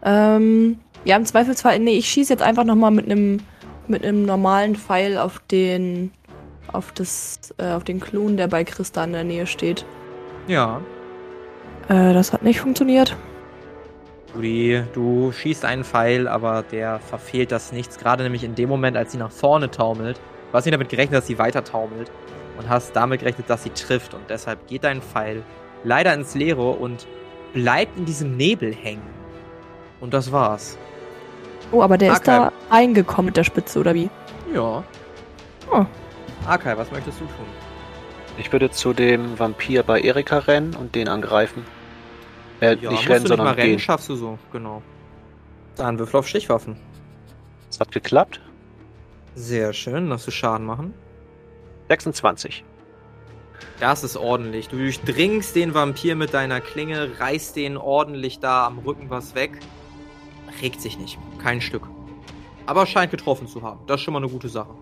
Ähm, 0.03 0.79
ja, 1.05 1.15
im 1.15 1.23
Zweifelsfall, 1.25 1.79
nee, 1.79 1.97
ich 1.97 2.09
schieße 2.09 2.33
jetzt 2.33 2.43
einfach 2.43 2.65
nochmal 2.65 2.91
mit 2.91 3.05
einem 3.05 3.39
mit 3.87 4.03
einem 4.03 4.25
normalen 4.25 4.75
Pfeil 4.75 5.17
auf 5.17 5.39
den 5.49 6.11
auf 6.73 6.91
das 6.91 7.53
äh, 7.57 7.71
auf 7.71 7.85
den 7.85 8.01
Klon, 8.01 8.35
der 8.35 8.49
bei 8.49 8.65
Christa 8.65 9.01
in 9.05 9.13
der 9.13 9.23
Nähe 9.23 9.47
steht. 9.47 9.85
Ja. 10.47 10.81
Äh, 11.87 12.13
das 12.13 12.33
hat 12.33 12.43
nicht 12.43 12.59
funktioniert. 12.59 13.15
Juri, 14.33 14.83
du 14.93 15.31
schießt 15.31 15.63
einen 15.65 15.83
Pfeil, 15.83 16.27
aber 16.27 16.63
der 16.63 16.99
verfehlt 16.99 17.51
das 17.51 17.71
nichts. 17.71 17.97
Gerade 17.97 18.23
nämlich 18.23 18.43
in 18.43 18.55
dem 18.55 18.69
Moment, 18.69 18.97
als 18.97 19.11
sie 19.11 19.17
nach 19.17 19.31
vorne 19.31 19.69
taumelt. 19.69 20.19
Du 20.51 20.57
hast 20.57 20.65
nicht 20.65 20.73
damit 20.73 20.89
gerechnet, 20.89 21.17
dass 21.17 21.27
sie 21.27 21.37
weiter 21.37 21.63
taumelt. 21.63 22.11
Und 22.57 22.69
hast 22.69 22.95
damit 22.95 23.21
gerechnet, 23.21 23.49
dass 23.49 23.63
sie 23.63 23.71
trifft. 23.71 24.13
Und 24.13 24.29
deshalb 24.29 24.67
geht 24.67 24.83
dein 24.83 25.01
Pfeil 25.01 25.43
leider 25.83 26.13
ins 26.13 26.35
Leere 26.35 26.71
und 26.71 27.07
bleibt 27.53 27.97
in 27.97 28.05
diesem 28.05 28.37
Nebel 28.37 28.73
hängen. 28.73 29.07
Und 29.99 30.13
das 30.13 30.31
war's. 30.31 30.77
Oh, 31.71 31.81
aber 31.81 31.97
der 31.97 32.11
Arkai. 32.11 32.21
ist 32.21 32.27
da 32.27 32.51
eingekommen 32.69 33.27
mit 33.27 33.37
der 33.37 33.43
Spitze, 33.43 33.79
oder 33.79 33.93
wie? 33.93 34.09
Ja. 34.53 34.83
Oh. 35.71 35.85
Arkai, 36.45 36.77
was 36.77 36.91
möchtest 36.91 37.19
du 37.19 37.25
tun? 37.25 37.45
Ich 38.37 38.51
würde 38.51 38.69
zu 38.71 38.93
dem 38.93 39.37
Vampir 39.39 39.83
bei 39.83 40.01
Erika 40.01 40.39
rennen 40.39 40.75
und 40.75 40.95
den 40.95 41.07
angreifen. 41.07 41.63
Äh, 42.63 42.77
ja, 42.77 42.91
nicht 42.91 43.09
rennen, 43.09 43.25
sondern 43.27 43.47
nicht 43.47 43.55
mal 43.55 43.61
rennen, 43.61 43.71
gehen. 43.71 43.79
schaffst 43.79 44.09
du 44.09 44.15
so, 44.15 44.39
genau. 44.51 44.81
Dann 45.75 45.99
Würfel 45.99 46.19
auf 46.19 46.27
Stichwaffen. 46.27 46.77
Es 47.69 47.79
hat 47.79 47.91
geklappt. 47.91 48.39
Sehr 49.35 49.73
schön, 49.73 50.09
darfst 50.09 50.27
du 50.27 50.31
Schaden 50.31 50.65
machen. 50.65 50.93
26. 51.89 52.63
Das 53.79 54.03
ist 54.03 54.15
ordentlich. 54.15 54.69
Du 54.69 54.77
durchdringst 54.77 55.55
den 55.55 55.73
Vampir 55.73 56.15
mit 56.15 56.33
deiner 56.33 56.61
Klinge, 56.61 57.19
reißt 57.19 57.55
den 57.55 57.75
ordentlich 57.77 58.39
da 58.39 58.67
am 58.67 58.79
Rücken 58.79 59.09
was 59.09 59.35
weg. 59.35 59.59
Regt 60.61 60.79
sich 60.79 60.97
nicht. 60.97 61.17
Kein 61.39 61.59
Stück. 61.59 61.87
Aber 62.65 62.85
scheint 62.85 63.11
getroffen 63.11 63.47
zu 63.47 63.61
haben. 63.61 63.81
Das 63.87 63.99
ist 63.99 64.05
schon 64.05 64.13
mal 64.13 64.21
eine 64.21 64.29
gute 64.29 64.47
Sache. 64.47 64.73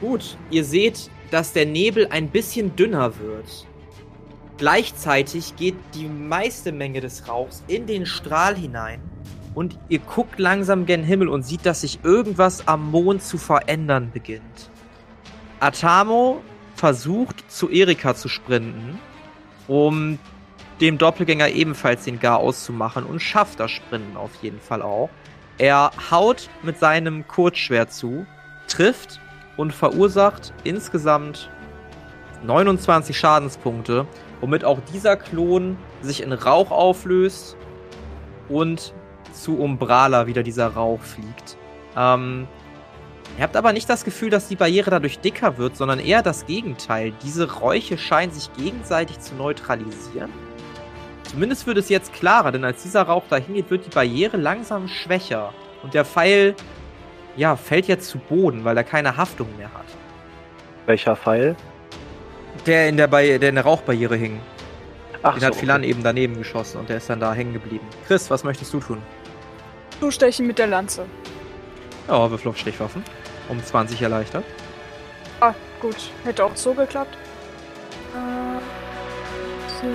Gut, 0.00 0.36
ihr 0.50 0.64
seht, 0.64 1.10
dass 1.30 1.52
der 1.52 1.66
Nebel 1.66 2.06
ein 2.10 2.28
bisschen 2.28 2.76
dünner 2.76 3.18
wird. 3.18 3.66
Gleichzeitig 4.56 5.56
geht 5.56 5.74
die 5.94 6.06
meiste 6.06 6.70
Menge 6.70 7.00
des 7.00 7.28
Rauchs 7.28 7.64
in 7.66 7.86
den 7.86 8.06
Strahl 8.06 8.56
hinein 8.56 9.00
und 9.54 9.78
ihr 9.88 9.98
guckt 9.98 10.38
langsam 10.38 10.86
gen 10.86 11.02
Himmel 11.02 11.28
und 11.28 11.42
sieht, 11.42 11.66
dass 11.66 11.80
sich 11.80 12.00
irgendwas 12.04 12.68
am 12.68 12.90
Mond 12.90 13.22
zu 13.22 13.36
verändern 13.38 14.10
beginnt. 14.12 14.70
Atamo 15.58 16.42
versucht 16.76 17.50
zu 17.50 17.68
Erika 17.68 18.14
zu 18.14 18.28
sprinten, 18.28 18.98
um 19.66 20.18
dem 20.80 20.98
Doppelgänger 20.98 21.48
ebenfalls 21.48 22.04
den 22.04 22.20
Gar 22.20 22.38
auszumachen 22.38 23.04
und 23.04 23.20
schafft 23.20 23.60
das 23.60 23.70
Sprinten 23.70 24.16
auf 24.16 24.30
jeden 24.42 24.60
Fall 24.60 24.82
auch. 24.82 25.08
Er 25.58 25.92
haut 26.10 26.48
mit 26.62 26.78
seinem 26.78 27.26
Kurzschwert 27.26 27.92
zu, 27.92 28.26
trifft 28.66 29.20
und 29.56 29.72
verursacht 29.72 30.52
insgesamt 30.64 31.48
29 32.44 33.16
Schadenspunkte 33.16 34.06
womit 34.40 34.64
auch 34.64 34.78
dieser 34.92 35.16
Klon 35.16 35.76
sich 36.02 36.22
in 36.22 36.32
Rauch 36.32 36.70
auflöst 36.70 37.56
und 38.48 38.92
zu 39.32 39.58
Umbrala 39.58 40.26
wieder 40.26 40.42
dieser 40.42 40.68
Rauch 40.68 41.00
fliegt. 41.00 41.56
Ähm, 41.96 42.46
ihr 43.36 43.44
habt 43.44 43.56
aber 43.56 43.72
nicht 43.72 43.88
das 43.88 44.04
Gefühl, 44.04 44.30
dass 44.30 44.48
die 44.48 44.56
Barriere 44.56 44.90
dadurch 44.90 45.18
dicker 45.18 45.58
wird, 45.58 45.76
sondern 45.76 45.98
eher 45.98 46.22
das 46.22 46.46
Gegenteil. 46.46 47.12
Diese 47.22 47.52
Räuche 47.52 47.98
scheinen 47.98 48.32
sich 48.32 48.52
gegenseitig 48.54 49.20
zu 49.20 49.34
neutralisieren. 49.34 50.30
Zumindest 51.24 51.66
wird 51.66 51.78
es 51.78 51.88
jetzt 51.88 52.12
klarer, 52.12 52.52
denn 52.52 52.64
als 52.64 52.82
dieser 52.82 53.02
Rauch 53.02 53.24
dahin 53.28 53.54
geht, 53.54 53.70
wird 53.70 53.86
die 53.86 53.90
Barriere 53.90 54.36
langsam 54.36 54.86
schwächer. 54.86 55.52
Und 55.82 55.94
der 55.94 56.04
Pfeil, 56.04 56.54
ja, 57.36 57.56
fällt 57.56 57.88
jetzt 57.88 58.08
zu 58.08 58.18
Boden, 58.18 58.64
weil 58.64 58.76
er 58.76 58.84
keine 58.84 59.16
Haftung 59.16 59.48
mehr 59.56 59.72
hat. 59.74 59.86
Welcher 60.86 61.16
Pfeil? 61.16 61.56
Der 62.66 62.88
in 62.88 62.96
der, 62.96 63.06
ba 63.08 63.20
der, 63.20 63.48
in 63.48 63.54
der 63.54 63.64
Rauchbarriere 63.64 64.16
hing. 64.16 64.40
Ach 65.22 65.34
Den 65.34 65.40
so, 65.40 65.46
hat 65.46 65.54
Philan 65.54 65.80
okay. 65.80 65.90
eben 65.90 66.02
daneben 66.02 66.36
geschossen 66.36 66.78
und 66.78 66.88
der 66.88 66.98
ist 66.98 67.08
dann 67.08 67.20
da 67.20 67.32
hängen 67.32 67.52
geblieben. 67.52 67.86
Chris, 68.06 68.30
was 68.30 68.44
möchtest 68.44 68.72
du 68.72 68.80
tun? 68.80 69.02
Zustechen 70.00 70.46
mit 70.46 70.58
der 70.58 70.66
Lanze. 70.66 71.06
Ja, 72.08 72.30
wir 72.30 72.50
auf 72.50 72.58
Stichwaffen. 72.58 73.02
Um 73.48 73.62
20 73.62 74.00
erleichtert. 74.02 74.44
Ah, 75.40 75.54
gut. 75.80 75.96
Hätte 76.24 76.44
auch 76.44 76.54
so 76.56 76.74
geklappt. 76.74 77.16
Äh, 78.14 78.60
so, 79.80 79.86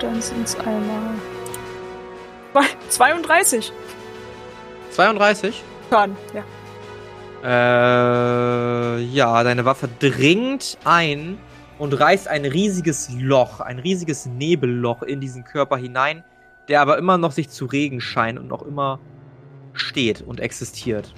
dann 0.00 0.20
sind 0.20 0.46
es 0.46 0.58
einmal. 0.58 1.14
32. 2.88 3.72
32? 4.90 5.62
Schaden, 5.90 6.16
ja. 6.34 6.42
Äh, 7.42 9.00
ja, 9.00 9.42
deine 9.44 9.64
Waffe 9.64 9.88
dringt 9.98 10.76
ein 10.84 11.38
und 11.80 11.94
reißt 11.94 12.28
ein 12.28 12.44
riesiges 12.44 13.10
Loch, 13.18 13.60
ein 13.60 13.78
riesiges 13.78 14.26
Nebelloch 14.26 15.02
in 15.02 15.20
diesen 15.20 15.44
Körper 15.44 15.78
hinein, 15.78 16.22
der 16.68 16.82
aber 16.82 16.98
immer 16.98 17.16
noch 17.16 17.32
sich 17.32 17.48
zu 17.48 17.64
regen 17.64 18.02
scheint 18.02 18.38
und 18.38 18.48
noch 18.48 18.62
immer 18.62 19.00
steht 19.72 20.20
und 20.20 20.40
existiert. 20.40 21.14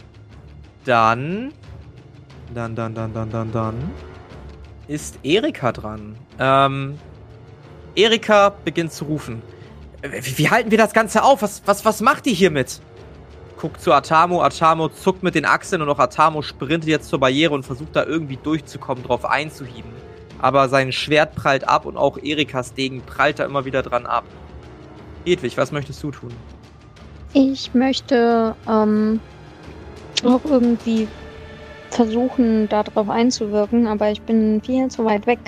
Dann, 0.84 1.52
dann, 2.54 2.76
dann, 2.76 2.94
dann, 2.94 3.12
dann, 3.12 3.30
dann, 3.30 3.52
dann 3.52 3.74
ist 4.86 5.18
Erika 5.24 5.72
dran. 5.72 6.14
Ähm, 6.38 6.96
Erika 7.96 8.50
beginnt 8.64 8.92
zu 8.92 9.06
rufen. 9.06 9.42
Wie, 10.02 10.38
wie 10.38 10.48
halten 10.48 10.70
wir 10.70 10.78
das 10.78 10.92
Ganze 10.92 11.24
auf? 11.24 11.42
Was, 11.42 11.62
was, 11.66 11.84
was 11.84 12.00
macht 12.00 12.26
ihr 12.28 12.34
hiermit? 12.34 12.80
guckt 13.58 13.80
zu 13.80 13.92
Atamo. 13.92 14.42
Atamo 14.42 14.88
zuckt 14.88 15.22
mit 15.22 15.36
den 15.36 15.44
Achseln 15.44 15.82
und 15.82 15.88
auch 15.88 16.00
Atamo 16.00 16.42
sprintet 16.42 16.88
jetzt 16.88 17.08
zur 17.08 17.20
Barriere 17.20 17.54
und 17.54 17.64
versucht 17.64 17.94
da 17.94 18.04
irgendwie 18.04 18.36
durchzukommen, 18.36 19.04
drauf 19.04 19.24
einzuhieben. 19.24 19.90
Aber 20.42 20.68
sein 20.68 20.92
Schwert 20.92 21.34
prallt 21.34 21.66
ab 21.68 21.86
und 21.86 21.96
auch 21.96 22.18
Erikas 22.18 22.74
Degen 22.74 23.00
prallt 23.00 23.38
da 23.38 23.44
immer 23.44 23.64
wieder 23.64 23.82
dran 23.82 24.04
ab. 24.06 24.24
Hedwig, 25.24 25.56
was 25.56 25.72
möchtest 25.72 26.02
du 26.02 26.10
tun? 26.10 26.32
Ich 27.32 27.72
möchte 27.74 28.54
ähm, 28.68 29.20
auch 30.24 30.44
irgendwie 30.44 31.06
versuchen, 31.90 32.68
darauf 32.68 33.08
einzuwirken, 33.08 33.86
aber 33.86 34.10
ich 34.10 34.20
bin 34.22 34.60
viel 34.62 34.88
zu 34.88 35.04
weit 35.04 35.26
weg. 35.26 35.38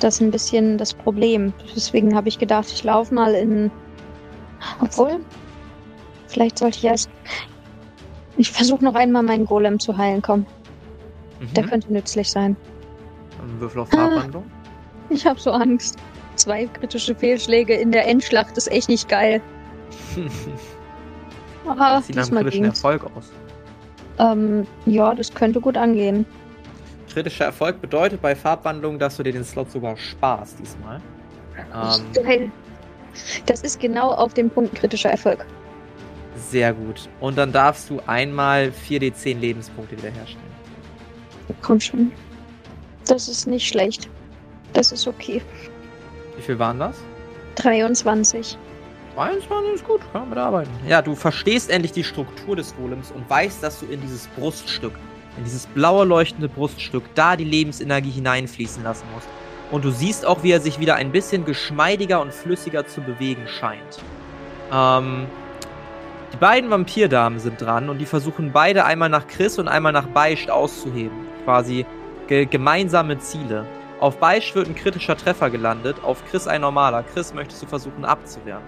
Das 0.00 0.14
ist 0.16 0.20
ein 0.22 0.30
bisschen 0.30 0.76
das 0.76 0.92
Problem. 0.92 1.52
Deswegen 1.76 2.14
habe 2.14 2.28
ich 2.28 2.38
gedacht, 2.38 2.66
ich 2.72 2.82
laufe 2.82 3.14
mal 3.14 3.34
in. 3.34 3.70
Obwohl, 4.80 5.20
vielleicht 6.26 6.58
sollte 6.58 6.78
ich 6.78 6.84
erst. 6.84 7.10
Ich 8.36 8.50
versuche 8.50 8.82
noch 8.84 8.94
einmal 8.94 9.22
meinen 9.22 9.44
Golem 9.44 9.78
zu 9.78 9.96
heilen. 9.96 10.22
Komm, 10.22 10.46
der 11.54 11.64
Mhm. 11.64 11.68
könnte 11.68 11.92
nützlich 11.92 12.30
sein. 12.30 12.56
Würfel 13.60 13.80
auf 13.82 13.90
Farbwandlung. 13.90 14.44
Ich 15.08 15.26
habe 15.26 15.40
so 15.40 15.50
Angst. 15.50 15.98
Zwei 16.36 16.66
kritische 16.66 17.14
Fehlschläge 17.14 17.74
in 17.74 17.92
der 17.92 18.06
Endschlacht 18.06 18.56
ist 18.56 18.70
echt 18.70 18.88
nicht 18.88 19.08
geil. 19.08 19.40
Das 21.66 22.06
sieht 22.06 22.16
nach 22.16 22.26
einem 22.28 22.38
kritischen 22.38 22.62
ging's. 22.64 22.78
Erfolg 22.78 23.04
aus. 23.16 23.30
Ähm, 24.18 24.66
ja, 24.86 25.14
das 25.14 25.32
könnte 25.32 25.60
gut 25.60 25.76
angehen. 25.76 26.24
Kritischer 27.12 27.44
Erfolg 27.44 27.80
bedeutet 27.80 28.20
bei 28.22 28.34
Farbwandlung, 28.34 28.98
dass 28.98 29.16
du 29.16 29.22
dir 29.22 29.32
den 29.32 29.44
Slot 29.44 29.70
sogar 29.70 29.96
sparst 29.96 30.58
diesmal. 30.58 31.00
Ähm, 31.74 32.24
Geil. 32.24 32.52
Das 33.46 33.62
ist 33.62 33.78
genau 33.78 34.10
auf 34.10 34.34
dem 34.34 34.48
Punkt 34.50 34.74
kritischer 34.74 35.10
Erfolg. 35.10 35.44
sehr 36.34 36.72
gut. 36.72 37.08
Und 37.20 37.36
dann 37.36 37.52
darfst 37.52 37.90
du 37.90 38.00
einmal 38.06 38.72
4d10 38.88 39.38
Lebenspunkte 39.38 39.96
wiederherstellen. 39.98 40.50
Komm 41.60 41.78
schon. 41.80 42.12
Das 43.10 43.26
ist 43.26 43.48
nicht 43.48 43.66
schlecht. 43.66 44.08
Das 44.72 44.92
ist 44.92 45.08
okay. 45.08 45.42
Wie 46.36 46.42
viel 46.42 46.56
waren 46.60 46.78
das? 46.78 46.96
23. 47.56 48.56
22 49.14 49.74
ist 49.74 49.84
gut, 49.84 50.00
kann 50.12 50.20
man 50.20 50.28
mitarbeiten. 50.28 50.70
Ja, 50.86 51.02
du 51.02 51.16
verstehst 51.16 51.70
endlich 51.70 51.90
die 51.90 52.04
Struktur 52.04 52.54
des 52.54 52.72
Golems 52.76 53.10
und 53.10 53.28
weißt, 53.28 53.64
dass 53.64 53.80
du 53.80 53.86
in 53.86 54.00
dieses 54.00 54.28
Bruststück, 54.28 54.92
in 55.36 55.42
dieses 55.42 55.66
blaue 55.66 56.04
leuchtende 56.04 56.48
Bruststück, 56.48 57.02
da 57.16 57.34
die 57.34 57.44
Lebensenergie 57.44 58.10
hineinfließen 58.10 58.84
lassen 58.84 59.06
musst. 59.12 59.26
Und 59.72 59.84
du 59.84 59.90
siehst 59.90 60.24
auch, 60.24 60.44
wie 60.44 60.52
er 60.52 60.60
sich 60.60 60.78
wieder 60.78 60.94
ein 60.94 61.10
bisschen 61.10 61.44
geschmeidiger 61.44 62.20
und 62.20 62.32
flüssiger 62.32 62.86
zu 62.86 63.00
bewegen 63.00 63.48
scheint. 63.48 63.98
Ähm, 64.72 65.26
die 66.32 66.36
beiden 66.36 66.70
Vampirdamen 66.70 67.40
sind 67.40 67.60
dran 67.60 67.88
und 67.88 67.98
die 67.98 68.06
versuchen 68.06 68.52
beide 68.52 68.84
einmal 68.84 69.08
nach 69.08 69.26
Chris 69.26 69.58
und 69.58 69.66
einmal 69.66 69.92
nach 69.92 70.06
Beischt 70.06 70.48
auszuheben. 70.48 71.26
Quasi 71.44 71.84
ge 72.30 72.46
gemeinsame 72.46 73.18
Ziele. 73.18 73.66
Auf 73.98 74.16
Beischt 74.18 74.54
wird 74.54 74.68
ein 74.68 74.74
kritischer 74.74 75.16
Treffer 75.16 75.50
gelandet, 75.50 75.96
auf 76.02 76.24
Chris 76.30 76.46
ein 76.46 76.62
normaler. 76.62 77.02
Chris 77.02 77.34
möchtest 77.34 77.62
du 77.62 77.66
versuchen 77.66 78.06
abzuwehren. 78.06 78.62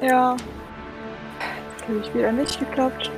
Ja. 0.00 0.36
Natürlich 1.78 2.14
wieder 2.14 2.32
nicht 2.32 2.58
geklappt. 2.58 3.10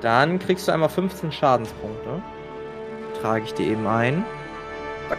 Dann 0.00 0.38
kriegst 0.40 0.66
du 0.66 0.72
einmal 0.72 0.88
15 0.88 1.30
Schadenspunkte. 1.30 2.20
Trage 3.20 3.44
ich 3.44 3.54
dir 3.54 3.66
eben 3.66 3.86
ein. 3.86 4.24
Zack. 5.08 5.18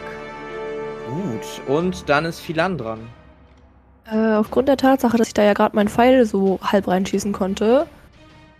Gut. 1.08 1.73
Und 1.73 2.10
dann 2.10 2.25
ist 2.25 2.39
Philan 2.39 2.77
dran. 2.77 3.08
Äh, 4.12 4.34
aufgrund 4.34 4.67
der 4.67 4.77
Tatsache, 4.77 5.17
dass 5.17 5.27
ich 5.27 5.34
da 5.34 5.43
ja 5.43 5.53
gerade 5.53 5.75
meinen 5.75 5.88
Pfeil 5.88 6.25
so 6.25 6.60
halb 6.62 6.88
reinschießen 6.88 7.31
konnte, 7.31 7.88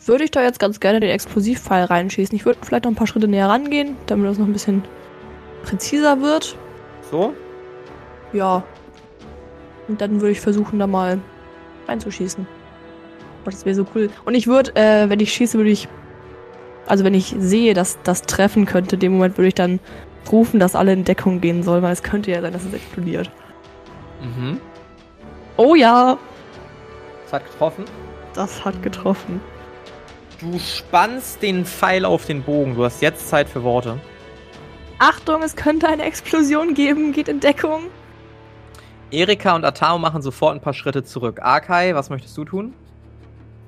würde 0.06 0.24
ich 0.24 0.32
da 0.32 0.44
jetzt 0.44 0.60
ganz 0.60 0.80
gerne 0.80 1.00
den 1.00 1.10
Explosivpfeil 1.10 1.86
reinschießen. 1.86 2.36
Ich 2.36 2.46
würde 2.46 2.60
vielleicht 2.62 2.84
noch 2.86 2.92
ein 2.92 2.96
paar 2.96 3.08
Schritte 3.08 3.28
näher 3.28 3.50
rangehen, 3.50 3.98
damit 4.06 4.30
das 4.30 4.38
noch 4.38 4.46
ein 4.46 4.54
bisschen 4.54 4.84
präziser 5.64 6.22
wird. 6.22 6.58
So. 7.10 7.34
Ja. 8.34 8.64
Und 9.88 10.02
dann 10.02 10.22
würde 10.22 10.32
ich 10.32 10.42
versuchen, 10.42 10.80
da 10.80 10.88
mal 10.88 11.20
reinzuschießen. 11.88 12.48
Oh, 13.46 13.50
das 13.50 13.66
wäre 13.66 13.76
so 13.76 13.86
cool. 13.96 14.10
Und 14.26 14.36
ich 14.36 14.48
würde, 14.48 14.76
äh, 14.76 15.10
wenn 15.10 15.20
ich 15.20 15.34
schieße, 15.34 15.58
würde 15.58 15.70
ich. 15.70 15.88
Also 16.88 17.04
wenn 17.04 17.16
ich 17.16 17.36
sehe, 17.40 17.74
dass 17.74 17.98
das 18.04 18.22
treffen 18.24 18.66
könnte, 18.66 18.96
in 18.96 19.00
dem 19.00 19.14
Moment 19.14 19.38
würde 19.38 19.48
ich 19.48 19.56
dann 19.56 19.80
rufen, 20.32 20.60
dass 20.60 20.76
alle 20.76 20.94
in 20.94 21.04
Deckung 21.04 21.42
gehen 21.42 21.64
sollen, 21.64 21.82
weil 21.82 21.94
es 21.94 22.04
könnte 22.04 22.32
ja 22.32 22.42
sein, 22.42 22.54
dass 22.54 22.64
es 22.64 22.74
explodiert. 22.74 23.32
Mhm. 24.22 24.60
Oh 25.58 25.74
ja! 25.76 26.18
Das 27.24 27.34
hat 27.34 27.52
getroffen. 27.52 27.86
Das 28.34 28.66
hat 28.66 28.84
getroffen. 28.84 29.42
Du 30.40 30.60
spannst 30.60 31.42
den 31.42 31.66
Pfeil 31.66 32.04
auf 32.06 32.26
den 32.26 32.44
Bogen. 32.44 32.76
Du 32.76 32.84
hast 32.84 33.02
jetzt 33.02 33.30
Zeit 33.30 33.48
für 33.48 33.64
Worte. 33.64 34.00
Achtung, 35.00 35.44
es 35.44 35.56
könnte 35.56 35.88
eine 35.88 36.04
Explosion 36.04 36.74
geben, 36.74 37.12
geht 37.12 37.28
in 37.28 37.40
Deckung. 37.40 37.84
Erika 39.12 39.56
und 39.56 39.64
Atao 39.64 39.98
machen 39.98 40.22
sofort 40.22 40.56
ein 40.56 40.62
paar 40.62 40.74
Schritte 40.74 41.04
zurück. 41.04 41.40
Akai, 41.42 41.96
was 41.96 42.10
möchtest 42.10 42.38
du 42.38 42.46
tun? 42.46 42.74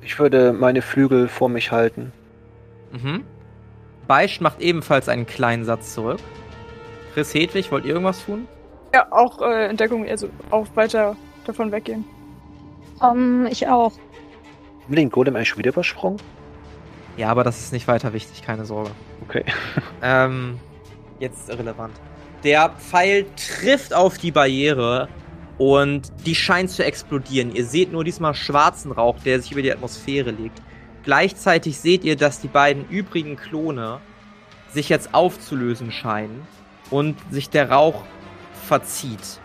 Ich 0.01 0.19
würde 0.19 0.53
meine 0.53 0.82
Flügel 0.82 1.27
vor 1.27 1.49
mich 1.49 1.71
halten. 1.71 2.12
Mhm. 2.91 3.23
Beisch 4.08 4.41
macht 4.41 4.62
ebenfalls 4.62 5.10
einen 5.10 5.25
kleinen 5.25 5.65
Satz 5.65 5.93
zurück. 5.93 6.19
Chris 7.13 7.34
Hedwig, 7.34 7.71
wollt 7.71 7.86
ihr 7.86 7.91
irgendwas 7.91 8.25
tun? 8.25 8.47
Ja, 8.93 9.08
auch 9.12 9.41
äh, 9.41 9.67
Entdeckung, 9.67 10.08
also 10.08 10.30
auch 10.49 10.65
weiter 10.75 11.15
davon 11.45 11.71
weggehen. 11.71 12.06
Ähm, 13.03 13.47
ich 13.49 13.67
auch. 13.67 13.91
Haben 13.91 14.88
wir 14.88 14.95
den 14.95 15.10
Golem 15.10 15.36
eigentlich 15.36 15.49
schon 15.49 15.60
wieder 15.60 15.71
übersprungen? 15.71 16.17
Ja, 17.17 17.30
aber 17.30 17.43
das 17.43 17.60
ist 17.60 17.73
nicht 17.73 17.88
weiter 17.88 18.13
wichtig, 18.13 18.43
keine 18.43 18.65
Sorge. 18.65 18.91
Okay. 19.27 19.43
Ähm, 20.03 20.60
jetzt 21.19 21.49
irrelevant. 21.49 21.99
Der 22.43 22.69
Pfeil 22.69 23.25
trifft 23.36 23.95
auf 23.95 24.19
die 24.19 24.32
Barriere 24.32 25.10
und 25.58 26.12
die 26.25 26.36
scheint 26.36 26.69
zu 26.69 26.86
explodieren. 26.86 27.53
Ihr 27.56 27.65
seht 27.65 27.91
nur 27.91 28.03
diesmal 28.03 28.36
schwarzen 28.36 28.91
Rauch, 28.91 29.17
der 29.25 29.41
sich 29.41 29.51
über 29.51 29.63
die 29.63 29.71
Atmosphäre 29.71 30.30
legt. 30.30 30.62
Gleichzeitig 31.03 31.80
seht 31.80 32.03
ihr, 32.03 32.15
dass 32.15 32.41
die 32.41 32.47
beiden 32.47 32.88
übrigen 32.89 33.38
Klone 33.38 33.99
sich 34.69 34.89
jetzt 34.89 35.15
aufzulösen 35.15 35.91
scheinen 35.91 36.45
und 36.91 37.17
sich 37.32 37.49
der 37.49 37.71
Rauch 37.71 38.03
verzieht. 38.67 39.39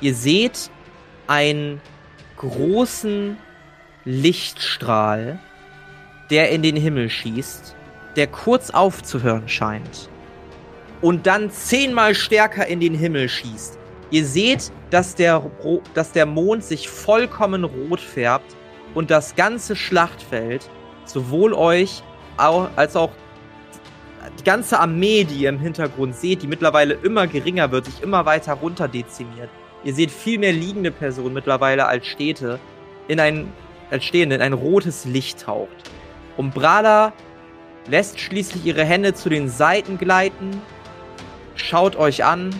Ihr 0.00 0.14
seht 0.14 0.70
einen 1.26 1.80
großen 2.36 3.38
Lichtstrahl, 4.04 5.38
der 6.30 6.50
in 6.50 6.62
den 6.62 6.76
Himmel 6.76 7.10
schießt, 7.10 7.76
der 8.16 8.26
kurz 8.26 8.70
aufzuhören 8.70 9.48
scheint 9.48 10.08
und 11.00 11.26
dann 11.26 11.50
zehnmal 11.50 12.14
stärker 12.14 12.66
in 12.66 12.80
den 12.80 12.94
Himmel 12.94 13.28
schießt. 13.28 13.78
Ihr 14.10 14.24
seht, 14.24 14.72
dass 14.90 15.14
der, 15.14 15.50
dass 15.92 16.12
der 16.12 16.24
Mond 16.24 16.64
sich 16.64 16.88
vollkommen 16.88 17.64
rot 17.64 18.00
färbt 18.00 18.56
und 18.94 19.10
das 19.10 19.34
ganze 19.34 19.76
Schlachtfeld, 19.76 20.68
sowohl 21.04 21.52
euch 21.52 22.02
als 22.36 22.96
auch 22.96 23.10
die 24.38 24.44
ganze 24.44 24.78
Armee, 24.80 25.24
die 25.24 25.42
ihr 25.42 25.50
im 25.50 25.58
Hintergrund 25.58 26.16
seht, 26.16 26.42
die 26.42 26.46
mittlerweile 26.46 26.94
immer 26.94 27.26
geringer 27.26 27.70
wird, 27.70 27.84
sich 27.84 28.02
immer 28.02 28.24
weiter 28.24 28.54
runter 28.54 28.88
dezimiert. 28.88 29.50
Ihr 29.84 29.94
seht 29.94 30.10
viel 30.10 30.38
mehr 30.38 30.52
liegende 30.52 30.90
Personen 30.90 31.34
mittlerweile 31.34 31.86
als 31.86 32.06
Städte, 32.06 32.58
in 33.08 33.20
ein, 33.20 33.52
als 33.90 34.04
Stehende 34.04 34.36
in 34.36 34.42
ein 34.42 34.54
rotes 34.54 35.04
Licht 35.04 35.42
taucht. 35.42 35.90
Umbrala 36.36 37.12
lässt 37.88 38.20
schließlich 38.20 38.64
ihre 38.64 38.84
Hände 38.84 39.14
zu 39.14 39.28
den 39.28 39.48
Seiten 39.48 39.98
gleiten, 39.98 40.60
schaut 41.54 41.96
euch 41.96 42.24
an. 42.24 42.54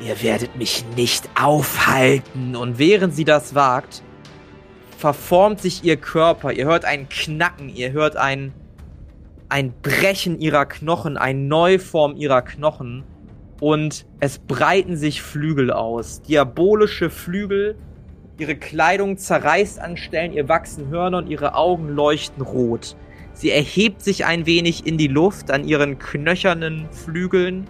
Ihr 0.00 0.22
werdet 0.22 0.56
mich 0.56 0.84
nicht 0.96 1.28
aufhalten. 1.40 2.56
Und 2.56 2.78
während 2.78 3.14
sie 3.14 3.24
das 3.24 3.54
wagt, 3.54 4.02
verformt 4.98 5.60
sich 5.60 5.84
ihr 5.84 5.96
Körper. 5.96 6.52
Ihr 6.52 6.64
hört 6.64 6.84
ein 6.84 7.08
Knacken, 7.08 7.68
ihr 7.68 7.92
hört 7.92 8.16
ein, 8.16 8.52
ein 9.48 9.72
Brechen 9.82 10.40
ihrer 10.40 10.66
Knochen, 10.66 11.16
ein 11.16 11.46
Neuform 11.48 12.16
ihrer 12.16 12.42
Knochen. 12.42 13.04
und 13.60 14.04
es 14.20 14.38
breiten 14.38 14.96
sich 14.96 15.22
Flügel 15.22 15.70
aus. 15.72 16.22
Diabolische 16.22 17.08
Flügel. 17.08 17.76
Ihre 18.36 18.56
Kleidung 18.56 19.16
zerreißt 19.16 19.78
an 19.78 19.96
Stellen, 19.96 20.32
ihr 20.32 20.48
wachsen 20.48 20.88
Hörner 20.88 21.18
und 21.18 21.28
ihre 21.28 21.54
Augen 21.54 21.88
leuchten 21.88 22.42
rot. 22.42 22.96
Sie 23.32 23.50
erhebt 23.50 24.02
sich 24.02 24.24
ein 24.24 24.44
wenig 24.44 24.86
in 24.86 24.98
die 24.98 25.06
Luft 25.06 25.52
an 25.52 25.64
ihren 25.64 25.98
knöchernen 26.00 26.88
Flügeln 26.90 27.66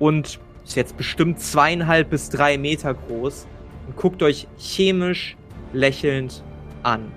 und 0.00 0.40
ist 0.64 0.74
jetzt 0.74 0.96
bestimmt 0.96 1.40
zweieinhalb 1.40 2.10
bis 2.10 2.30
drei 2.30 2.58
Meter 2.58 2.94
groß 2.94 3.46
und 3.86 3.96
guckt 3.96 4.24
euch 4.24 4.48
chemisch 4.58 5.36
lächelnd 5.72 6.42
an. 6.82 7.12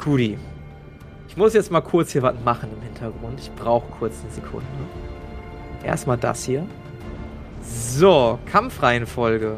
Kudi, 0.00 0.38
ich 1.28 1.36
muss 1.36 1.52
jetzt 1.52 1.70
mal 1.70 1.82
kurz 1.82 2.12
hier 2.12 2.22
was 2.22 2.36
machen 2.42 2.70
im 2.74 2.82
Hintergrund. 2.82 3.38
Ich 3.38 3.52
brauche 3.52 3.90
kurz 3.98 4.14
eine 4.22 4.32
Sekunde. 4.32 4.66
Erstmal 5.84 6.16
das 6.16 6.44
hier. 6.44 6.66
So, 7.60 8.38
Kampfreihenfolge. 8.46 9.56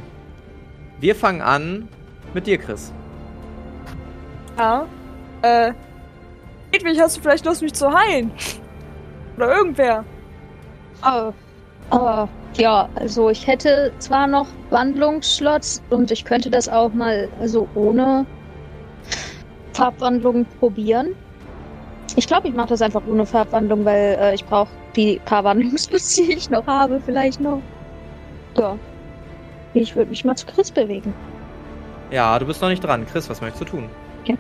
Wir 1.01 1.15
fangen 1.15 1.43
an 1.43 1.89
mit 2.35 2.47
dir, 2.47 2.59
Chris. 2.59 2.93
Ja. 4.59 4.87
Äh. 5.43 5.73
Hedwig, 6.73 7.01
hast 7.01 7.17
du 7.17 7.21
vielleicht 7.21 7.45
Lust, 7.45 7.63
mich 7.63 7.73
zu 7.73 7.93
heilen? 7.93 8.31
Oder 9.37 9.57
irgendwer? 9.57 10.05
Oh, 11.05 11.33
oh, 11.91 12.27
ja, 12.57 12.89
also 12.97 13.31
ich 13.31 13.47
hätte 13.47 13.93
zwar 14.01 14.27
noch 14.27 14.49
Wandlungsslots 14.71 15.83
und 15.91 16.11
ich 16.11 16.25
könnte 16.25 16.51
das 16.51 16.69
auch 16.69 16.93
mal 16.93 17.29
also 17.41 17.69
ohne 17.75 18.27
Farbwandlung 19.73 20.45
probieren. 20.59 21.15
Ich 22.17 22.27
glaube, 22.27 22.49
ich 22.49 22.55
mache 22.55 22.71
das 22.71 22.83
einfach 22.83 23.03
ohne 23.07 23.25
Farbwandlung, 23.25 23.85
weil 23.85 24.19
äh, 24.21 24.35
ich 24.35 24.45
brauche 24.45 24.71
die 24.97 25.21
paar 25.25 25.45
Wandlungsslots, 25.45 26.15
die 26.17 26.33
ich 26.33 26.51
noch 26.51 26.67
habe, 26.67 27.01
vielleicht 27.05 27.41
noch. 27.41 27.63
Ja. 28.57 28.77
Ich 29.75 29.95
würde 29.95 30.11
mich 30.11 30.25
mal 30.25 30.35
zu 30.35 30.47
Chris 30.47 30.73
bewegen. 30.73 31.15
Ja, 32.11 32.39
du 32.39 32.47
bist 32.47 32.63
noch 32.63 32.69
nicht 32.69 32.83
dran. 32.83 33.07
Chris, 33.07 33.29
was 33.29 33.41
möchtest 33.41 33.63
du 33.63 33.65
tun? 33.67 33.91
Äh. 34.27 34.35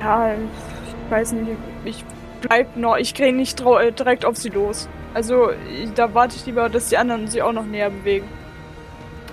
Ja, 0.00 0.34
ich 0.34 1.10
weiß 1.10 1.32
nicht. 1.32 1.52
Ich 1.84 2.04
bleib 2.42 2.76
noch. 2.76 2.96
Ich 2.96 3.14
gehe 3.14 3.34
nicht 3.34 3.60
äh, 3.60 3.92
direkt 3.92 4.24
auf 4.24 4.36
sie 4.36 4.50
los. 4.50 4.88
Also, 5.14 5.50
da 5.94 6.12
warte 6.12 6.36
ich 6.36 6.44
lieber, 6.44 6.68
dass 6.68 6.90
die 6.90 6.98
anderen 6.98 7.26
sich 7.28 7.42
auch 7.42 7.52
noch 7.52 7.64
näher 7.64 7.90
bewegen. 7.90 8.28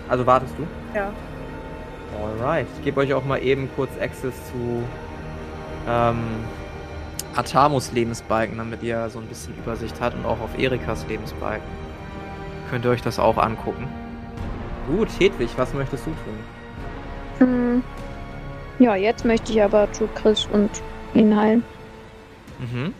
Also 0.08 0.26
wartest 0.26 0.54
du? 0.58 0.65
Ja. 0.98 1.12
Alright. 2.22 2.67
Ich 2.78 2.86
gebe 2.86 3.02
euch 3.02 3.13
auch 3.13 3.26
mal 3.26 3.41
eben 3.41 3.69
kurz 3.76 3.91
Access 4.00 4.34
zu 4.52 4.84
ähm, 5.88 6.24
Atamos 7.36 7.91
Lebensbalken, 7.91 8.58
damit 8.58 8.84
ihr 8.84 9.10
so 9.10 9.19
ein 9.19 9.28
bisschen 9.28 9.56
Übersicht 9.58 10.00
habt 10.00 10.15
und 10.15 10.26
auch 10.26 10.39
auf 10.39 10.58
Erikas 10.58 11.06
Lebensbalken. 11.08 11.67
Könnt 12.69 12.86
ihr 12.86 12.91
euch 12.91 13.02
das 13.02 13.19
auch 13.19 13.38
angucken. 13.38 13.88
Gut, 14.88 15.08
Hedwig, 15.19 15.50
was 15.58 15.74
möchtest 15.74 16.06
du 16.06 16.12
tun? 16.12 16.39
Hm. 17.39 17.84
Ja, 18.80 18.96
jetzt 18.96 19.26
möchte 19.26 19.52
ich 19.52 19.62
aber 19.62 19.91
zu 19.91 20.08
Chris 20.15 20.48
und 20.52 20.69
ihn 21.13 21.36
heilen. 21.36 21.63
Mhm. 22.60 22.93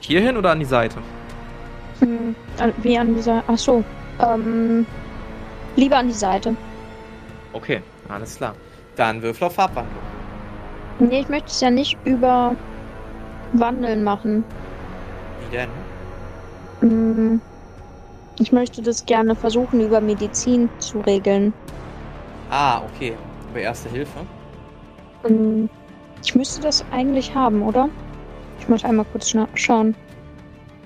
Hierhin 0.00 0.36
oder 0.36 0.52
an 0.52 0.60
die 0.60 0.66
Seite? 0.66 0.98
Hm. 2.00 2.34
Wie 2.78 2.98
an 2.98 3.14
dieser. 3.14 3.42
Ach 3.46 3.58
so. 3.58 3.82
Ähm. 4.20 4.86
Lieber 5.76 5.96
an 5.96 6.06
die 6.06 6.14
Seite. 6.14 6.54
Okay, 7.52 7.82
alles 8.08 8.36
klar. 8.36 8.54
Dann 8.96 9.22
Würfel 9.22 9.48
auf 9.48 9.54
Farbwandlung. 9.54 10.02
Nee, 11.00 11.20
ich 11.20 11.28
möchte 11.28 11.48
es 11.48 11.60
ja 11.60 11.70
nicht 11.70 11.96
über 12.04 12.54
Wandeln 13.54 14.04
machen. 14.04 14.44
Wie 15.40 15.56
denn? 15.56 15.70
Hm. 16.80 17.40
Ich 18.38 18.52
möchte 18.52 18.82
das 18.82 19.06
gerne 19.06 19.36
versuchen, 19.36 19.80
über 19.80 20.00
Medizin 20.00 20.68
zu 20.78 21.00
regeln. 21.00 21.52
Ah, 22.50 22.82
okay. 22.82 23.14
Über 23.50 23.60
Erste 23.60 23.88
Hilfe. 23.88 24.18
Hm. 25.22 25.68
Ich 26.22 26.34
müsste 26.34 26.60
das 26.62 26.84
eigentlich 26.90 27.34
haben, 27.34 27.62
oder? 27.62 27.88
Ich 28.58 28.68
muss 28.68 28.84
einmal 28.84 29.06
kurz 29.12 29.34
schauen. 29.54 29.94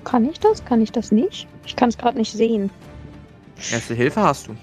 Kann 0.03 0.29
ich 0.29 0.39
das? 0.39 0.63
Kann 0.65 0.81
ich 0.81 0.91
das 0.91 1.11
nicht? 1.11 1.47
Ich 1.65 1.75
kann 1.75 1.89
es 1.89 1.97
gerade 1.97 2.17
nicht 2.17 2.31
sehen. 2.31 2.69
Erste 3.71 3.93
Hilfe 3.93 4.21
hast 4.21 4.47
du. 4.47 4.55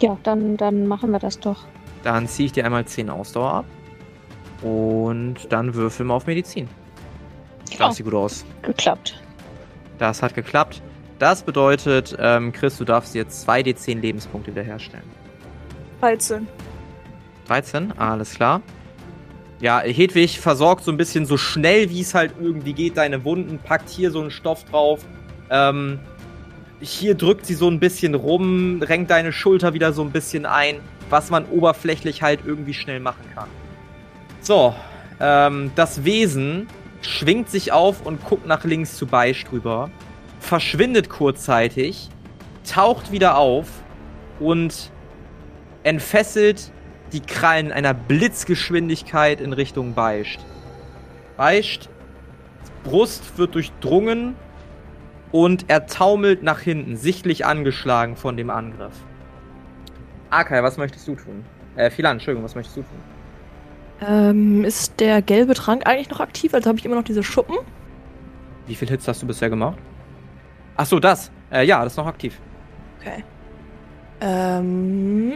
Ja, 0.00 0.16
dann, 0.22 0.56
dann 0.56 0.86
machen 0.86 1.10
wir 1.10 1.18
das 1.18 1.38
doch. 1.38 1.64
Dann 2.02 2.28
ziehe 2.28 2.46
ich 2.46 2.52
dir 2.52 2.64
einmal 2.64 2.84
10 2.84 3.10
Ausdauer 3.10 3.52
ab. 3.52 3.64
Und 4.62 5.50
dann 5.50 5.74
würfel 5.74 6.06
mal 6.06 6.14
auf 6.14 6.26
Medizin. 6.26 6.68
Das 7.78 7.96
sieht 7.96 8.04
gut 8.04 8.14
aus. 8.14 8.44
geklappt. 8.62 9.20
Das 9.98 10.22
hat 10.22 10.34
geklappt. 10.34 10.82
Das 11.18 11.42
bedeutet, 11.42 12.16
ähm, 12.18 12.52
Chris, 12.52 12.76
du 12.76 12.84
darfst 12.84 13.14
jetzt 13.14 13.48
2d10 13.48 14.00
Lebenspunkte 14.00 14.50
wiederherstellen. 14.50 15.04
13. 16.00 16.46
13, 17.48 17.98
alles 17.98 18.34
klar. 18.34 18.60
Ja, 19.60 19.80
Hedwig 19.80 20.38
versorgt 20.40 20.84
so 20.84 20.90
ein 20.90 20.98
bisschen 20.98 21.24
so 21.24 21.38
schnell, 21.38 21.88
wie 21.88 22.02
es 22.02 22.14
halt 22.14 22.34
irgendwie 22.38 22.74
geht, 22.74 22.98
deine 22.98 23.24
Wunden, 23.24 23.58
packt 23.58 23.88
hier 23.88 24.10
so 24.10 24.20
einen 24.20 24.30
Stoff 24.30 24.64
drauf. 24.64 25.00
Ähm, 25.48 25.98
hier 26.80 27.14
drückt 27.14 27.46
sie 27.46 27.54
so 27.54 27.68
ein 27.70 27.80
bisschen 27.80 28.14
rum, 28.14 28.82
renkt 28.82 29.10
deine 29.10 29.32
Schulter 29.32 29.72
wieder 29.72 29.94
so 29.94 30.02
ein 30.02 30.10
bisschen 30.10 30.44
ein, 30.44 30.80
was 31.08 31.30
man 31.30 31.46
oberflächlich 31.46 32.22
halt 32.22 32.40
irgendwie 32.44 32.74
schnell 32.74 33.00
machen 33.00 33.24
kann. 33.34 33.48
So, 34.42 34.74
ähm, 35.20 35.70
das 35.74 36.04
Wesen 36.04 36.66
schwingt 37.06 37.50
sich 37.50 37.72
auf 37.72 38.04
und 38.04 38.24
guckt 38.24 38.46
nach 38.46 38.64
links 38.64 38.96
zu 38.96 39.06
Beisch 39.06 39.44
drüber, 39.44 39.90
verschwindet 40.40 41.08
kurzzeitig, 41.08 42.08
taucht 42.68 43.12
wieder 43.12 43.38
auf 43.38 43.68
und 44.40 44.90
entfesselt 45.82 46.72
die 47.12 47.20
Krallen 47.20 47.66
in 47.66 47.72
einer 47.72 47.94
Blitzgeschwindigkeit 47.94 49.40
in 49.40 49.52
Richtung 49.52 49.94
Beischt. 49.94 50.40
Beischt, 51.36 51.88
Brust 52.84 53.38
wird 53.38 53.54
durchdrungen 53.54 54.36
und 55.32 55.66
er 55.68 55.86
taumelt 55.86 56.42
nach 56.42 56.60
hinten, 56.60 56.96
sichtlich 56.96 57.44
angeschlagen 57.44 58.16
von 58.16 58.36
dem 58.36 58.50
Angriff. 58.50 58.94
Akai, 60.30 60.62
was 60.62 60.76
möchtest 60.76 61.06
du 61.08 61.14
tun? 61.14 61.44
Äh, 61.76 61.90
Philan, 61.90 62.12
Entschuldigung, 62.12 62.44
was 62.44 62.54
möchtest 62.54 62.76
du 62.78 62.82
tun? 62.82 63.15
Ähm, 64.00 64.64
ist 64.64 65.00
der 65.00 65.22
gelbe 65.22 65.54
Trank 65.54 65.86
eigentlich 65.86 66.10
noch 66.10 66.20
aktiv? 66.20 66.52
Also 66.52 66.68
habe 66.68 66.78
ich 66.78 66.84
immer 66.84 66.96
noch 66.96 67.04
diese 67.04 67.22
Schuppen? 67.22 67.56
Wie 68.66 68.74
viel 68.74 68.88
Hits 68.88 69.08
hast 69.08 69.22
du 69.22 69.26
bisher 69.26 69.48
gemacht? 69.48 69.78
Ach 70.76 70.86
so, 70.86 71.00
das. 71.00 71.30
Äh, 71.50 71.64
ja, 71.64 71.82
das 71.82 71.94
ist 71.94 71.96
noch 71.96 72.06
aktiv. 72.06 72.38
Okay. 73.00 73.24
Ähm. 74.20 75.34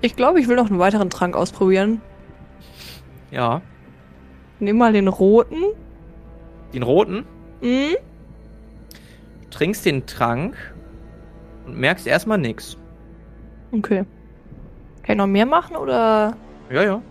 Ich 0.00 0.16
glaube, 0.16 0.40
ich 0.40 0.48
will 0.48 0.56
noch 0.56 0.70
einen 0.70 0.78
weiteren 0.78 1.10
Trank 1.10 1.36
ausprobieren. 1.36 2.00
Ja. 3.30 3.60
Nimm 4.58 4.78
mal 4.78 4.92
den 4.92 5.08
roten. 5.08 5.62
Den 6.72 6.82
roten. 6.82 7.24
Hm? 7.60 7.96
Trinkst 9.50 9.84
den 9.84 10.06
Trank 10.06 10.56
und 11.66 11.78
merkst 11.78 12.06
erstmal 12.06 12.38
nix. 12.38 12.76
Okay. 13.72 14.04
Kann 15.02 15.14
ich 15.14 15.16
noch 15.16 15.26
mehr 15.26 15.46
machen 15.46 15.76
oder? 15.76 16.36
Ja, 16.70 16.82
ja. 16.82 17.02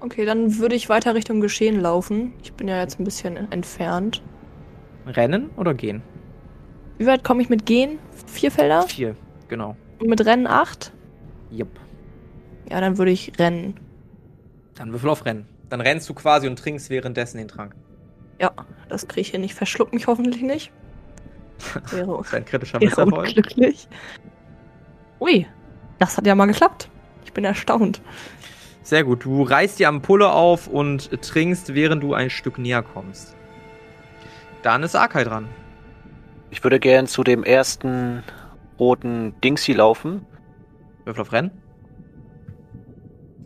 Okay, 0.00 0.24
dann 0.24 0.58
würde 0.58 0.76
ich 0.76 0.88
weiter 0.88 1.14
Richtung 1.14 1.40
Geschehen 1.40 1.80
laufen. 1.80 2.32
Ich 2.42 2.52
bin 2.52 2.68
ja 2.68 2.80
jetzt 2.80 3.00
ein 3.00 3.04
bisschen 3.04 3.50
entfernt. 3.50 4.22
Rennen 5.06 5.50
oder 5.56 5.74
gehen? 5.74 6.02
Wie 6.98 7.06
weit 7.06 7.24
komme 7.24 7.42
ich 7.42 7.48
mit 7.48 7.66
Gehen? 7.66 7.98
Vier 8.26 8.50
Felder? 8.50 8.82
Vier, 8.82 9.16
genau. 9.48 9.76
Und 9.98 10.08
mit 10.08 10.24
Rennen 10.24 10.46
acht? 10.46 10.92
Jupp. 11.50 11.70
Ja, 12.70 12.80
dann 12.80 12.98
würde 12.98 13.10
ich 13.10 13.32
rennen. 13.38 13.74
Dann 14.74 14.92
würfel 14.92 15.10
auf 15.10 15.24
Rennen. 15.24 15.46
Dann 15.70 15.80
rennst 15.80 16.08
du 16.08 16.14
quasi 16.14 16.46
und 16.46 16.58
trinkst 16.58 16.90
währenddessen 16.90 17.38
den 17.38 17.48
Trank. 17.48 17.74
Ja, 18.40 18.52
das 18.88 19.08
kriege 19.08 19.22
ich 19.22 19.30
hin. 19.30 19.42
Ich 19.42 19.54
verschluck 19.54 19.92
mich 19.92 20.06
hoffentlich 20.06 20.42
nicht. 20.42 20.70
Wäre, 21.90 22.22
ein 22.32 22.44
kritischer 22.44 22.80
wäre 22.80 22.90
Misserfolg. 22.90 23.26
unglücklich. 23.28 23.88
Ui, 25.20 25.46
das 25.98 26.16
hat 26.16 26.26
ja 26.26 26.34
mal 26.34 26.46
geklappt. 26.46 26.88
Ich 27.24 27.32
bin 27.32 27.44
erstaunt. 27.44 28.00
Sehr 28.88 29.04
gut. 29.04 29.22
Du 29.26 29.42
reißt 29.42 29.78
die 29.78 29.84
Ampulle 29.84 30.32
auf 30.32 30.66
und 30.66 31.10
trinkst, 31.20 31.74
während 31.74 32.02
du 32.02 32.14
ein 32.14 32.30
Stück 32.30 32.56
näher 32.56 32.82
kommst. 32.82 33.36
Dann 34.62 34.82
ist 34.82 34.96
Akai 34.96 35.24
dran. 35.24 35.46
Ich 36.50 36.64
würde 36.64 36.80
gern 36.80 37.06
zu 37.06 37.22
dem 37.22 37.44
ersten 37.44 38.22
roten 38.80 39.38
Dingsy 39.44 39.74
laufen. 39.74 40.24
Würfel 41.04 41.20
auf 41.20 41.32
Rennen. 41.32 41.50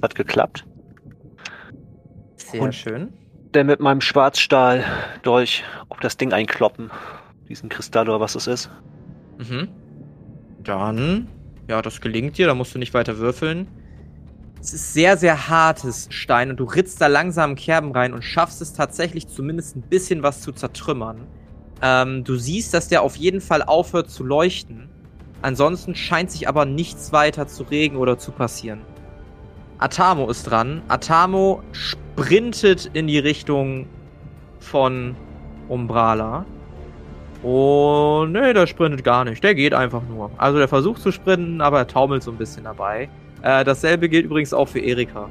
Hat 0.01 0.15
geklappt. 0.15 0.65
Sehr 2.37 2.63
Und- 2.63 2.75
schön. 2.77 3.13
Dann 3.51 3.67
mit 3.67 3.81
meinem 3.81 4.01
Schwarzstahl 4.01 4.85
durch 5.23 5.65
auf 5.89 5.99
das 5.99 6.17
Ding 6.17 6.33
einkloppen. 6.33 6.89
Diesen 7.49 7.69
Kristall 7.69 8.09
oder 8.09 8.21
was 8.21 8.37
es 8.37 8.47
ist. 8.47 8.71
Mhm. 9.39 9.67
Dann, 10.63 11.27
ja, 11.67 11.83
das 11.83 12.01
gelingt 12.01 12.39
dir, 12.39 12.47
da 12.47 12.55
musst 12.55 12.77
du 12.77 12.79
nicht 12.79 12.95
weiter 12.95 13.19
würfeln. 13.19 13.67
Es 14.63 14.73
ist 14.73 14.95
sehr, 14.95 15.17
sehr 15.17 15.49
hartes 15.49 16.07
Stein 16.11 16.51
und 16.51 16.61
du 16.61 16.65
ritzt 16.65 17.01
da 17.01 17.09
langsam 17.09 17.57
Kerben 17.57 17.91
rein 17.91 18.13
und 18.13 18.23
schaffst 18.23 18.63
es 18.63 18.73
tatsächlich 18.73 19.27
zumindest 19.27 19.75
ein 19.75 19.83
bisschen 19.83 20.23
was 20.23 20.41
zu 20.41 20.53
zertrümmern. 20.53 21.27
Ähm, 21.83 22.23
du 22.23 22.37
siehst, 22.37 22.73
dass 22.73 22.87
der 22.87 23.03
auf 23.03 23.17
jeden 23.17 23.41
Fall 23.41 23.65
aufhört 23.65 24.09
zu 24.09 24.23
leuchten. 24.23 24.89
Ansonsten 25.43 25.97
scheint 25.97 26.31
sich 26.31 26.47
aber 26.47 26.65
nichts 26.65 27.13
weiter 27.13 27.49
zu 27.49 27.65
regen 27.65 27.97
oder 27.97 28.19
zu 28.19 28.31
passieren. 28.31 28.83
Atamo 29.79 30.31
ist 30.31 30.45
dran. 30.45 30.83
Atamo 30.87 31.65
sprintet 31.73 32.89
in 32.93 33.09
die 33.09 33.19
Richtung 33.19 33.89
von 34.61 35.17
Umbrala. 35.67 36.47
Und 37.43 38.31
nee, 38.31 38.53
der 38.53 38.69
sprintet 38.69 39.03
gar 39.03 39.25
nicht. 39.25 39.43
Der 39.43 39.57
geht 39.57 39.75
einfach 39.75 40.03
nur. 40.09 40.31
Also 40.37 40.59
der 40.59 40.69
versucht 40.69 41.03
zu 41.03 41.11
sprinten, 41.11 41.61
aber 41.61 41.79
er 41.79 41.89
taumelt 41.89 42.23
so 42.23 42.31
ein 42.31 42.39
bisschen 42.39 42.63
dabei. 42.63 43.09
Äh, 43.43 43.65
dasselbe 43.65 44.09
gilt 44.09 44.27
übrigens 44.27 44.55
auch 44.55 44.69
für 44.69 44.81
Erika. 44.81 45.29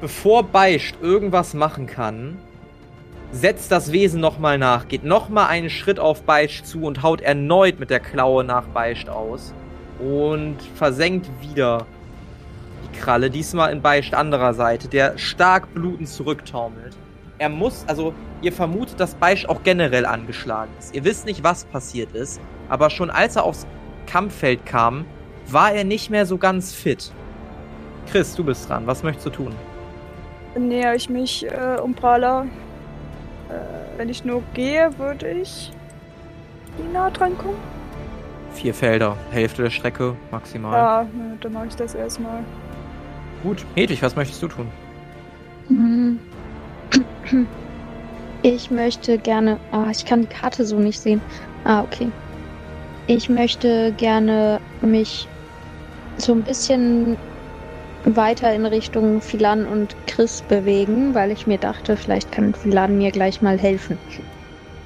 Bevor 0.00 0.44
Beicht 0.44 1.02
irgendwas 1.02 1.54
machen 1.54 1.86
kann, 1.86 2.38
setzt 3.32 3.72
das 3.72 3.92
Wesen 3.92 4.20
nochmal 4.20 4.58
nach, 4.58 4.88
geht 4.88 5.04
nochmal 5.04 5.48
einen 5.48 5.70
Schritt 5.70 5.98
auf 5.98 6.22
Beicht 6.22 6.66
zu 6.66 6.82
und 6.82 7.02
haut 7.02 7.20
erneut 7.20 7.80
mit 7.80 7.90
der 7.90 8.00
Klaue 8.00 8.44
nach 8.44 8.66
Beicht 8.68 9.08
aus. 9.08 9.52
Und 9.98 10.56
versenkt 10.76 11.28
wieder 11.40 11.86
die 12.84 12.98
Kralle, 12.98 13.30
diesmal 13.30 13.72
in 13.72 13.82
Beicht 13.82 14.14
anderer 14.14 14.54
Seite, 14.54 14.86
der 14.86 15.18
stark 15.18 15.74
blutend 15.74 16.08
zurücktaumelt. 16.08 16.96
Er 17.38 17.48
muss, 17.48 17.84
also 17.88 18.14
ihr 18.40 18.52
vermutet, 18.52 19.00
dass 19.00 19.16
Beicht 19.16 19.48
auch 19.48 19.64
generell 19.64 20.06
angeschlagen 20.06 20.70
ist. 20.78 20.94
Ihr 20.94 21.04
wisst 21.04 21.26
nicht, 21.26 21.42
was 21.42 21.64
passiert 21.64 22.12
ist, 22.12 22.40
aber 22.68 22.90
schon 22.90 23.10
als 23.10 23.34
er 23.34 23.42
aufs 23.42 23.66
Kampffeld 24.06 24.64
kam, 24.64 25.04
war 25.48 25.72
er 25.72 25.84
nicht 25.84 26.10
mehr 26.10 26.26
so 26.26 26.38
ganz 26.38 26.74
fit. 26.74 27.10
Chris, 28.10 28.34
du 28.34 28.44
bist 28.44 28.68
dran. 28.68 28.86
Was 28.86 29.02
möchtest 29.02 29.26
du 29.26 29.30
tun? 29.30 29.52
Näher 30.58 30.94
ich 30.94 31.08
mich 31.08 31.46
äh, 31.46 31.78
um 31.82 31.94
Prala. 31.94 32.42
Äh, 33.48 33.98
wenn 33.98 34.08
ich 34.08 34.24
nur 34.24 34.42
gehe, 34.54 34.90
würde 34.98 35.28
ich 35.28 35.70
wie 36.76 36.92
nah 36.92 37.10
dran 37.10 37.36
kommen? 37.36 37.58
Vier 38.52 38.72
Felder, 38.72 39.16
Hälfte 39.30 39.62
der 39.62 39.70
Strecke 39.70 40.16
maximal. 40.30 40.72
Ja, 40.72 41.06
dann 41.40 41.52
mache 41.52 41.66
ich 41.68 41.76
das 41.76 41.94
erstmal. 41.94 42.44
Gut, 43.42 43.64
Hedwig, 43.74 44.02
was 44.02 44.16
möchtest 44.16 44.42
du 44.42 44.48
tun? 44.48 44.68
Mhm. 45.68 46.18
Ich 48.42 48.70
möchte 48.70 49.18
gerne. 49.18 49.58
Ah, 49.72 49.86
ich 49.90 50.04
kann 50.04 50.22
die 50.22 50.28
Karte 50.28 50.64
so 50.64 50.78
nicht 50.78 51.00
sehen. 51.00 51.20
Ah, 51.64 51.82
okay. 51.82 52.10
Ich 53.06 53.28
möchte 53.28 53.92
gerne 53.96 54.60
mich 54.80 55.26
so 56.18 56.32
ein 56.32 56.42
bisschen 56.42 57.16
weiter 58.04 58.52
in 58.52 58.66
Richtung 58.66 59.20
Philan 59.20 59.66
und 59.66 59.94
Chris 60.06 60.42
bewegen, 60.42 61.14
weil 61.14 61.30
ich 61.30 61.46
mir 61.46 61.58
dachte, 61.58 61.96
vielleicht 61.96 62.32
kann 62.32 62.54
Philan 62.54 62.98
mir 62.98 63.10
gleich 63.10 63.42
mal 63.42 63.58
helfen. 63.58 63.98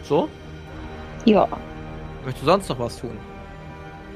So? 0.02 0.28
Ja. 1.24 1.46
Möchtest 2.24 2.42
du 2.42 2.46
sonst 2.46 2.68
noch 2.68 2.78
was 2.78 2.98
tun? 2.98 3.16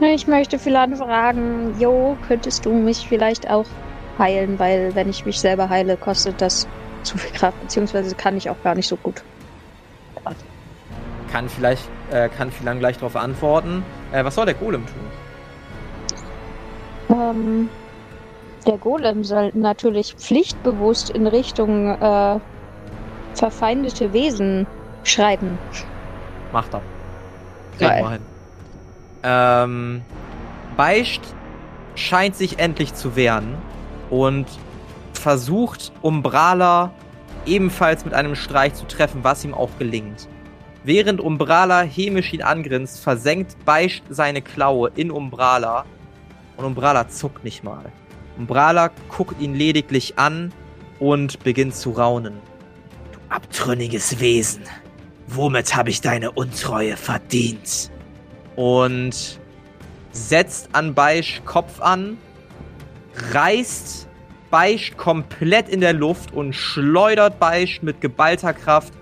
Ich 0.00 0.26
möchte 0.26 0.58
Philan 0.58 0.96
fragen, 0.96 1.74
Jo, 1.78 2.16
könntest 2.28 2.66
du 2.66 2.72
mich 2.72 3.06
vielleicht 3.08 3.48
auch 3.48 3.64
heilen, 4.18 4.58
weil 4.58 4.94
wenn 4.94 5.08
ich 5.08 5.24
mich 5.24 5.40
selber 5.40 5.68
heile, 5.68 5.96
kostet 5.96 6.40
das 6.40 6.68
zu 7.02 7.16
viel 7.16 7.32
Kraft, 7.32 7.60
beziehungsweise 7.62 8.14
kann 8.14 8.36
ich 8.36 8.50
auch 8.50 8.62
gar 8.62 8.74
nicht 8.74 8.88
so 8.88 8.96
gut. 8.96 9.22
Kann 11.32 11.48
vielleicht, 11.48 11.88
äh, 12.10 12.28
kann 12.28 12.50
Philan 12.50 12.78
gleich 12.78 12.96
darauf 12.96 13.16
antworten. 13.16 13.84
Äh, 14.12 14.24
was 14.24 14.34
soll 14.34 14.46
der 14.46 14.54
Golem 14.54 14.84
tun? 14.86 14.94
Ähm, 17.08 17.68
der 18.66 18.78
Golem 18.78 19.22
soll 19.22 19.52
natürlich 19.54 20.14
pflichtbewusst 20.14 21.10
in 21.10 21.26
Richtung 21.26 21.90
äh, 22.00 22.40
verfeindete 23.34 24.12
Wesen 24.12 24.66
schreiben. 25.04 25.58
Macht 26.52 26.74
er. 26.74 26.82
Geil. 27.78 28.02
Wir 28.02 28.10
hin. 28.10 28.22
Ähm, 29.22 30.02
Beicht 30.76 31.22
scheint 31.94 32.36
sich 32.36 32.58
endlich 32.58 32.94
zu 32.94 33.16
wehren 33.16 33.54
und 34.10 34.46
versucht 35.12 35.92
Umbrala 36.02 36.92
ebenfalls 37.46 38.04
mit 38.04 38.14
einem 38.14 38.34
Streich 38.34 38.74
zu 38.74 38.86
treffen, 38.86 39.22
was 39.22 39.44
ihm 39.44 39.54
auch 39.54 39.70
gelingt. 39.78 40.28
Während 40.84 41.20
Umbrala 41.20 41.82
hämisch 41.82 42.32
ihn 42.32 42.42
angrinst, 42.42 43.00
versenkt 43.00 43.64
Beicht 43.64 44.04
seine 44.08 44.42
Klaue 44.42 44.90
in 44.94 45.10
Umbrala 45.10 45.84
und 46.56 46.64
Umbrala 46.64 47.08
zuckt 47.08 47.44
nicht 47.44 47.64
mal. 47.64 47.92
Umbrala 48.38 48.90
guckt 49.08 49.40
ihn 49.40 49.54
lediglich 49.54 50.18
an 50.18 50.52
und 50.98 51.42
beginnt 51.42 51.74
zu 51.74 51.90
raunen. 51.90 52.34
Du 53.12 53.18
abtrünniges 53.28 54.20
Wesen, 54.20 54.62
womit 55.26 55.74
habe 55.74 55.90
ich 55.90 56.00
deine 56.00 56.30
Untreue 56.32 56.96
verdient? 56.96 57.90
Und 58.56 59.38
setzt 60.12 60.70
an 60.72 60.94
Beisch 60.94 61.42
Kopf 61.44 61.80
an, 61.80 62.18
reißt 63.32 64.08
Beisch 64.50 64.96
komplett 64.96 65.68
in 65.68 65.80
der 65.80 65.92
Luft 65.92 66.32
und 66.32 66.54
schleudert 66.54 67.38
Beisch 67.38 67.82
mit 67.82 68.00
geballter 68.00 68.54
Kraft 68.54 68.92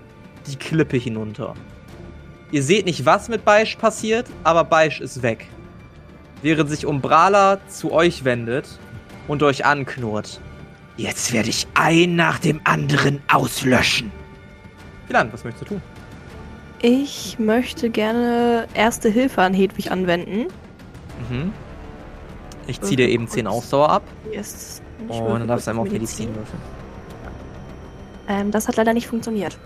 die 0.47 0.57
Klippe 0.57 0.97
hinunter. 0.97 1.53
Ihr 2.51 2.63
seht 2.63 2.85
nicht, 2.85 3.05
was 3.05 3.29
mit 3.29 3.45
Beisch 3.45 3.77
passiert, 3.77 4.27
aber 4.43 4.63
Beisch 4.63 4.99
ist 4.99 5.21
weg. 5.21 5.47
Während 6.45 6.69
sich 6.69 6.85
Umbrala 6.85 7.57
zu 7.69 7.91
euch 7.91 8.23
wendet 8.23 8.67
und 9.27 9.41
euch 9.41 9.65
anknurrt. 9.65 10.39
Jetzt 10.95 11.33
werde 11.33 11.49
ich 11.49 11.65
ein 11.73 12.15
nach 12.15 12.37
dem 12.37 12.61
anderen 12.65 13.19
auslöschen. 13.33 14.11
Milan, 15.07 15.33
was 15.33 15.43
möchtest 15.43 15.63
du 15.63 15.69
tun? 15.69 15.81
Ich 16.83 17.39
möchte 17.39 17.89
gerne 17.89 18.67
Erste 18.75 19.09
Hilfe 19.09 19.41
an 19.41 19.55
Hedwig 19.55 19.89
anwenden. 19.89 20.45
Mhm. 21.31 21.51
Ich 22.67 22.79
ziehe 22.79 22.97
dir 22.97 23.09
eben 23.09 23.27
10 23.27 23.47
Ausdauer 23.47 23.89
ab 23.89 24.03
Yes. 24.31 24.83
Und 25.07 25.39
dann 25.39 25.47
darfst 25.47 25.65
du 25.65 25.71
einmal 25.71 25.87
auf 25.87 25.91
Medizin 25.91 26.27
würfeln. 26.27 26.61
Ähm, 28.27 28.51
das 28.51 28.67
hat 28.67 28.75
leider 28.75 28.93
nicht 28.93 29.07
funktioniert. 29.07 29.57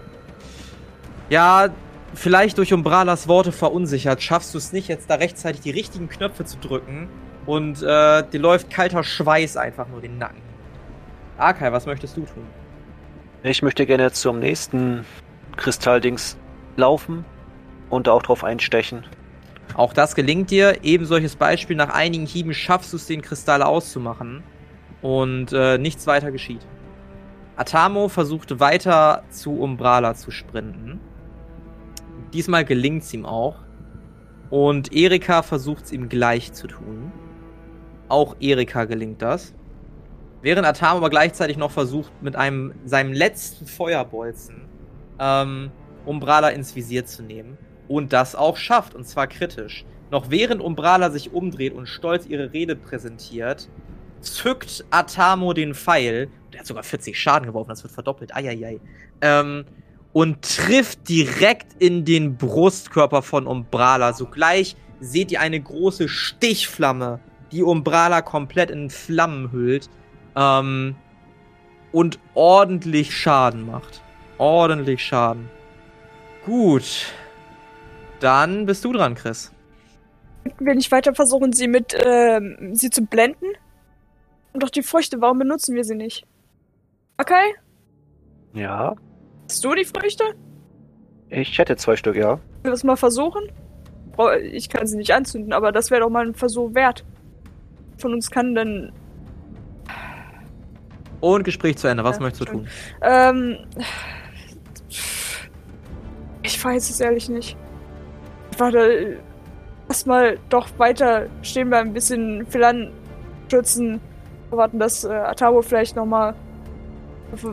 Ja, 1.30 1.68
vielleicht 2.14 2.58
durch 2.58 2.74
Umbralas 2.74 3.28
Worte 3.28 3.52
verunsichert, 3.52 4.22
schaffst 4.22 4.54
du 4.54 4.58
es 4.58 4.72
nicht, 4.74 4.88
jetzt 4.88 5.10
da 5.10 5.16
rechtzeitig 5.16 5.62
die 5.62 5.72
richtigen 5.72 6.10
Knöpfe 6.10 6.46
zu 6.46 6.58
drücken 6.58 7.10
und 7.46 7.82
äh, 7.82 8.24
dir 8.24 8.40
läuft 8.40 8.70
kalter 8.70 9.04
Schweiß 9.04 9.58
einfach 9.58 9.88
nur 9.88 10.02
den 10.02 10.18
Nacken. 10.18 10.42
Arkai, 11.38 11.72
was 11.72 11.86
möchtest 11.86 12.18
du 12.18 12.22
tun? 12.22 12.46
Ich 13.44 13.62
möchte 13.62 13.86
gerne 13.86 14.12
zum 14.12 14.40
nächsten 14.40 15.06
Kristalldings 15.56 16.38
laufen 16.76 17.24
und 17.90 18.10
auch 18.10 18.22
drauf 18.22 18.44
einstechen. 18.44 19.06
Auch 19.76 19.94
das 19.94 20.16
gelingt 20.16 20.52
dir. 20.52 20.84
Eben 20.84 21.06
solches 21.06 21.36
Beispiel, 21.36 21.76
nach 21.76 21.94
einigen 21.94 22.26
Hieben 22.26 22.54
schaffst 22.54 22.92
du 22.92 22.98
es, 22.98 23.08
den 23.08 23.22
Kristall 23.22 23.62
auszumachen. 23.62 24.44
Und 25.02 25.54
äh, 25.54 25.78
nichts 25.78 26.08
weiter 26.08 26.32
geschieht. 26.32 26.66
Atamo 27.56 28.10
versucht 28.10 28.60
weiter 28.60 29.24
zu 29.30 29.60
Umbrala 29.60 30.16
zu 30.16 30.32
sprinten. 30.32 31.00
Diesmal 32.34 32.66
gelingt 32.66 33.04
es 33.04 33.14
ihm 33.14 33.26
auch. 33.26 33.56
Und 34.50 34.94
Erika 34.94 35.44
versucht 35.44 35.86
es 35.86 35.92
ihm 35.92 36.10
gleich 36.10 36.54
zu 36.54 36.68
tun. 36.68 37.12
Auch 38.08 38.36
Erika 38.40 38.86
gelingt 38.86 39.22
das. 39.22 39.54
Während 40.42 40.66
Atamo 40.66 40.98
aber 40.98 41.10
gleichzeitig 41.10 41.58
noch 41.58 41.72
versucht, 41.72 42.12
mit 42.22 42.36
einem 42.36 42.74
seinem 42.86 43.14
letzten 43.14 43.68
Feuerbolzen 43.68 44.62
ähm, 45.20 45.72
Umbrala 46.06 46.50
ins 46.50 46.76
Visier 46.76 47.06
zu 47.06 47.24
nehmen. 47.24 47.58
Und 47.88 48.14
das 48.14 48.36
auch 48.36 48.58
schafft, 48.58 48.96
und 48.96 49.06
zwar 49.06 49.28
kritisch. 49.28 49.86
Noch 50.12 50.30
während 50.30 50.62
Umbrala 50.62 51.12
sich 51.12 51.34
umdreht 51.34 51.74
und 51.74 51.88
stolz 51.88 52.26
ihre 52.26 52.54
Rede 52.54 52.76
präsentiert, 52.76 53.70
zückt 54.22 54.86
Atamo 54.90 55.54
den 55.54 55.76
Pfeil. 55.76 56.30
Der 56.54 56.62
hat 56.62 56.68
sogar 56.68 56.84
40 56.84 57.20
Schaden 57.20 57.48
geworfen, 57.48 57.70
das 57.70 57.84
wird 57.84 57.94
verdoppelt. 57.94 58.36
Eieiei. 58.36 58.80
Ähm, 59.22 59.66
und 60.14 60.42
trifft 60.42 61.08
direkt 61.08 61.82
in 61.82 62.06
den 62.06 62.38
Brustkörper 62.38 63.22
von 63.22 63.48
Umbrala. 63.48 64.14
Sogleich 64.14 64.76
seht 65.00 65.32
ihr 65.32 65.40
eine 65.40 65.60
große 65.60 66.08
Stichflamme, 66.08 67.20
die 67.52 67.64
Umbrala 67.64 68.22
komplett 68.22 68.72
in 68.72 68.90
Flammen 68.90 69.52
hüllt. 69.52 69.90
Ähm, 70.36 70.96
und 71.92 72.20
ordentlich 72.34 73.16
Schaden 73.16 73.66
macht. 73.66 74.02
Ordentlich 74.38 75.04
Schaden. 75.04 75.50
Gut. 76.46 77.14
Dann 78.20 78.66
bist 78.66 78.86
du 78.86 78.94
dran, 78.94 79.16
Chris. 79.16 79.52
Will 80.60 80.78
ich 80.78 80.92
weiter 80.92 81.14
versuchen, 81.14 81.54
sie 81.54 81.68
mit, 81.68 81.96
ähm, 82.04 82.76
sie 82.76 82.90
zu 82.90 83.06
blenden? 83.06 83.46
Und 84.54 84.64
doch 84.64 84.70
die 84.70 84.84
Früchte, 84.84 85.22
warum 85.22 85.40
benutzen 85.40 85.76
wir 85.76 85.84
sie 85.84 85.96
nicht? 85.96 86.26
Okay? 87.18 87.56
Ja, 88.54 88.96
Hast 89.50 89.66
du 89.66 89.74
die 89.74 89.84
Früchte? 89.86 90.24
ich 91.32 91.58
hätte 91.58 91.76
zwei 91.76 91.96
Stück, 91.96 92.16
ja. 92.16 92.30
Wollen 92.30 92.42
wir 92.64 92.72
das 92.72 92.84
mal 92.84 92.96
versuchen? 92.96 93.52
Ich 94.52 94.70
kann 94.70 94.86
sie 94.86 94.98
nicht 94.98 95.12
anzünden, 95.12 95.54
aber 95.54 95.72
das 95.72 95.92
wäre 95.92 96.02
doch 96.02 96.10
mal 96.10 96.26
ein 96.26 96.34
Versuch 96.36 96.74
wert. 96.74 97.06
Von 97.98 98.14
uns 98.14 98.30
kann 98.30 98.54
denn. 98.54 98.92
Und 101.20 101.44
Gespräch 101.44 101.78
zu 101.78 101.88
Ende. 101.88 102.04
Was 102.04 102.18
Ja, 102.18 102.24
möchtest 102.24 102.42
du 102.42 102.46
tun? 102.46 102.68
Ähm. 103.02 103.58
Ich 106.44 106.64
weiß 106.64 106.90
es 106.90 107.00
ehrlich 107.00 107.30
nicht. 107.30 107.58
Warte. 108.58 109.18
Erstmal 109.88 110.38
doch 110.50 110.68
weiter 110.78 111.28
stehen 111.42 111.70
bleiben, 111.70 111.90
ein 111.90 111.94
bisschen 111.94 112.46
Philan 112.46 112.92
schützen. 113.50 114.00
Warten, 114.52 114.78
dass 114.80 115.04
äh, 115.04 115.10
Atabo 115.10 115.62
vielleicht 115.62 115.96
nochmal 115.96 116.36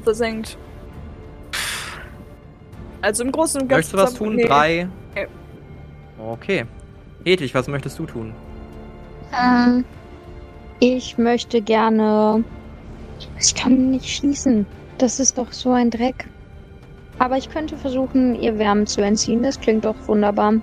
versenkt. 0.02 0.58
Also 3.06 3.22
im 3.22 3.30
Großen 3.30 3.62
und 3.62 3.68
Ganzen. 3.68 3.94
Möchtest 3.94 3.94
du 3.94 3.98
was 3.98 4.14
tun? 4.14 4.34
nee. 4.34 4.44
Drei. 4.44 4.88
Nee. 5.14 5.26
Okay. 6.18 6.64
Hedwig, 7.24 7.54
was 7.54 7.68
möchtest 7.68 7.98
du 8.00 8.06
tun? 8.06 8.32
Ähm, 9.32 9.84
ich 10.80 11.16
möchte 11.16 11.60
gerne. 11.62 12.42
Ich 13.38 13.54
kann 13.54 13.90
nicht 13.92 14.06
schießen. 14.06 14.66
Das 14.98 15.20
ist 15.20 15.38
doch 15.38 15.52
so 15.52 15.70
ein 15.70 15.90
Dreck. 15.90 16.26
Aber 17.20 17.36
ich 17.36 17.48
könnte 17.48 17.76
versuchen, 17.76 18.34
ihr 18.40 18.58
Wärmen 18.58 18.88
zu 18.88 19.02
entziehen. 19.02 19.42
Das 19.44 19.60
klingt 19.60 19.84
doch 19.84 19.94
wunderbar. 20.06 20.54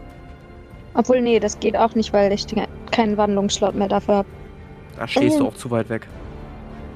Obwohl, 0.96 1.22
nee, 1.22 1.39
das 1.39 1.60
geht 1.62 1.78
auch 1.78 1.96
nicht, 1.96 2.12
weil 2.12 2.32
ich 2.34 2.46
keinen 2.91 3.16
Wandlungsslot 3.16 3.74
mehr 3.74 3.88
dafür 3.88 4.16
habe. 4.18 4.28
Da 4.98 5.08
stehst 5.08 5.39
du 5.39 5.46
Oh. 5.46 5.48
auch 5.48 5.56
zu 5.56 5.72
weit 5.72 5.88
weg. 5.89 6.08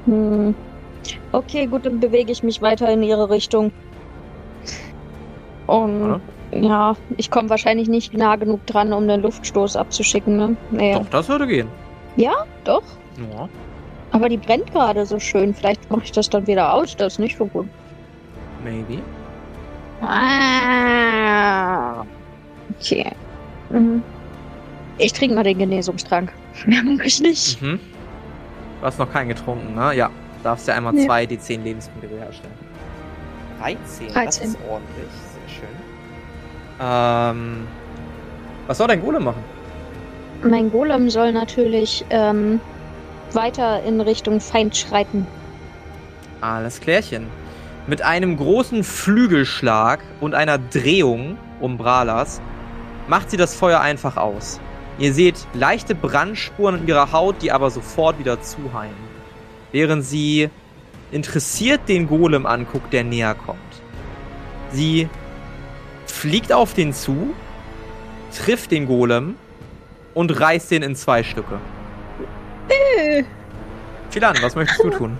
Hm. 0.05 0.53
Okay, 1.31 1.67
gut, 1.67 1.85
dann 1.85 2.01
bewege 2.01 2.33
ich 2.33 2.43
mich 2.43 2.61
weiter 2.61 2.91
in 2.91 3.01
ihre 3.01 3.29
Richtung. 3.29 3.71
Und 5.67 6.21
ja, 6.51 6.95
ich 7.17 7.29
komme 7.29 7.49
wahrscheinlich 7.49 7.89
nicht 7.89 8.13
nah 8.13 8.35
genug 8.37 8.65
dran, 8.65 8.93
um 8.93 9.07
den 9.07 9.21
Luftstoß 9.21 9.75
abzuschicken, 9.75 10.37
ne? 10.37 10.55
Nee, 10.71 10.93
Doch, 10.93 11.09
das 11.09 11.27
würde 11.29 11.45
gehen. 11.47 11.67
doch. 12.63 12.83
Ja. 13.17 13.49
Aber 14.11 14.29
die 14.29 14.37
brennt 14.37 14.71
gerade 14.71 15.05
so 15.05 15.19
schön. 15.19 15.53
Vielleicht 15.53 15.89
mache 15.91 16.03
ich 16.05 16.11
das 16.13 16.29
dann 16.29 16.47
wieder 16.47 16.73
aus. 16.73 16.95
Das 16.95 17.13
ist 17.13 17.19
nicht 17.19 17.37
so 17.37 17.45
gut. 17.45 17.67
Maybe. 18.63 19.01
Ah. 20.01 22.03
Okay. 22.79 23.11
Mhm. 23.69 24.01
Ich 24.97 25.13
trinke 25.13 25.35
mal 25.35 25.43
den 25.43 25.57
Genesungstrank. 25.57 26.31
Mehr 26.65 26.83
mag 26.83 27.05
ich 27.05 27.21
nicht. 27.21 27.61
Mhm. 27.61 27.79
Du 28.79 28.85
hast 28.85 28.99
noch 28.99 29.11
keinen 29.11 29.29
getrunken, 29.29 29.75
ne? 29.75 29.95
Ja. 29.95 30.09
Darfst 30.43 30.67
ja 30.67 30.75
einmal 30.75 30.93
Nee. 30.93 31.05
zwei 31.05 31.23
D10 31.25 31.63
Lebenspunkte 31.63 32.09
wiederherstellen. 32.09 32.53
13, 33.59 34.05
das 34.07 34.13
13. 34.13 34.47
ist 34.49 34.57
ordentlich. 34.69 35.07
Schön. 35.47 35.69
Ähm. 36.79 37.67
Was 38.67 38.77
soll 38.77 38.87
dein 38.87 39.01
Golem 39.01 39.23
machen? 39.23 39.43
Mein 40.43 40.69
Golem 40.69 41.09
soll 41.09 41.31
natürlich 41.31 42.05
ähm, 42.09 42.59
weiter 43.31 43.81
in 43.83 44.01
Richtung 44.01 44.39
Feind 44.39 44.75
schreiten. 44.75 45.25
Alles 46.41 46.79
klärchen. 46.79 47.27
Mit 47.87 48.01
einem 48.01 48.35
großen 48.35 48.83
Flügelschlag 48.83 50.01
und 50.19 50.35
einer 50.35 50.57
Drehung 50.57 51.37
um 51.61 51.77
Bralas 51.77 52.41
macht 53.07 53.31
sie 53.31 53.37
das 53.37 53.55
Feuer 53.55 53.79
einfach 53.79 54.17
aus. 54.17 54.59
Ihr 54.99 55.13
seht 55.13 55.47
leichte 55.53 55.95
Brandspuren 55.95 56.81
in 56.81 56.87
ihrer 56.87 57.11
Haut, 57.11 57.41
die 57.41 57.51
aber 57.51 57.69
sofort 57.69 58.19
wieder 58.19 58.41
zuheilen. 58.41 58.95
Während 59.71 60.03
sie 60.03 60.49
interessiert 61.11 61.81
den 61.87 62.07
Golem 62.07 62.45
anguckt, 62.45 62.91
der 62.91 63.05
näher 63.05 63.35
kommt. 63.35 63.59
Sie 64.71 65.07
fliegt 66.11 66.51
auf 66.53 66.73
den 66.73 66.93
zu, 66.93 67.33
trifft 68.35 68.71
den 68.71 68.85
Golem 68.87 69.35
und 70.13 70.39
reißt 70.39 70.71
den 70.71 70.83
in 70.83 70.95
zwei 70.95 71.23
Stücke. 71.23 71.59
Philan, 74.09 74.35
was 74.41 74.55
möchtest 74.55 74.83
du 74.83 74.89
tun? 74.89 75.17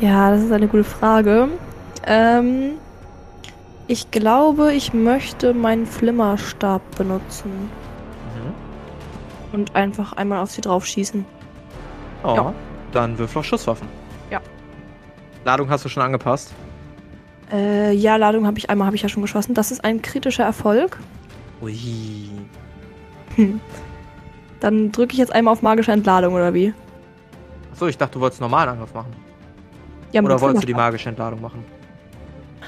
Ja, 0.00 0.30
das 0.30 0.42
ist 0.42 0.52
eine 0.52 0.68
gute 0.68 0.84
Frage. 0.84 1.48
Ähm, 2.04 2.72
ich 3.86 4.10
glaube, 4.10 4.72
ich 4.74 4.92
möchte 4.92 5.54
meinen 5.54 5.86
Flimmerstab 5.86 6.82
benutzen 6.96 7.50
Mhm. 8.34 9.54
und 9.58 9.74
einfach 9.74 10.12
einmal 10.14 10.40
auf 10.42 10.50
sie 10.50 10.60
draufschießen. 10.60 11.24
Oh, 12.22 12.34
Ja. 12.36 12.52
dann 12.92 13.18
würfel 13.18 13.38
auf 13.40 13.46
Schusswaffen. 13.46 13.88
Ja. 14.30 14.40
Ladung 15.44 15.70
hast 15.70 15.84
du 15.84 15.88
schon 15.88 16.02
angepasst. 16.02 16.52
Äh, 17.52 17.92
ja, 17.92 18.16
Ladung 18.16 18.46
habe 18.46 18.58
ich 18.58 18.68
einmal, 18.70 18.86
habe 18.86 18.96
ich 18.96 19.02
ja 19.02 19.08
schon 19.08 19.22
geschossen. 19.22 19.54
Das 19.54 19.70
ist 19.70 19.84
ein 19.84 20.02
kritischer 20.02 20.44
Erfolg. 20.44 20.98
Ui. 21.62 21.76
Hm. 23.36 23.60
Dann 24.60 24.90
drücke 24.92 25.12
ich 25.12 25.18
jetzt 25.18 25.32
einmal 25.32 25.52
auf 25.52 25.62
magische 25.62 25.92
Entladung 25.92 26.34
oder 26.34 26.52
wie? 26.54 26.72
Achso, 27.72 27.86
ich 27.86 27.98
dachte, 27.98 28.14
du 28.14 28.20
wolltest 28.20 28.40
einen 28.42 28.50
normalen 28.50 28.70
Angriff 28.70 28.92
machen. 28.94 29.12
Ja, 30.12 30.22
Oder 30.22 30.40
wolltest 30.40 30.62
du 30.62 30.66
die 30.66 30.74
magische 30.74 31.08
Entladung 31.08 31.40
machen? 31.40 31.62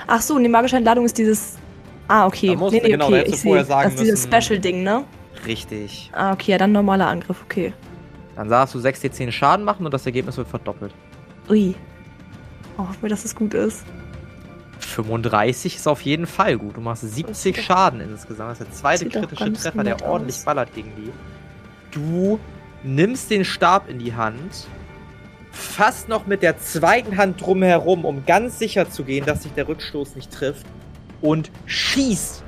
Ach 0.06 0.20
so, 0.20 0.38
die 0.38 0.48
magische 0.48 0.76
Entladung 0.76 1.04
ist 1.06 1.16
dieses. 1.16 1.56
Ah, 2.06 2.26
okay. 2.26 2.48
Da 2.48 2.56
musst 2.56 2.76
du- 2.76 2.80
genau, 2.80 3.06
okay. 3.06 3.24
ich 3.26 3.36
vorher 3.40 3.64
sagen 3.64 3.90
Das 3.90 3.94
ist 3.94 4.00
dieses 4.02 4.24
Special-Ding, 4.24 4.82
ne? 4.82 5.04
Richtig. 5.46 6.10
Ah, 6.14 6.32
okay, 6.32 6.52
ja, 6.52 6.58
dann 6.58 6.72
normaler 6.72 7.06
Angriff, 7.08 7.42
okay. 7.44 7.72
Dann 8.36 8.48
darfst 8.48 8.74
du 8.74 8.78
6 8.78 9.02
D10 9.02 9.32
Schaden 9.32 9.64
machen 9.64 9.84
und 9.84 9.92
das 9.92 10.04
Ergebnis 10.06 10.36
wird 10.36 10.48
verdoppelt. 10.48 10.92
Ui. 11.48 11.74
Oh, 12.76 12.82
hoffen 12.82 13.02
wir, 13.02 13.08
dass 13.08 13.24
es 13.24 13.34
gut 13.34 13.54
ist. 13.54 13.84
35 15.05 15.76
ist 15.76 15.86
auf 15.86 16.01
jeden 16.03 16.26
Fall 16.26 16.59
gut. 16.59 16.76
Du 16.76 16.80
machst 16.80 17.03
70 17.03 17.57
doch- 17.57 17.62
Schaden 17.62 18.01
insgesamt. 18.01 18.51
Das 18.53 18.61
ist 18.61 18.66
der 18.68 18.74
zweite 18.74 19.09
kritische 19.09 19.53
Treffer, 19.53 19.84
der 19.84 20.03
ordentlich 20.05 20.36
aus. 20.36 20.44
ballert 20.44 20.74
gegen 20.74 20.92
die. 20.96 21.12
Du 21.92 22.40
nimmst 22.82 23.30
den 23.30 23.44
Stab 23.44 23.88
in 23.88 23.99
die 24.01 24.14
Hand, 24.14 24.66
fasst 25.53 26.09
noch 26.09 26.26
mit 26.26 26.42
der 26.42 26.59
zweiten 26.59 27.16
Hand 27.16 27.40
drumherum, 27.40 28.05
um 28.05 28.26
ganz 28.26 28.59
sicher 28.59 28.90
zu 28.90 29.05
gehen, 29.05 29.24
dass 29.24 29.44
sich 29.44 29.53
der 29.53 29.68
Rückstoß 29.68 30.16
nicht 30.16 30.32
trifft 30.32 30.66
und 31.20 31.51
schießt, 31.66 32.42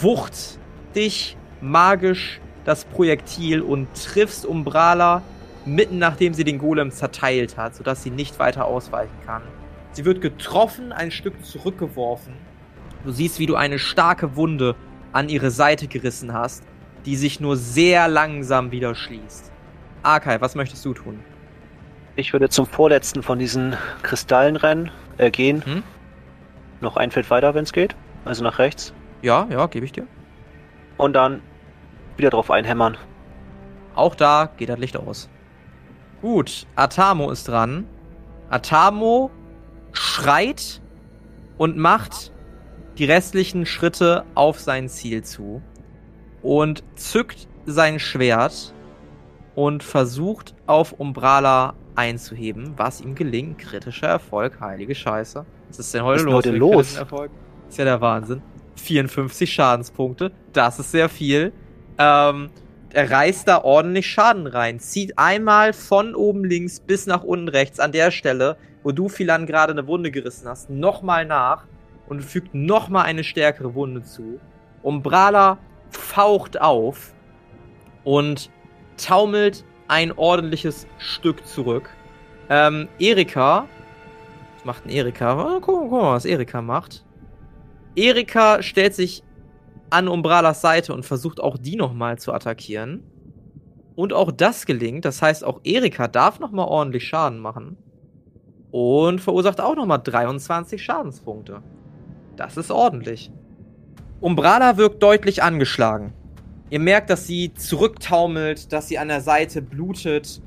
wucht 0.00 0.58
dich 0.94 1.36
magisch 1.60 2.40
das 2.64 2.84
Projektil 2.84 3.60
und 3.60 3.88
triffst 3.94 4.46
Umbrala 4.46 5.22
mitten 5.66 5.98
nachdem 5.98 6.32
sie 6.32 6.44
den 6.44 6.58
Golem 6.58 6.90
zerteilt 6.90 7.56
hat, 7.56 7.74
sodass 7.74 8.02
sie 8.02 8.10
nicht 8.10 8.38
weiter 8.38 8.64
ausweichen 8.64 9.12
kann. 9.26 9.42
Sie 9.92 10.04
wird 10.04 10.20
getroffen, 10.20 10.92
ein 10.92 11.10
Stück 11.10 11.44
zurückgeworfen. 11.44 12.34
Du 13.04 13.12
siehst, 13.12 13.38
wie 13.38 13.46
du 13.46 13.56
eine 13.56 13.78
starke 13.78 14.36
Wunde 14.36 14.76
an 15.12 15.28
ihre 15.28 15.50
Seite 15.50 15.88
gerissen 15.88 16.32
hast, 16.32 16.64
die 17.06 17.16
sich 17.16 17.40
nur 17.40 17.56
sehr 17.56 18.08
langsam 18.08 18.70
wieder 18.72 18.94
schließt. 18.94 19.50
Arkai, 20.02 20.40
was 20.40 20.54
möchtest 20.54 20.84
du 20.84 20.94
tun? 20.94 21.20
Ich 22.16 22.32
würde 22.32 22.48
zum 22.48 22.66
vorletzten 22.66 23.22
von 23.22 23.38
diesen 23.38 23.76
Kristallen 24.02 24.56
rennen, 24.56 24.90
äh, 25.18 25.30
gehen. 25.30 25.64
Hm? 25.64 25.82
Noch 26.80 26.96
ein 26.96 27.10
Feld 27.10 27.30
weiter, 27.30 27.54
wenn 27.54 27.64
es 27.64 27.72
geht. 27.72 27.96
Also 28.24 28.44
nach 28.44 28.58
rechts. 28.58 28.92
Ja, 29.22 29.46
ja, 29.50 29.66
gebe 29.66 29.86
ich 29.86 29.92
dir. 29.92 30.06
Und 30.96 31.14
dann 31.14 31.42
wieder 32.16 32.30
drauf 32.30 32.50
einhämmern. 32.50 32.96
Auch 33.94 34.14
da 34.14 34.50
geht 34.56 34.68
das 34.68 34.78
Licht 34.78 34.96
aus. 34.96 35.28
Gut, 36.20 36.66
Atamo 36.76 37.30
ist 37.30 37.48
dran. 37.48 37.86
Atamo 38.50 39.30
schreit 39.92 40.80
und 41.58 41.76
macht 41.76 42.32
die 42.98 43.04
restlichen 43.04 43.66
Schritte 43.66 44.24
auf 44.34 44.58
sein 44.58 44.88
Ziel 44.88 45.22
zu 45.22 45.62
und 46.42 46.84
zückt 46.96 47.48
sein 47.66 47.98
Schwert 47.98 48.74
und 49.54 49.82
versucht 49.82 50.54
auf 50.66 50.92
Umbrala 50.92 51.74
einzuheben, 51.94 52.74
was 52.76 53.00
ihm 53.00 53.14
gelingt. 53.14 53.58
Kritischer 53.58 54.08
Erfolg, 54.08 54.60
heilige 54.60 54.94
Scheiße. 54.94 55.44
Was 55.68 55.78
ist 55.78 55.94
denn 55.94 56.02
heute 56.02 56.26
Was 56.26 56.34
ist 56.34 56.46
denn 56.46 56.56
los? 56.56 56.98
mit 56.98 57.10
los? 57.10 57.28
Ist 57.68 57.78
ja 57.78 57.84
der 57.84 58.00
Wahnsinn. 58.00 58.42
54 58.76 59.52
Schadenspunkte, 59.52 60.32
das 60.52 60.78
ist 60.78 60.90
sehr 60.90 61.08
viel. 61.08 61.52
Ähm, 61.98 62.50
er 62.92 63.10
reißt 63.10 63.46
da 63.46 63.62
ordentlich 63.62 64.06
Schaden 64.06 64.46
rein. 64.46 64.80
Zieht 64.80 65.18
einmal 65.18 65.72
von 65.72 66.14
oben 66.14 66.44
links 66.44 66.80
bis 66.80 67.06
nach 67.06 67.22
unten 67.22 67.48
rechts 67.48 67.78
an 67.78 67.92
der 67.92 68.10
Stelle, 68.10 68.56
wo 68.82 68.92
du 68.92 69.08
Philan 69.08 69.46
gerade 69.46 69.72
eine 69.72 69.86
Wunde 69.86 70.10
gerissen 70.10 70.48
hast, 70.48 70.70
nochmal 70.70 71.26
nach 71.26 71.64
und 72.08 72.22
fügt 72.22 72.54
nochmal 72.54 73.06
eine 73.06 73.24
stärkere 73.24 73.74
Wunde 73.74 74.02
zu. 74.02 74.40
Umbrala 74.82 75.58
faucht 75.90 76.60
auf 76.60 77.14
und 78.04 78.50
taumelt 78.96 79.64
ein 79.88 80.12
ordentliches 80.12 80.86
Stück 80.98 81.46
zurück. 81.46 81.90
Ähm, 82.48 82.88
Erika. 82.98 83.66
Was 84.56 84.64
macht 84.64 84.84
denn 84.84 84.92
Erika? 84.92 85.58
Guck, 85.60 85.64
guck 85.64 85.90
mal, 85.90 86.14
was 86.14 86.24
Erika 86.24 86.62
macht. 86.62 87.04
Erika 87.96 88.62
stellt 88.62 88.94
sich 88.94 89.22
an 89.90 90.08
Umbralas 90.08 90.60
Seite 90.60 90.94
und 90.94 91.04
versucht 91.04 91.40
auch 91.40 91.58
die 91.58 91.76
nochmal 91.76 92.18
zu 92.18 92.32
attackieren. 92.32 93.02
Und 93.96 94.12
auch 94.12 94.30
das 94.30 94.66
gelingt. 94.66 95.04
Das 95.04 95.20
heißt, 95.20 95.44
auch 95.44 95.60
Erika 95.64 96.08
darf 96.08 96.38
nochmal 96.40 96.66
ordentlich 96.66 97.06
Schaden 97.06 97.38
machen. 97.38 97.76
Und 98.70 99.20
verursacht 99.20 99.60
auch 99.60 99.74
nochmal 99.74 100.00
23 100.02 100.82
Schadenspunkte. 100.82 101.62
Das 102.36 102.56
ist 102.56 102.70
ordentlich. 102.70 103.30
Umbrala 104.20 104.76
wirkt 104.76 105.02
deutlich 105.02 105.42
angeschlagen. 105.42 106.12
Ihr 106.70 106.78
merkt, 106.78 107.10
dass 107.10 107.26
sie 107.26 107.52
zurücktaumelt, 107.54 108.72
dass 108.72 108.86
sie 108.88 108.98
an 108.98 109.08
der 109.08 109.20
Seite 109.20 109.60
blutet. 109.60 110.40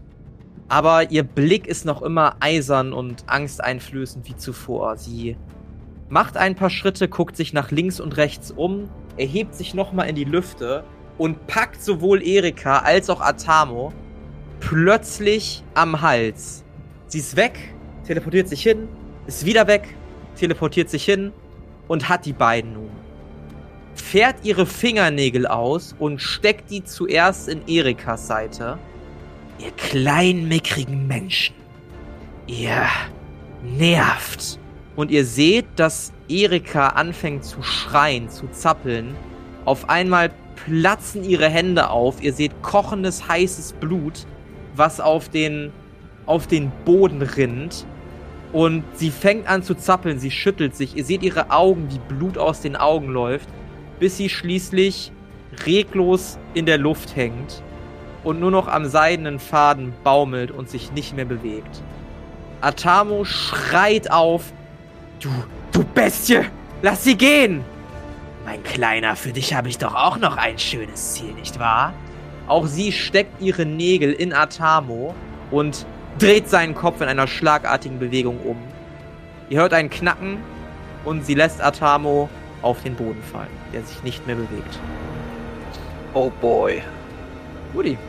Aber 0.69 1.11
ihr 1.11 1.23
Blick 1.23 1.67
ist 1.67 1.85
noch 1.85 2.01
immer 2.01 2.37
eisern 2.39 2.93
und 2.93 3.25
angsteinflößend 3.27 4.27
wie 4.27 4.37
zuvor. 4.37 4.95
Sie 4.95 5.35
macht 6.07 6.37
ein 6.37 6.55
paar 6.55 6.69
Schritte, 6.69 7.09
guckt 7.09 7.35
sich 7.35 7.51
nach 7.51 7.71
links 7.71 7.99
und 7.99 8.15
rechts 8.15 8.51
um, 8.51 8.89
erhebt 9.17 9.53
sich 9.53 9.73
nochmal 9.73 10.07
in 10.07 10.15
die 10.15 10.23
Lüfte 10.23 10.83
und 11.17 11.47
packt 11.47 11.83
sowohl 11.83 12.23
Erika 12.23 12.79
als 12.79 13.09
auch 13.09 13.21
Atamo 13.21 13.91
plötzlich 14.59 15.63
am 15.73 16.01
Hals. 16.01 16.63
Sie 17.07 17.19
ist 17.19 17.35
weg, 17.35 17.59
teleportiert 18.05 18.47
sich 18.47 18.63
hin, 18.63 18.87
ist 19.27 19.45
wieder 19.45 19.67
weg, 19.67 19.95
teleportiert 20.35 20.89
sich 20.89 21.05
hin 21.05 21.31
und 21.87 22.09
hat 22.09 22.25
die 22.25 22.33
beiden 22.33 22.73
nun. 22.73 22.89
Fährt 23.95 24.37
ihre 24.43 24.65
Fingernägel 24.65 25.45
aus 25.45 25.95
und 25.99 26.21
steckt 26.21 26.71
die 26.71 26.83
zuerst 26.83 27.47
in 27.47 27.67
Erikas 27.67 28.27
Seite. 28.27 28.77
Ihr 29.59 29.71
kleinen, 29.71 30.47
mickrigen 30.47 31.07
Menschen. 31.07 31.55
Ihr 32.47 32.87
nervt. 33.63 34.59
Und 34.95 35.09
ihr 35.11 35.25
seht, 35.25 35.65
dass 35.75 36.11
Erika 36.27 36.89
anfängt 36.89 37.45
zu 37.45 37.63
schreien, 37.63 38.29
zu 38.29 38.47
zappeln. 38.49 39.15
Auf 39.65 39.89
einmal 39.89 40.31
platzen 40.65 41.23
ihre 41.23 41.49
Hände 41.49 41.89
auf. 41.89 42.21
Ihr 42.21 42.33
seht 42.33 42.61
kochendes, 42.61 43.27
heißes 43.27 43.73
Blut, 43.73 44.25
was 44.75 44.99
auf 44.99 45.29
den, 45.29 45.71
auf 46.25 46.47
den 46.47 46.71
Boden 46.85 47.21
rinnt. 47.21 47.85
Und 48.53 48.83
sie 48.93 49.09
fängt 49.09 49.47
an 49.47 49.63
zu 49.63 49.73
zappeln, 49.73 50.19
sie 50.19 50.31
schüttelt 50.31 50.75
sich. 50.75 50.95
Ihr 50.95 51.03
seht 51.03 51.23
ihre 51.23 51.49
Augen, 51.49 51.87
wie 51.89 51.99
Blut 51.99 52.37
aus 52.37 52.61
den 52.61 52.75
Augen 52.75 53.09
läuft, 53.09 53.49
bis 53.99 54.17
sie 54.17 54.29
schließlich 54.29 55.11
reglos 55.65 56.37
in 56.53 56.65
der 56.65 56.77
Luft 56.77 57.15
hängt 57.15 57.63
und 58.23 58.39
nur 58.39 58.51
noch 58.51 58.67
am 58.67 58.85
seidenen 58.85 59.39
Faden 59.39 59.93
baumelt 60.03 60.51
und 60.51 60.69
sich 60.69 60.91
nicht 60.91 61.15
mehr 61.15 61.25
bewegt. 61.25 61.81
Atamo 62.61 63.25
schreit 63.25 64.11
auf: 64.11 64.53
Du, 65.19 65.29
du 65.71 65.83
Bestie, 65.83 66.41
lass 66.81 67.03
sie 67.03 67.17
gehen! 67.17 67.63
Mein 68.45 68.63
Kleiner, 68.63 69.15
für 69.15 69.31
dich 69.31 69.53
habe 69.53 69.69
ich 69.69 69.77
doch 69.77 69.95
auch 69.95 70.17
noch 70.17 70.37
ein 70.37 70.59
schönes 70.59 71.13
Ziel, 71.13 71.33
nicht 71.33 71.59
wahr? 71.59 71.93
Auch 72.47 72.67
sie 72.67 72.91
steckt 72.91 73.41
ihre 73.41 73.65
Nägel 73.65 74.11
in 74.11 74.33
Atamo 74.33 75.15
und 75.49 75.85
dreht 76.19 76.49
seinen 76.49 76.75
Kopf 76.75 77.01
in 77.01 77.07
einer 77.07 77.27
schlagartigen 77.27 77.99
Bewegung 77.99 78.39
um. 78.39 78.57
Ihr 79.49 79.59
hört 79.59 79.73
einen 79.73 79.89
Knacken 79.89 80.37
und 81.05 81.25
sie 81.25 81.33
lässt 81.33 81.61
Atamo 81.61 82.29
auf 82.61 82.81
den 82.83 82.95
Boden 82.95 83.21
fallen, 83.31 83.47
der 83.73 83.83
sich 83.83 84.01
nicht 84.03 84.25
mehr 84.25 84.35
bewegt. 84.35 84.79
Oh 86.13 86.31
boy. 86.41 86.81
Guti. 87.73 87.97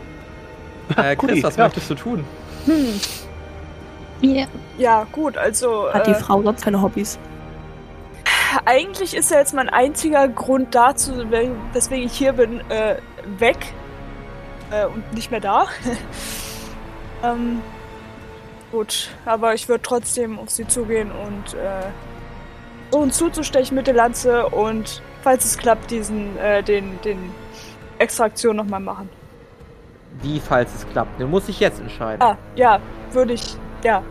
Äh, 0.98 1.16
Chris, 1.16 1.42
was 1.42 1.56
ja. 1.56 1.64
möchtest 1.64 1.88
du 1.88 1.94
tun? 1.94 2.24
Hm. 2.66 3.00
Ja. 4.20 4.44
Ja, 4.76 5.06
gut, 5.10 5.38
also. 5.38 5.90
Hat 5.90 6.06
die 6.06 6.10
äh, 6.10 6.14
Frau 6.14 6.42
sonst 6.42 6.62
keine 6.62 6.82
Hobbys? 6.82 7.18
Eigentlich 8.66 9.16
ist 9.16 9.30
ja 9.30 9.38
jetzt 9.38 9.54
mein 9.54 9.70
einziger 9.70 10.28
Grund 10.28 10.74
dazu, 10.74 11.12
we- 11.30 11.50
weswegen 11.72 12.04
ich 12.04 12.12
hier 12.12 12.34
bin, 12.34 12.60
äh, 12.70 12.96
weg. 13.38 13.56
Äh, 14.70 14.84
und 14.86 15.10
nicht 15.14 15.30
mehr 15.30 15.40
da. 15.40 15.68
ähm, 17.24 17.60
gut, 18.74 19.08
aber 19.24 19.54
ich 19.54 19.68
würde 19.68 19.82
trotzdem 19.82 20.38
auf 20.38 20.50
sie 20.50 20.66
zugehen 20.66 21.10
und 21.12 21.54
äh, 21.54 21.90
versuchen 22.90 23.12
zuzustechen 23.12 23.76
mit 23.76 23.86
der 23.86 23.94
Lanze 23.94 24.48
und, 24.48 25.02
falls 25.22 25.44
es 25.44 25.58
klappt, 25.58 25.90
diesen, 25.90 26.36
äh, 26.38 26.62
den, 26.62 27.00
den 27.02 27.18
Extraktion 27.98 28.56
nochmal 28.56 28.80
machen. 28.80 29.08
Wie, 30.22 30.40
falls 30.40 30.74
es 30.74 30.88
klappt? 30.88 31.20
Du 31.20 31.26
musst 31.26 31.48
dich 31.48 31.60
jetzt 31.60 31.80
entscheiden. 31.80 32.22
Ah, 32.22 32.36
ja, 32.56 32.80
würde 33.12 33.34
ich, 33.34 33.56
ja, 33.82 34.02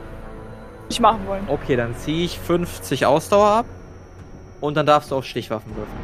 nicht 0.90 1.00
machen 1.00 1.26
wollen. 1.28 1.44
Okay, 1.48 1.76
dann 1.76 1.96
ziehe 1.96 2.26
ich 2.26 2.40
50 2.40 3.06
Ausdauer 3.06 3.48
ab 3.48 3.66
und 4.62 4.76
dann 4.76 4.86
darfst 4.86 5.12
du 5.12 5.16
auf 5.16 5.26
Stichwaffen 5.26 5.76
würfeln. 5.76 5.98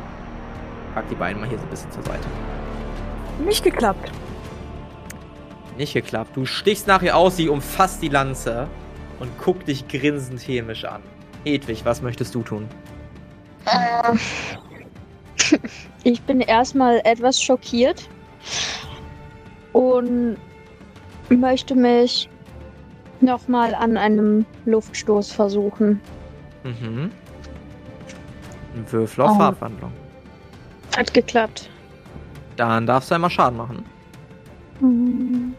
Pack 0.94 1.08
die 1.10 1.16
beiden 1.16 1.40
mal 1.40 1.48
hier 1.48 1.58
so 1.58 1.64
ein 1.64 1.70
bisschen 1.70 1.92
zur 1.92 2.04
Seite. 2.04 2.28
Nicht 3.46 3.64
geklappt. 3.64 4.12
Nicht 5.80 5.94
geklappt. 5.94 6.36
Du 6.36 6.46
stichst 6.46 6.88
nach 6.88 7.02
ihr 7.02 7.16
aus, 7.16 7.38
sie 7.38 7.48
umfasst 7.48 8.02
die 8.02 8.10
Lanze 8.10 8.68
und 9.22 9.30
guckt 9.40 9.70
dich 9.70 9.88
grinsend 9.88 10.46
hämisch 10.46 10.84
an. 10.84 11.02
Hedwig, 11.46 11.86
was 11.86 12.02
möchtest 12.02 12.36
du 12.36 12.44
tun? 12.44 12.68
Äh, 13.66 14.18
ich 16.04 16.22
bin 16.24 16.42
erstmal 16.42 17.02
etwas 17.06 17.42
schockiert 17.42 18.10
und 19.72 20.36
möchte 21.30 21.76
mich 21.76 22.30
nochmal 23.22 23.74
an 23.74 23.96
einem 23.96 24.46
Luftstoß 24.66 25.32
versuchen. 25.32 26.02
Mhm. 26.66 27.10
Ein 28.76 28.92
Würfel 28.92 29.24
auf 29.24 29.32
Oh. 29.32 29.38
Farbwandlung. 29.38 29.94
Hat 30.98 31.14
geklappt. 31.14 31.70
Dann 32.58 32.86
darfst 32.86 33.12
du 33.12 33.16
einmal 33.16 33.30
Schaden 33.30 33.58
machen. 33.58 33.86
Hm, 34.80 35.54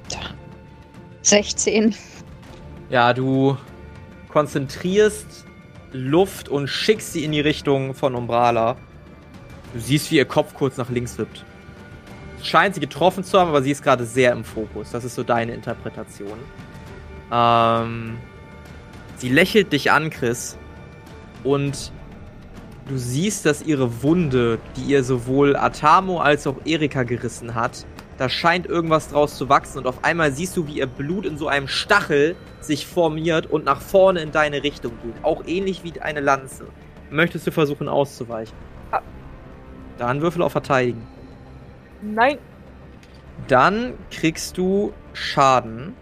16. 1.23 1.95
Ja, 2.89 3.13
du 3.13 3.57
konzentrierst 4.29 5.47
Luft 5.93 6.49
und 6.49 6.69
schickst 6.69 7.13
sie 7.13 7.25
in 7.25 7.33
die 7.33 7.41
Richtung 7.41 7.95
von 7.95 8.15
Umbrala. 8.15 8.77
Du 9.73 9.81
siehst, 9.81 10.11
wie 10.11 10.17
ihr 10.17 10.25
Kopf 10.25 10.55
kurz 10.55 10.77
nach 10.77 10.89
links 10.89 11.19
wippt. 11.19 11.45
Scheint 12.43 12.75
sie 12.75 12.81
getroffen 12.81 13.23
zu 13.23 13.39
haben, 13.39 13.49
aber 13.49 13.63
sie 13.63 13.71
ist 13.71 13.83
gerade 13.83 14.05
sehr 14.05 14.33
im 14.33 14.45
Fokus. 14.45 14.91
Das 14.91 15.05
ist 15.05 15.15
so 15.15 15.23
deine 15.23 15.53
Interpretation. 15.53 16.39
Ähm, 17.31 18.17
sie 19.17 19.29
lächelt 19.29 19.73
dich 19.73 19.91
an, 19.93 20.11
Chris. 20.11 20.57
Und 21.45 21.93
du 22.89 22.97
siehst, 22.97 23.47
dass 23.47 23.63
ihre 23.63 24.03
Wunde, 24.03 24.59
die 24.77 24.83
ihr 24.83 25.05
sowohl 25.05 25.55
Atamo 25.55 26.19
als 26.21 26.47
auch 26.47 26.57
Erika 26.65 27.03
gerissen 27.03 27.55
hat, 27.55 27.87
da 28.21 28.29
scheint 28.29 28.67
irgendwas 28.67 29.09
draus 29.09 29.39
zu 29.39 29.49
wachsen 29.49 29.79
und 29.79 29.87
auf 29.87 30.05
einmal 30.05 30.31
siehst 30.31 30.55
du, 30.55 30.67
wie 30.67 30.75
ihr 30.75 30.87
Blut 30.87 31.25
in 31.25 31.39
so 31.39 31.49
einem 31.49 31.69
Stachel 31.69 32.37
sich 32.61 32.87
formiert 32.87 33.47
und 33.47 33.65
nach 33.65 33.81
vorne 33.81 34.21
in 34.21 34.31
deine 34.31 34.63
Richtung 34.63 34.93
geht. 35.03 35.25
Auch 35.25 35.43
ähnlich 35.47 35.85
wie 35.85 35.99
eine 36.03 36.21
Lanze. 36.21 36.67
Möchtest 37.11 37.47
du 37.47 37.51
versuchen 37.51 37.89
auszuweichen? 37.89 38.55
Ah. 38.91 39.01
Dann 39.97 40.21
würfel 40.21 40.43
auf 40.43 40.53
Verteidigen. 40.53 41.07
Nein, 42.03 42.37
Dann 43.49 43.95
kriegst 44.11 44.59
du 44.59 44.93
Schaden, 45.15 45.95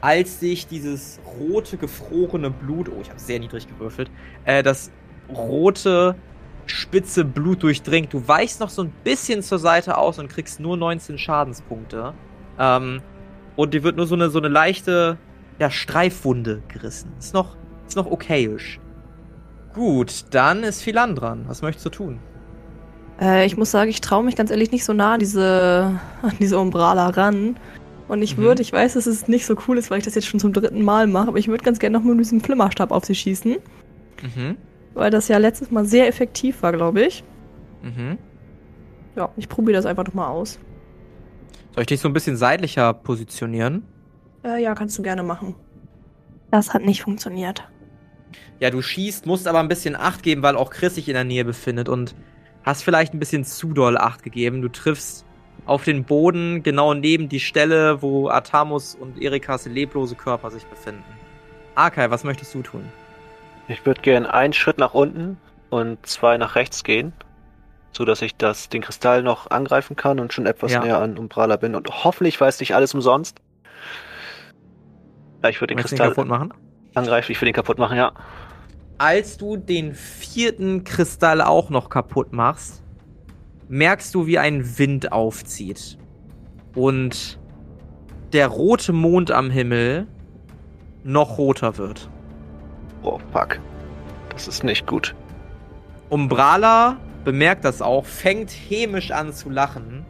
als 0.00 0.40
sich 0.40 0.66
dieses 0.66 1.20
rote, 1.38 1.76
gefrorene 1.76 2.50
Blut, 2.50 2.88
oh, 2.88 2.98
ich 3.02 3.08
habe 3.08 3.20
sehr 3.20 3.38
niedrig 3.38 3.68
gewürfelt, 3.68 4.10
äh, 4.46 4.64
das 4.64 4.90
rote, 5.32 6.16
spitze 6.72 7.24
Blut 7.24 7.62
durchdringt. 7.62 8.12
Du 8.12 8.26
weichst 8.26 8.60
noch 8.60 8.70
so 8.70 8.82
ein 8.82 8.92
bisschen 9.04 9.42
zur 9.42 9.58
Seite 9.58 9.98
aus 9.98 10.18
und 10.18 10.28
kriegst 10.28 10.60
nur 10.60 10.76
19 10.76 11.18
Schadenspunkte. 11.18 12.14
Ähm, 12.58 13.00
und 13.56 13.74
dir 13.74 13.82
wird 13.82 13.96
nur 13.96 14.06
so 14.06 14.14
eine, 14.14 14.30
so 14.30 14.38
eine 14.38 14.48
leichte, 14.48 15.18
ja, 15.58 15.70
Streifwunde 15.70 16.62
gerissen. 16.68 17.12
Ist 17.18 17.34
noch, 17.34 17.56
ist 17.86 17.96
noch 17.96 18.06
okayisch. 18.10 18.80
Gut, 19.74 20.24
dann 20.30 20.64
ist 20.64 20.82
Philan 20.82 21.14
dran. 21.14 21.44
Was 21.46 21.62
möchtest 21.62 21.86
du 21.86 21.90
tun? 21.90 22.18
Äh, 23.20 23.46
ich 23.46 23.56
muss 23.56 23.70
sagen, 23.70 23.90
ich 23.90 24.00
traue 24.00 24.24
mich 24.24 24.36
ganz 24.36 24.50
ehrlich 24.50 24.70
nicht 24.72 24.84
so 24.84 24.92
nah 24.92 25.14
an 25.14 25.20
diese, 25.20 26.00
an 26.22 26.32
diese 26.40 26.58
Umbrala 26.58 27.08
ran. 27.08 27.56
Und 28.08 28.20
ich 28.22 28.36
Mhm. 28.36 28.42
würde, 28.42 28.62
ich 28.62 28.72
weiß, 28.72 28.94
dass 28.94 29.06
es 29.06 29.28
nicht 29.28 29.46
so 29.46 29.54
cool 29.68 29.78
ist, 29.78 29.90
weil 29.90 29.98
ich 29.98 30.04
das 30.04 30.14
jetzt 30.14 30.26
schon 30.26 30.40
zum 30.40 30.52
dritten 30.52 30.82
Mal 30.82 31.06
mache, 31.06 31.28
aber 31.28 31.38
ich 31.38 31.48
würde 31.48 31.64
ganz 31.64 31.78
gerne 31.78 31.98
noch 31.98 32.04
mit 32.04 32.18
diesem 32.18 32.40
Flimmerstab 32.40 32.90
auf 32.90 33.04
sie 33.04 33.14
schießen. 33.14 33.56
Mhm. 34.36 34.56
Weil 34.94 35.10
das 35.10 35.28
ja 35.28 35.38
letztes 35.38 35.70
Mal 35.70 35.84
sehr 35.84 36.08
effektiv 36.08 36.62
war, 36.62 36.72
glaube 36.72 37.02
ich. 37.02 37.24
Mhm. 37.82 38.18
Ja, 39.16 39.30
ich 39.36 39.48
probiere 39.48 39.76
das 39.76 39.86
einfach 39.86 40.04
nochmal 40.04 40.28
aus. 40.28 40.58
Soll 41.74 41.82
ich 41.82 41.86
dich 41.86 42.00
so 42.00 42.08
ein 42.08 42.12
bisschen 42.12 42.36
seitlicher 42.36 42.92
positionieren? 42.92 43.84
Äh, 44.44 44.62
ja, 44.62 44.74
kannst 44.74 44.98
du 44.98 45.02
gerne 45.02 45.22
machen. 45.22 45.54
Das 46.50 46.74
hat 46.74 46.84
nicht 46.84 47.02
funktioniert. 47.02 47.68
Ja, 48.60 48.70
du 48.70 48.82
schießt, 48.82 49.26
musst 49.26 49.48
aber 49.48 49.60
ein 49.60 49.68
bisschen 49.68 49.96
Acht 49.96 50.22
geben, 50.22 50.42
weil 50.42 50.56
auch 50.56 50.70
Chris 50.70 50.94
sich 50.94 51.08
in 51.08 51.14
der 51.14 51.24
Nähe 51.24 51.44
befindet 51.44 51.88
und 51.88 52.14
hast 52.62 52.84
vielleicht 52.84 53.14
ein 53.14 53.18
bisschen 53.18 53.44
zu 53.44 53.72
doll 53.72 53.96
Acht 53.96 54.22
gegeben. 54.22 54.62
Du 54.62 54.68
triffst 54.68 55.24
auf 55.64 55.84
den 55.84 56.04
Boden 56.04 56.62
genau 56.62 56.94
neben 56.94 57.28
die 57.28 57.40
Stelle, 57.40 58.02
wo 58.02 58.28
Atamus 58.28 58.94
und 58.94 59.20
Erikas 59.20 59.66
leblose 59.66 60.14
Körper 60.14 60.50
sich 60.50 60.64
befinden. 60.66 61.04
Arkai, 61.74 62.10
was 62.10 62.24
möchtest 62.24 62.54
du 62.54 62.62
tun? 62.62 62.84
Ich 63.68 63.84
würde 63.86 64.00
gerne 64.00 64.32
einen 64.32 64.52
Schritt 64.52 64.78
nach 64.78 64.94
unten 64.94 65.38
und 65.70 66.04
zwei 66.06 66.36
nach 66.36 66.56
rechts 66.56 66.84
gehen, 66.84 67.12
so 67.92 68.04
dass 68.04 68.22
ich 68.22 68.36
das, 68.36 68.68
den 68.68 68.82
Kristall 68.82 69.22
noch 69.22 69.50
angreifen 69.50 69.96
kann 69.96 70.20
und 70.20 70.32
schon 70.32 70.46
etwas 70.46 70.72
Ja. 70.72 70.80
näher 70.84 70.98
an 70.98 71.16
Umbrala 71.18 71.56
bin. 71.56 71.74
Und 71.74 71.88
hoffentlich 72.04 72.40
weiß 72.40 72.60
nicht 72.60 72.74
alles 72.74 72.94
umsonst. 72.94 73.40
Ja, 75.42 75.48
ich 75.48 75.60
würde 75.60 75.74
den 75.74 75.78
ihn 75.78 75.82
Kristall 75.82 76.08
kaputt 76.10 76.28
machen? 76.28 76.52
angreifen, 76.94 77.32
ich 77.32 77.40
will 77.40 77.46
den 77.46 77.54
kaputt 77.54 77.78
machen, 77.78 77.96
ja. 77.96 78.12
Als 78.98 79.38
du 79.38 79.56
den 79.56 79.94
vierten 79.94 80.84
Kristall 80.84 81.40
auch 81.40 81.70
noch 81.70 81.88
kaputt 81.88 82.32
machst, 82.32 82.82
merkst 83.68 84.14
du, 84.14 84.26
wie 84.26 84.38
ein 84.38 84.78
Wind 84.78 85.10
aufzieht. 85.10 85.96
Und 86.74 87.38
der 88.32 88.48
rote 88.48 88.92
Mond 88.92 89.30
am 89.30 89.50
Himmel 89.50 90.06
noch 91.02 91.38
roter 91.38 91.78
wird. 91.78 92.10
Oh, 93.02 93.18
fuck. 93.32 93.58
Das 94.30 94.48
ist 94.48 94.64
nicht 94.64 94.86
gut. 94.86 95.14
Umbrala 96.08 96.98
bemerkt 97.24 97.64
das 97.64 97.82
auch, 97.82 98.04
fängt 98.04 98.50
hämisch 98.50 99.10
an 99.10 99.32
zu 99.32 99.50
lachen. 99.50 100.04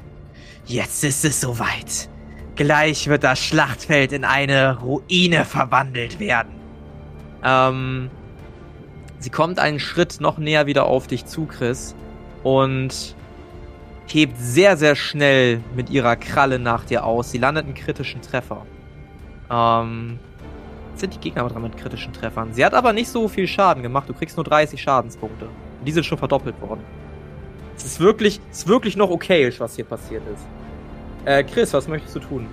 Jetzt 0.67 1.05
ist 1.05 1.25
es 1.25 1.41
soweit. 1.41 2.09
Gleich 2.55 3.09
wird 3.09 3.25
das 3.25 3.39
Schlachtfeld 3.39 4.13
in 4.13 4.25
eine 4.25 4.79
Ruine 4.81 5.45
verwandelt 5.45 6.21
werden. 6.21 6.53
Ähm, 7.45 8.11
sie 9.19 9.31
kommt 9.31 9.59
einen 9.59 9.81
Schritt 9.81 10.21
noch 10.21 10.39
näher 10.39 10.67
wieder 10.67 10.85
auf 10.85 11.07
dich 11.07 11.25
zu, 11.27 11.47
Chris, 11.47 11.95
und 12.43 13.17
hebt 14.07 14.39
sehr, 14.39 14.77
sehr 14.77 14.95
schnell 14.95 15.63
mit 15.75 15.91
ihrer 15.91 16.17
Kralle 16.17 16.59
nach 16.59 16.85
dir 16.85 17.05
aus. 17.05 17.31
Sie 17.31 17.39
landet 17.39 17.65
einen 17.65 17.75
kritischen 17.75 18.21
Treffer. 18.21 18.67
Ähm, 19.51 20.19
sind 20.95 21.15
die 21.15 21.19
Gegner 21.19 21.43
aber 21.43 21.51
dran 21.51 21.63
mit 21.63 21.77
kritischen 21.77 22.13
Treffern. 22.13 22.53
Sie 22.53 22.65
hat 22.65 22.75
aber 22.75 22.93
nicht 22.93 23.09
so 23.09 23.29
viel 23.29 23.47
Schaden 23.47 23.83
gemacht. 23.83 24.09
Du 24.09 24.15
kriegst 24.15 24.37
nur 24.37 24.45
30 24.45 24.81
Schadenspunkte. 24.81 25.47
Und 25.47 25.85
die 25.87 25.93
sind 25.93 26.05
schon 26.05 26.19
verdoppelt 26.19 26.61
worden. 26.61 26.83
Es 27.77 27.85
ist 27.85 28.01
wirklich, 28.01 28.41
es 28.51 28.59
ist 28.59 28.69
wirklich 28.69 28.97
noch 28.97 29.11
okayisch, 29.11 29.59
was 29.61 29.77
hier 29.77 29.85
passiert 29.85 30.23
ist. 30.33 30.45
Äh, 31.25 31.45
Chris, 31.45 31.73
was 31.73 31.89
möchtest 31.89 32.15
du 32.17 32.21
tun? 32.21 32.47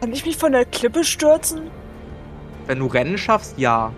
Kann 0.00 0.12
ich 0.12 0.24
mich 0.24 0.36
von 0.36 0.52
der 0.52 0.64
Klippe 0.64 1.04
stürzen? 1.04 1.70
Wenn 2.66 2.80
du 2.80 2.86
Rennen 2.86 3.16
schaffst, 3.16 3.58
ja. 3.58 3.92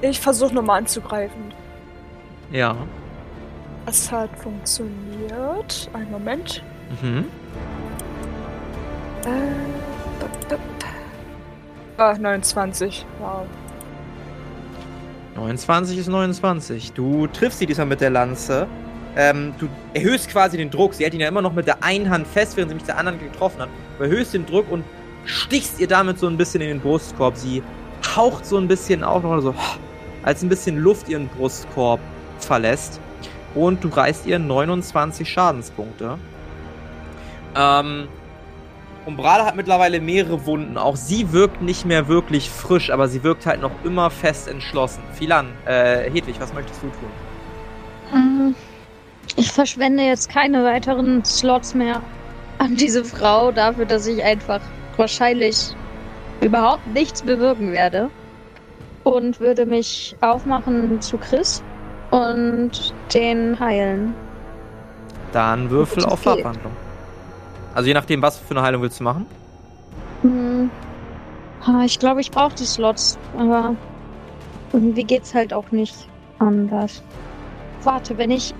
Ich 0.00 0.20
versuche 0.20 0.54
nochmal 0.54 0.78
anzugreifen. 0.78 1.52
Ja. 2.50 2.76
Das 3.86 4.10
hat 4.12 4.30
funktioniert. 4.38 5.90
Einen 5.92 6.10
Moment. 6.10 6.62
Mhm. 7.02 7.24
Ah, 11.98 12.14
29. 12.18 13.06
Wow. 13.18 13.46
29 15.36 15.98
ist 15.98 16.08
29. 16.08 16.92
Du 16.92 17.26
triffst 17.26 17.58
sie 17.58 17.66
diesmal 17.66 17.86
mit 17.86 18.00
der 18.00 18.10
Lanze. 18.10 18.66
Ähm, 19.16 19.54
du 19.58 19.68
erhöhst 19.94 20.28
quasi 20.28 20.58
den 20.58 20.70
Druck. 20.70 20.94
Sie 20.94 21.04
hält 21.04 21.14
ihn 21.14 21.20
ja 21.20 21.28
immer 21.28 21.42
noch 21.42 21.54
mit 21.54 21.66
der 21.66 21.82
einen 21.82 22.10
Hand 22.10 22.26
fest, 22.26 22.56
während 22.56 22.70
sie 22.70 22.74
mich 22.74 22.84
der 22.84 22.98
anderen 22.98 23.18
getroffen 23.18 23.62
hat. 23.62 23.68
Du 23.98 24.04
erhöhst 24.04 24.34
den 24.34 24.44
Druck 24.44 24.70
und 24.70 24.84
stichst 25.24 25.80
ihr 25.80 25.88
damit 25.88 26.18
so 26.18 26.26
ein 26.26 26.36
bisschen 26.36 26.60
in 26.60 26.68
den 26.68 26.80
Brustkorb. 26.80 27.36
Sie 27.36 27.62
haucht 28.14 28.44
so 28.44 28.58
ein 28.58 28.68
bisschen 28.68 29.02
auf, 29.02 29.22
noch 29.22 29.40
so, 29.40 29.54
als 30.22 30.42
ein 30.42 30.48
bisschen 30.48 30.78
Luft 30.78 31.08
ihren 31.08 31.28
Brustkorb 31.28 32.00
verlässt. 32.38 33.00
Und 33.54 33.82
du 33.82 33.88
reißt 33.88 34.26
ihr 34.26 34.38
29 34.38 35.28
Schadenspunkte. 35.28 36.18
Ähm, 37.56 38.08
Umbrala 39.06 39.46
hat 39.46 39.54
mittlerweile 39.56 40.00
mehrere 40.00 40.44
Wunden. 40.46 40.76
Auch 40.76 40.96
sie 40.96 41.32
wirkt 41.32 41.62
nicht 41.62 41.86
mehr 41.86 42.08
wirklich 42.08 42.50
frisch, 42.50 42.90
aber 42.90 43.06
sie 43.08 43.22
wirkt 43.22 43.46
halt 43.46 43.60
noch 43.60 43.70
immer 43.84 44.10
fest 44.10 44.48
entschlossen. 44.48 45.02
Philan, 45.12 45.46
äh, 45.64 46.10
Hedwig, 46.10 46.36
was 46.40 46.52
möchtest 46.52 46.82
du 46.82 46.88
tun? 46.88 47.08
Ähm, 48.12 48.54
Ich 49.36 49.52
verschwende 49.52 50.02
jetzt 50.02 50.28
keine 50.28 50.64
weiteren 50.64 51.24
Slots 51.24 51.74
mehr 51.74 52.02
an 52.58 52.74
diese 52.76 53.04
Frau 53.04 53.52
dafür, 53.52 53.84
dass 53.84 54.06
ich 54.06 54.22
einfach 54.24 54.60
wahrscheinlich 54.96 55.74
überhaupt 56.40 56.86
nichts 56.94 57.22
bewirken 57.22 57.72
werde. 57.72 58.10
Und 59.04 59.38
würde 59.38 59.66
mich 59.66 60.16
aufmachen 60.20 61.00
zu 61.00 61.16
Chris 61.18 61.62
und 62.10 62.92
den 63.14 63.58
heilen. 63.60 64.14
Dann 65.32 65.70
würfel 65.70 66.04
auf. 66.04 66.26
Abwandlung. 66.26 66.72
Also 67.76 67.88
je 67.88 67.94
nachdem, 67.94 68.22
was 68.22 68.38
für 68.38 68.52
eine 68.52 68.62
Heilung 68.62 68.80
willst 68.80 69.00
du 69.00 69.04
machen. 69.04 69.26
Hm. 70.22 70.70
Ich 71.84 71.98
glaube, 71.98 72.22
ich 72.22 72.30
brauche 72.30 72.54
die 72.54 72.64
Slots, 72.64 73.18
aber 73.36 73.76
irgendwie 74.72 75.04
geht's 75.04 75.34
halt 75.34 75.52
auch 75.52 75.70
nicht 75.72 75.94
anders. 76.38 77.02
Warte, 77.82 78.16
wenn 78.16 78.30
ich 78.30 78.54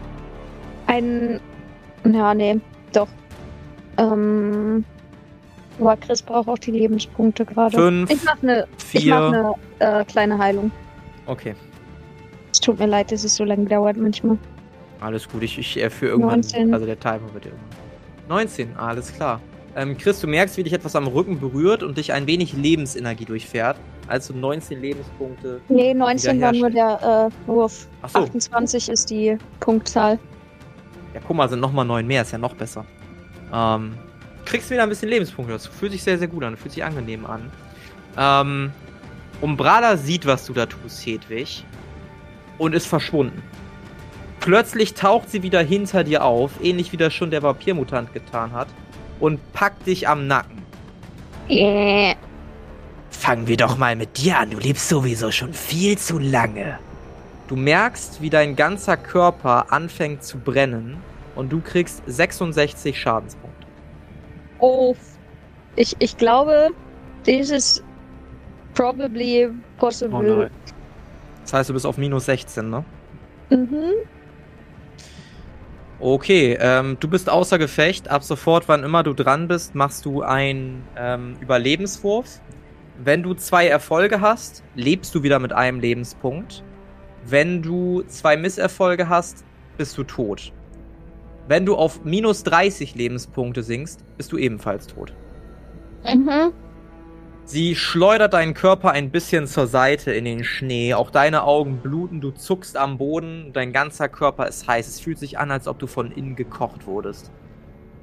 einen. 0.86 1.40
Ja, 2.04 2.34
nee, 2.34 2.60
doch. 2.92 3.08
Ähm. 3.96 4.84
Aber 5.80 5.96
Chris 5.96 6.20
braucht 6.20 6.48
auch 6.48 6.58
die 6.58 6.72
Lebenspunkte 6.72 7.46
gerade. 7.46 7.74
Fünf, 7.74 8.10
Ich 8.10 8.22
mache 8.22 8.38
eine 8.42 8.66
ich 8.76 8.84
vier. 8.84 9.14
mach 9.14 9.30
ne, 9.30 9.54
äh, 9.78 10.04
kleine 10.04 10.36
Heilung. 10.36 10.70
Okay, 11.26 11.54
Es 12.52 12.60
tut 12.60 12.78
mir 12.78 12.86
leid, 12.86 13.12
dass 13.12 13.24
es 13.24 13.34
so 13.34 13.44
lange 13.44 13.64
dauert 13.64 13.96
manchmal. 13.96 14.36
alles 15.00 15.26
gut. 15.26 15.42
Ich, 15.42 15.58
ich 15.58 15.82
äh, 15.82 15.88
für 15.88 16.06
irgendwann. 16.06 16.40
19. 16.40 16.74
Also 16.74 16.84
der 16.84 17.00
Timer 17.00 17.32
wird 17.32 17.46
irgendwann. 17.46 17.85
19, 18.28 18.76
alles 18.76 19.12
klar. 19.12 19.40
Ähm, 19.76 19.96
Chris, 19.98 20.20
du 20.20 20.26
merkst, 20.26 20.56
wie 20.56 20.62
dich 20.62 20.72
etwas 20.72 20.96
am 20.96 21.06
Rücken 21.06 21.38
berührt 21.38 21.82
und 21.82 21.98
dich 21.98 22.12
ein 22.12 22.26
wenig 22.26 22.54
Lebensenergie 22.54 23.26
durchfährt. 23.26 23.76
Also 24.08 24.32
19 24.32 24.80
Lebenspunkte. 24.80 25.60
Nee, 25.68 25.92
19 25.92 26.40
war 26.40 26.52
nur 26.52 26.70
der 26.70 27.30
äh, 27.46 27.48
Wurf. 27.48 27.86
Ach 28.02 28.08
so. 28.08 28.20
28 28.20 28.88
ist 28.88 29.10
die 29.10 29.36
Punktzahl. 29.60 30.18
Ja, 31.12 31.20
guck 31.26 31.36
mal, 31.36 31.48
sind 31.48 31.60
nochmal 31.60 31.84
9 31.84 32.06
mehr, 32.06 32.22
ist 32.22 32.32
ja 32.32 32.38
noch 32.38 32.54
besser. 32.54 32.84
Ähm, 33.52 33.94
kriegst 34.44 34.70
wieder 34.70 34.82
ein 34.82 34.88
bisschen 34.88 35.08
Lebenspunkte 35.08 35.54
dazu. 35.54 35.70
Fühlt 35.70 35.92
sich 35.92 36.02
sehr, 36.02 36.18
sehr 36.18 36.28
gut 36.28 36.44
an, 36.44 36.56
fühlt 36.56 36.72
sich 36.72 36.84
angenehm 36.84 37.26
an. 37.26 37.50
Ähm, 38.16 38.72
Umbrala 39.40 39.96
sieht, 39.96 40.24
was 40.24 40.46
du 40.46 40.54
da 40.54 40.66
tust, 40.66 41.04
Hedwig, 41.04 41.64
und 42.58 42.74
ist 42.74 42.86
verschwunden. 42.86 43.42
Plötzlich 44.46 44.94
taucht 44.94 45.28
sie 45.28 45.42
wieder 45.42 45.60
hinter 45.60 46.04
dir 46.04 46.22
auf, 46.24 46.52
ähnlich 46.62 46.92
wie 46.92 46.96
das 46.96 47.12
schon 47.12 47.32
der 47.32 47.42
Vampirmutant 47.42 48.14
getan 48.14 48.52
hat, 48.52 48.68
und 49.18 49.40
packt 49.52 49.88
dich 49.88 50.06
am 50.06 50.28
Nacken. 50.28 50.62
Äh, 51.48 52.14
Fangen 53.10 53.48
wir 53.48 53.56
doch 53.56 53.76
mal 53.76 53.96
mit 53.96 54.18
dir 54.18 54.38
an, 54.38 54.50
du 54.50 54.58
lebst 54.58 54.88
sowieso 54.88 55.32
schon 55.32 55.52
viel 55.52 55.98
zu 55.98 56.20
lange. 56.20 56.78
Du 57.48 57.56
merkst, 57.56 58.22
wie 58.22 58.30
dein 58.30 58.54
ganzer 58.54 58.96
Körper 58.96 59.72
anfängt 59.72 60.22
zu 60.22 60.38
brennen 60.38 60.98
und 61.34 61.52
du 61.52 61.60
kriegst 61.60 62.02
66 62.06 62.96
Schadenspunkte. 63.00 63.66
Oh. 64.60 64.94
Ich, 65.74 65.96
ich 65.98 66.16
glaube, 66.16 66.68
this 67.24 67.50
is 67.50 67.82
probably 68.74 69.48
Oh 69.48 69.52
possible. 69.78 70.36
nein. 70.36 70.50
Das 71.42 71.52
heißt, 71.52 71.70
du 71.70 71.74
bist 71.74 71.84
auf 71.84 71.98
minus 71.98 72.26
16, 72.26 72.70
ne? 72.70 72.84
mhm. 73.50 73.92
Okay, 75.98 76.58
ähm, 76.60 76.98
du 77.00 77.08
bist 77.08 77.30
außer 77.30 77.58
Gefecht. 77.58 78.08
Ab 78.08 78.22
sofort, 78.22 78.68
wann 78.68 78.84
immer 78.84 79.02
du 79.02 79.14
dran 79.14 79.48
bist, 79.48 79.74
machst 79.74 80.04
du 80.04 80.22
einen 80.22 80.84
ähm, 80.96 81.36
Überlebenswurf. 81.40 82.40
Wenn 83.02 83.22
du 83.22 83.34
zwei 83.34 83.66
Erfolge 83.66 84.20
hast, 84.20 84.62
lebst 84.74 85.14
du 85.14 85.22
wieder 85.22 85.38
mit 85.38 85.52
einem 85.52 85.80
Lebenspunkt. 85.80 86.62
Wenn 87.24 87.62
du 87.62 88.02
zwei 88.08 88.36
Misserfolge 88.36 89.08
hast, 89.08 89.44
bist 89.78 89.96
du 89.96 90.04
tot. 90.04 90.52
Wenn 91.48 91.64
du 91.64 91.76
auf 91.76 92.04
minus 92.04 92.42
30 92.42 92.94
Lebenspunkte 92.94 93.62
sinkst, 93.62 94.04
bist 94.16 94.32
du 94.32 94.38
ebenfalls 94.38 94.86
tot. 94.86 95.14
Mhm. 96.04 96.52
Sie 97.46 97.76
schleudert 97.76 98.34
deinen 98.34 98.54
Körper 98.54 98.90
ein 98.90 99.10
bisschen 99.10 99.46
zur 99.46 99.68
Seite 99.68 100.10
in 100.10 100.24
den 100.24 100.42
Schnee. 100.42 100.94
Auch 100.94 101.12
deine 101.12 101.44
Augen 101.44 101.78
bluten, 101.78 102.20
du 102.20 102.32
zuckst 102.32 102.76
am 102.76 102.98
Boden, 102.98 103.52
dein 103.52 103.72
ganzer 103.72 104.08
Körper 104.08 104.48
ist 104.48 104.66
heiß. 104.66 104.88
Es 104.88 104.98
fühlt 104.98 105.18
sich 105.18 105.38
an, 105.38 105.52
als 105.52 105.68
ob 105.68 105.78
du 105.78 105.86
von 105.86 106.10
innen 106.10 106.34
gekocht 106.34 106.88
wurdest. 106.88 107.30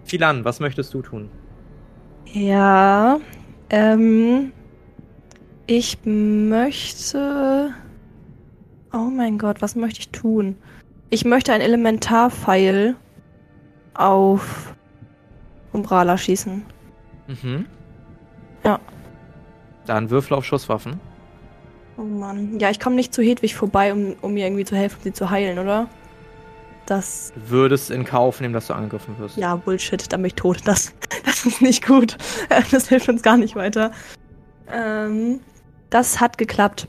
Philan, 0.06 0.46
was 0.46 0.62
möchtest 0.62 0.94
du 0.94 1.02
tun? 1.02 1.30
Ja, 2.32 3.20
ähm, 3.70 4.54
ich 5.68 5.98
möchte. 6.06 7.74
Oh 8.94 9.10
mein 9.14 9.38
Gott, 9.38 9.62
was 9.62 9.76
möchte 9.76 10.00
ich 10.00 10.10
tun? 10.10 10.56
Ich 11.10 11.26
möchte 11.26 11.52
ein 11.52 11.60
Elementarpfeil 11.60 12.96
auf 13.94 14.74
Umbrala 15.74 16.18
schießen. 16.18 16.64
Mhm. 17.28 17.66
Ja. 18.64 18.80
Dann 19.86 20.10
würfel 20.10 20.38
auf 20.38 20.46
Schusswaffen. 20.46 21.00
Oh 21.98 22.04
Mann. 22.04 22.60
Ja, 22.60 22.70
ich 22.70 22.80
komme 22.80 22.96
nicht 22.96 23.14
zu 23.14 23.22
Hedwig 23.22 23.56
vorbei, 23.56 23.94
um, 23.94 24.16
um 24.22 24.34
mir 24.34 24.46
irgendwie 24.48 24.66
zu 24.66 24.76
helfen, 24.76 24.98
sie 25.04 25.14
zu 25.14 25.30
heilen, 25.30 25.60
oder? 25.60 25.88
Das. 26.86 27.32
Du 27.36 27.50
würdest 27.50 27.92
in 27.92 28.04
Kauf 28.04 28.42
nehmen, 28.42 28.54
dass 28.54 28.68
du 28.68 28.74
angegriffen 28.74 29.18
wirst. 29.20 29.38
Ja, 29.38 29.56
Bullshit, 29.56 30.12
dann 30.12 30.22
bin 30.22 30.28
ich 30.28 30.36
tot. 30.36 30.62
Das, 30.66 30.94
das 31.26 31.46
ist 31.46 31.62
nicht 31.62 31.86
gut. 31.86 32.18
Das 32.72 32.90
hilft 32.90 33.10
uns 33.10 33.22
gar 33.22 33.38
nicht 33.38 33.56
weiter. 33.56 33.92
Ähm, 34.72 35.40
das 35.90 36.20
hat 36.20 36.38
geklappt. 36.38 36.88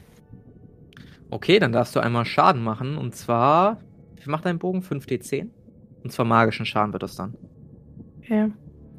Okay, 1.31 1.59
dann 1.59 1.73
darfst 1.73 1.95
du 1.95 2.01
einmal 2.01 2.25
Schaden 2.25 2.63
machen. 2.63 2.97
Und 2.97 3.15
zwar. 3.15 3.79
Wie 4.23 4.31
macht 4.31 4.47
dein 4.47 4.59
Bogen? 4.59 4.81
5d10? 4.81 5.49
Und 6.03 6.13
zwar 6.13 6.25
magischen 6.25 6.65
Schaden 6.65 6.93
wird 6.93 7.03
das 7.03 7.17
dann. 7.17 7.35
Okay. 8.21 8.51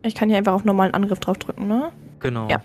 Ich 0.03 0.13
kann 0.13 0.29
hier 0.29 0.37
einfach 0.37 0.53
auf 0.53 0.65
normalen 0.65 0.93
Angriff 0.93 1.19
draufdrücken, 1.19 1.67
ne? 1.67 1.91
Genau. 2.19 2.47
Ja. 2.47 2.61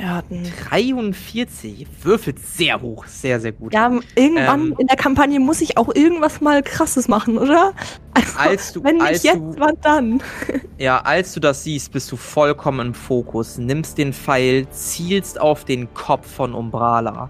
Er 0.00 0.14
hat 0.14 0.26
einen 0.30 0.44
43. 0.68 1.86
Würfelt 2.02 2.38
sehr 2.38 2.80
hoch. 2.80 3.04
Sehr, 3.06 3.40
sehr 3.40 3.50
gut. 3.50 3.74
Ja, 3.74 3.90
irgendwann 4.14 4.66
Ähm. 4.68 4.74
in 4.78 4.86
der 4.86 4.96
Kampagne 4.96 5.40
muss 5.40 5.60
ich 5.60 5.76
auch 5.76 5.92
irgendwas 5.92 6.40
mal 6.40 6.62
krasses 6.62 7.08
machen, 7.08 7.36
oder? 7.36 7.72
Also, 8.14 8.38
Als 8.38 8.72
du- 8.72 8.84
wenn 8.84 8.96
nicht 8.98 9.06
als 9.06 9.22
jetzt, 9.24 9.36
du- 9.38 9.54
wann 9.58 9.74
dann? 9.82 10.22
Ja, 10.78 10.98
als 11.00 11.34
du 11.34 11.40
das 11.40 11.64
siehst, 11.64 11.90
bist 11.90 12.12
du 12.12 12.16
vollkommen 12.16 12.88
im 12.88 12.94
Fokus, 12.94 13.58
nimmst 13.58 13.98
den 13.98 14.12
Pfeil, 14.12 14.68
zielst 14.70 15.40
auf 15.40 15.64
den 15.64 15.92
Kopf 15.94 16.30
von 16.32 16.54
Umbrala 16.54 17.28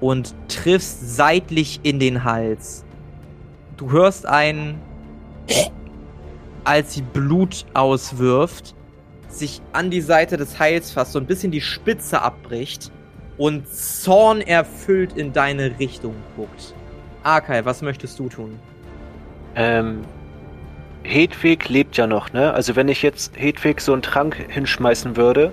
und 0.00 0.34
triffst 0.48 1.16
seitlich 1.16 1.80
in 1.82 1.98
den 1.98 2.24
Hals. 2.24 2.84
Du 3.76 3.90
hörst 3.90 4.24
ein, 4.24 4.80
als 6.64 6.94
sie 6.94 7.02
Blut 7.02 7.66
auswirft, 7.74 8.74
sich 9.28 9.60
an 9.72 9.90
die 9.90 10.00
Seite 10.00 10.36
des 10.36 10.58
Heils 10.58 10.92
fasst, 10.92 11.12
so 11.12 11.18
ein 11.18 11.26
bisschen 11.26 11.50
die 11.50 11.60
Spitze 11.60 12.22
abbricht 12.22 12.90
und 13.38 13.68
Zorn 13.68 14.40
erfüllt 14.40 15.12
in 15.16 15.32
deine 15.32 15.78
Richtung 15.78 16.14
guckt. 16.36 16.74
Arkai, 17.22 17.64
was 17.64 17.82
möchtest 17.82 18.18
du 18.18 18.28
tun? 18.28 18.58
Ähm, 19.56 20.02
Hedwig 21.02 21.68
lebt 21.68 21.96
ja 21.96 22.06
noch, 22.06 22.32
ne? 22.32 22.52
Also 22.52 22.76
wenn 22.76 22.88
ich 22.88 23.02
jetzt 23.02 23.36
Hedwig 23.36 23.80
so 23.80 23.92
einen 23.92 24.02
Trank 24.02 24.36
hinschmeißen 24.48 25.16
würde, 25.16 25.52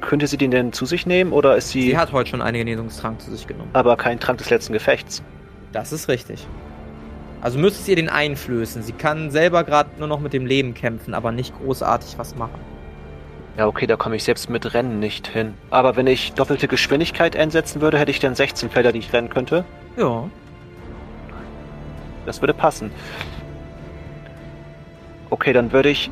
könnte 0.00 0.26
sie 0.26 0.36
den 0.36 0.50
denn 0.50 0.72
zu 0.72 0.86
sich 0.86 1.06
nehmen 1.06 1.32
oder 1.32 1.56
ist 1.56 1.70
sie, 1.70 1.82
Sie 1.82 1.98
hat 1.98 2.12
heute 2.12 2.30
schon 2.30 2.42
einen 2.42 2.56
Genesungstrank 2.64 3.20
zu 3.20 3.30
sich 3.30 3.46
genommen. 3.46 3.70
aber 3.74 3.96
kein 3.96 4.18
Trank 4.18 4.38
des 4.38 4.50
letzten 4.50 4.72
Gefechts? 4.72 5.22
Das 5.72 5.92
ist 5.92 6.08
richtig. 6.08 6.46
Also 7.42 7.58
müsstest 7.58 7.88
ihr 7.88 7.96
den 7.96 8.08
einflößen. 8.08 8.82
Sie 8.82 8.92
kann 8.92 9.30
selber 9.30 9.64
gerade 9.64 9.90
nur 9.98 10.08
noch 10.08 10.20
mit 10.20 10.32
dem 10.32 10.44
Leben 10.46 10.74
kämpfen, 10.74 11.14
aber 11.14 11.32
nicht 11.32 11.54
großartig 11.58 12.18
was 12.18 12.36
machen. 12.36 12.60
Ja, 13.56 13.66
okay, 13.66 13.86
da 13.86 13.96
komme 13.96 14.16
ich 14.16 14.24
selbst 14.24 14.48
mit 14.50 14.74
Rennen 14.74 15.00
nicht 15.00 15.26
hin. 15.26 15.54
Aber 15.70 15.96
wenn 15.96 16.06
ich 16.06 16.32
doppelte 16.34 16.68
Geschwindigkeit 16.68 17.36
einsetzen 17.36 17.80
würde, 17.80 17.98
hätte 17.98 18.10
ich 18.10 18.20
dann 18.20 18.34
16 18.34 18.70
Felder, 18.70 18.92
die 18.92 18.98
ich 19.00 19.12
rennen 19.12 19.30
könnte. 19.30 19.64
Ja. 19.96 20.28
Das 22.26 22.40
würde 22.42 22.54
passen. 22.54 22.90
Okay, 25.30 25.52
dann 25.52 25.72
würde 25.72 25.88
ich 25.88 26.10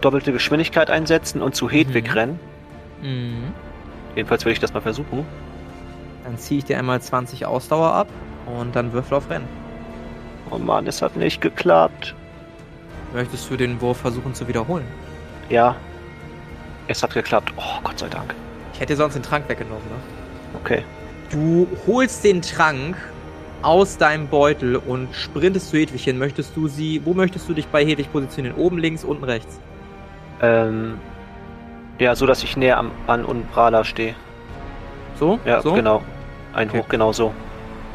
doppelte 0.00 0.32
Geschwindigkeit 0.32 0.90
einsetzen 0.90 1.42
und 1.42 1.54
zu 1.54 1.68
Hedwig 1.70 2.08
Mhm. 2.08 2.12
rennen. 2.12 2.40
Mhm. 3.02 3.44
Jedenfalls 4.16 4.44
würde 4.44 4.52
ich 4.52 4.60
das 4.60 4.72
mal 4.74 4.80
versuchen. 4.80 5.26
Dann 6.24 6.38
ziehe 6.38 6.58
ich 6.58 6.64
dir 6.64 6.78
einmal 6.78 7.00
20 7.00 7.46
Ausdauer 7.46 7.92
ab 7.92 8.08
und 8.46 8.74
dann 8.76 8.92
würfel 8.92 9.16
auf 9.16 9.28
Rennen. 9.30 9.48
Oh 10.52 10.58
Mann, 10.58 10.86
es 10.86 11.00
hat 11.00 11.16
nicht 11.16 11.40
geklappt. 11.40 12.14
Möchtest 13.14 13.50
du 13.50 13.56
den 13.56 13.80
Wurf 13.80 13.98
versuchen 13.98 14.34
zu 14.34 14.46
wiederholen? 14.48 14.84
Ja, 15.48 15.76
es 16.88 17.02
hat 17.02 17.14
geklappt. 17.14 17.52
Oh, 17.56 17.80
Gott 17.82 17.98
sei 17.98 18.08
Dank. 18.08 18.34
Ich 18.74 18.80
hätte 18.80 18.96
sonst 18.96 19.14
den 19.14 19.22
Trank 19.22 19.48
weggenommen, 19.48 19.84
ne? 19.88 20.58
Okay. 20.60 20.82
Du 21.30 21.66
holst 21.86 22.24
den 22.24 22.42
Trank 22.42 22.96
aus 23.62 23.96
deinem 23.96 24.26
Beutel 24.26 24.76
und 24.76 25.14
sprintest 25.14 25.70
zu 25.70 25.78
Hedwig 25.78 26.04
hin. 26.04 26.18
Möchtest 26.18 26.56
du 26.56 26.68
sie, 26.68 27.00
wo 27.04 27.14
möchtest 27.14 27.48
du 27.48 27.54
dich 27.54 27.66
bei 27.68 27.84
Hedwig 27.84 28.12
positionieren? 28.12 28.56
Oben, 28.58 28.78
links, 28.78 29.04
unten, 29.04 29.24
rechts? 29.24 29.60
Ähm, 30.42 30.98
ja, 31.98 32.14
so 32.14 32.26
dass 32.26 32.42
ich 32.42 32.56
näher 32.56 32.78
am, 32.78 32.90
an 33.06 33.24
Umbrala 33.24 33.84
stehe. 33.84 34.14
So? 35.18 35.38
Ja, 35.44 35.62
so? 35.62 35.72
genau. 35.72 36.02
Ein 36.52 36.68
Okay. 36.68 36.80
Hoch, 36.80 36.88
genau 36.88 37.12
so. 37.12 37.32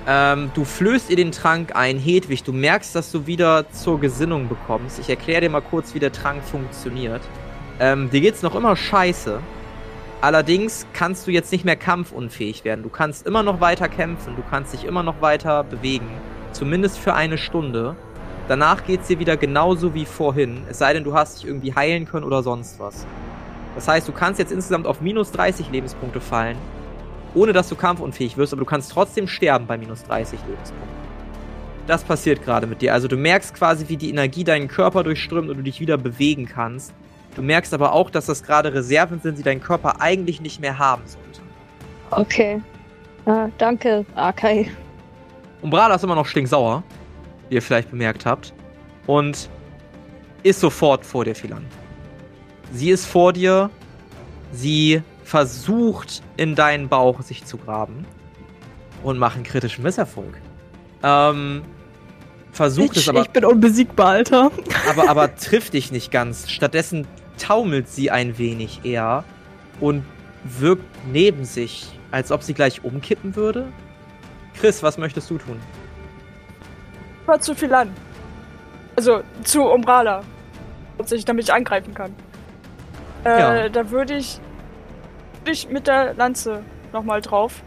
Ähm, 0.10 0.51
du 0.53 0.64
flößt 0.64 1.10
ihr 1.10 1.18
den 1.18 1.34
Trank 1.34 1.76
ein, 1.76 1.99
Hedwig. 1.99 2.43
Du 2.43 2.53
merkst, 2.53 2.95
dass 2.95 3.12
du 3.12 3.28
wieder 3.28 3.70
zur 3.72 3.99
Gesinnung 3.99 4.47
bekommst. 4.47 4.99
Ich 4.99 5.10
erkläre 5.10 5.41
dir 5.41 5.49
mal 5.49 5.62
kurz, 5.62 5.93
wie 5.93 5.99
der 5.99 6.14
Trank 6.14 6.41
funktioniert. 6.45 7.22
Ähm, 7.82 8.10
dir 8.10 8.22
geht's 8.22 8.41
noch 8.41 8.55
immer 8.55 8.78
scheiße. 8.78 9.41
Allerdings 10.22 10.88
kannst 10.93 11.28
du 11.28 11.32
jetzt 11.32 11.51
nicht 11.51 11.66
mehr 11.66 11.76
kampfunfähig 11.76 12.64
werden. 12.64 12.84
Du 12.84 12.89
kannst 12.89 13.28
immer 13.28 13.43
noch 13.43 13.60
weiter 13.60 13.89
kämpfen. 13.89 14.38
Du 14.38 14.43
kannst 14.49 14.72
dich 14.72 14.86
immer 14.86 15.03
noch 15.03 15.22
weiter 15.22 15.66
bewegen. 15.66 16.10
Zumindest 16.53 16.97
für 16.97 17.14
eine 17.14 17.38
Stunde. 17.38 17.97
Danach 18.47 18.86
geht's 18.86 19.08
dir 19.08 19.20
wieder 19.20 19.36
genauso 19.36 19.93
wie 19.93 20.05
vorhin. 20.05 20.62
Es 20.70 20.78
sei 20.78 20.93
denn, 20.93 21.03
du 21.03 21.16
hast 21.16 21.39
dich 21.39 21.47
irgendwie 21.49 21.76
heilen 21.76 22.05
können 22.05 22.24
oder 22.24 22.43
sonst 22.43 22.80
was. 22.80 23.05
Das 23.76 23.89
heißt, 23.89 24.08
du 24.08 24.14
kannst 24.14 24.39
jetzt 24.39 24.53
insgesamt 24.53 24.88
auf 24.88 25.01
minus 25.01 25.34
30 25.34 25.70
Lebenspunkte 25.70 26.22
fallen 26.22 26.58
ohne 27.38 27.54
dass 27.54 27.70
du 27.70 27.76
kampfunfähig 27.76 28.36
wirst, 28.38 28.54
aber 28.54 28.62
du 28.62 28.66
kannst 28.66 28.92
trotzdem 28.92 29.28
sterben 29.28 29.68
bei 29.68 29.78
minus 29.78 30.04
30 30.04 30.40
Lebenspunkten. 30.48 30.98
Das 31.86 32.04
passiert 32.04 32.44
gerade 32.44 32.68
mit 32.68 32.82
dir. 32.82 32.94
Also 32.94 33.08
du 33.08 33.16
merkst 33.16 33.54
quasi, 33.54 33.88
wie 33.88 33.96
die 33.96 34.10
Energie 34.10 34.44
deinen 34.44 34.68
Körper 34.68 35.04
durchströmt 35.04 35.50
und 35.50 35.58
du 35.58 35.64
dich 35.64 35.80
wieder 35.80 35.98
bewegen 35.98 36.46
kannst. 36.46 36.94
Du 37.36 37.42
merkst 37.42 37.74
aber 37.74 37.94
auch, 37.94 38.10
dass 38.10 38.26
das 38.26 38.44
gerade 38.44 38.74
Reserven 38.74 39.22
sind, 39.22 39.38
die 39.38 39.44
dein 39.44 39.62
Körper 39.62 40.02
eigentlich 40.02 40.42
nicht 40.42 40.60
mehr 40.60 40.80
haben 40.80 41.04
sollte. 41.06 41.42
Okay. 42.12 42.62
Ja, 43.26 43.50
danke, 43.58 44.06
Akai. 44.16 44.70
Umbrala 45.62 45.96
ist 45.96 46.04
immer 46.04 46.16
noch 46.16 46.26
stinksauer, 46.26 46.84
wie 47.50 47.56
ihr 47.56 47.62
vielleicht 47.62 47.92
bemerkt 47.92 48.26
habt. 48.26 48.54
Und 49.06 49.50
ist 50.44 50.60
sofort 50.60 51.06
vor 51.06 51.26
dir, 51.26 51.36
Philan. 51.36 51.66
Sie 52.72 52.90
ist 52.90 53.06
vor 53.06 53.34
dir. 53.34 53.70
Sie 54.52 55.02
versucht 55.28 56.24
in 56.38 56.56
deinen 56.56 56.88
Bauch 56.88 57.22
sich 57.22 57.44
zu 57.44 57.58
graben. 57.58 58.06
Und 59.04 59.20
macht 59.20 59.36
einen 59.36 59.44
kritischen 59.44 59.84
Misserfolg. 59.84 60.42
Ähm, 61.04 61.62
versucht 62.52 62.96
es 62.96 63.04
ich, 63.04 63.10
aber, 63.10 63.22
ich 63.22 63.30
bin 63.30 63.46
unbesiegbar, 63.46 64.08
Alter. 64.08 64.52
aber, 64.90 65.10
aber 65.10 65.36
trifft 65.36 65.74
dich 65.74 65.92
nicht 65.92 66.12
ganz. 66.12 66.50
Stattdessen 66.50 67.06
taumelt 67.38 67.88
sie 67.90 68.10
ein 68.10 68.38
wenig 68.38 68.82
eher 68.84 69.24
und 69.80 70.04
wirkt 70.44 70.86
neben 71.12 71.46
sich, 71.46 71.88
als 72.10 72.32
ob 72.32 72.42
sie 72.42 72.54
gleich 72.54 72.84
umkippen 72.84 73.36
würde. 73.36 73.68
Chris, 74.60 74.82
was 74.82 74.98
möchtest 74.98 75.30
du 75.30 75.38
tun? 75.38 75.60
War 77.28 77.40
zu 77.40 77.54
viel 77.54 77.74
an. 77.74 77.94
Also 78.96 79.22
zu 79.44 79.64
Umbrala. 79.64 80.24
Damit 81.26 81.44
ich 81.46 81.54
angreifen 81.54 81.94
kann. 81.94 82.16
Äh, 83.24 83.30
Ja. 83.40 83.70
Da 83.70 83.92
würde 83.92 84.16
ich, 84.16 84.40
würd 85.48 85.56
ich 85.56 85.70
mit 85.70 85.88
der 85.88 86.14
Lanze 86.14 86.62
nochmal 86.91 87.22
drauf. 87.22 87.62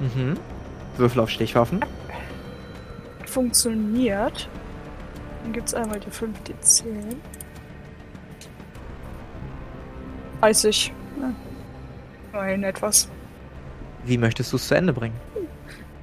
Mhm. 0.00 0.38
Würfel 0.96 1.20
auf 1.20 1.30
Stichwaffen. 1.30 1.84
Funktioniert. 3.26 4.48
Dann 5.42 5.52
gibt's 5.52 5.74
einmal 5.74 6.00
die 6.00 6.10
5, 6.10 6.36
die 6.44 6.58
10. 6.60 7.20
30. 10.40 10.92
Ja. 11.20 11.32
Immerhin 12.32 12.64
etwas. 12.64 13.08
Wie 14.04 14.16
möchtest 14.16 14.52
du 14.52 14.56
es 14.56 14.66
zu 14.68 14.74
Ende 14.74 14.92
bringen? 14.92 15.16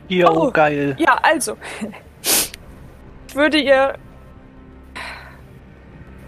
Jo, 0.08 0.28
Oh. 0.30 0.52
geil. 0.52 0.96
Ja, 1.00 1.18
also. 1.24 1.58
Ich 3.28 3.36
würde 3.36 3.58
ihr. 3.58 3.96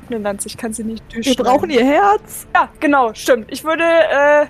Eine 0.09 0.19
Lanze, 0.19 0.47
ich 0.47 0.57
kann 0.57 0.73
sie 0.73 0.83
nicht 0.83 1.03
Wir 1.09 1.15
durchschneiden. 1.15 1.45
brauchen 1.45 1.69
ihr 1.69 1.83
Herz. 1.85 2.47
Ja, 2.55 2.69
genau, 2.79 3.13
stimmt. 3.13 3.51
Ich 3.51 3.63
würde 3.63 3.83
äh, 3.83 4.45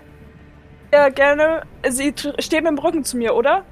ja 0.94 1.10
gerne. 1.10 1.62
Sie 1.90 2.14
mit 2.14 2.54
dem 2.54 2.78
Rücken 2.78 3.04
zu 3.04 3.18
mir, 3.18 3.36
oder? 3.36 3.64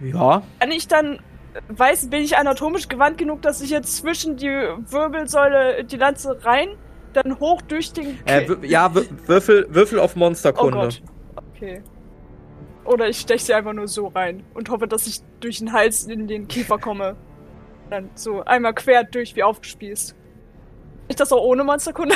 Ja. 0.00 0.42
Kann 0.60 0.70
ich 0.70 0.88
dann. 0.88 1.20
Weiß, 1.68 2.10
bin 2.10 2.20
ich 2.20 2.36
anatomisch 2.36 2.86
gewandt 2.88 3.16
genug, 3.16 3.40
dass 3.40 3.62
ich 3.62 3.70
jetzt 3.70 3.96
zwischen 3.96 4.36
die 4.36 4.46
Wirbelsäule 4.48 5.84
die 5.84 5.96
Lanze 5.96 6.44
rein, 6.44 6.68
dann 7.14 7.40
hoch 7.40 7.62
durch 7.62 7.92
den. 7.94 8.18
Äh, 8.26 8.46
ja, 8.62 8.88
wür- 8.88 9.06
Würfel, 9.26 9.66
Würfel 9.70 9.98
auf 9.98 10.16
oh 10.16 10.18
Monsterkunde. 10.18 10.76
Gott. 10.78 11.02
Okay. 11.54 11.82
Oder 12.84 13.08
ich 13.08 13.18
steche 13.20 13.42
sie 13.42 13.54
einfach 13.54 13.72
nur 13.72 13.88
so 13.88 14.08
rein 14.08 14.44
und 14.54 14.68
hoffe, 14.68 14.86
dass 14.86 15.06
ich 15.06 15.20
durch 15.40 15.58
den 15.58 15.72
Hals 15.72 16.04
in 16.04 16.28
den 16.28 16.46
Kiefer 16.46 16.78
komme. 16.78 17.16
Dann 17.88 18.10
so 18.14 18.42
einmal 18.44 18.74
quer 18.74 19.04
durch 19.04 19.34
wie 19.34 19.42
aufgespießt. 19.42 20.14
Ich 21.08 21.16
das 21.16 21.32
auch 21.32 21.42
ohne 21.42 21.64
Monsterkunde? 21.64 22.14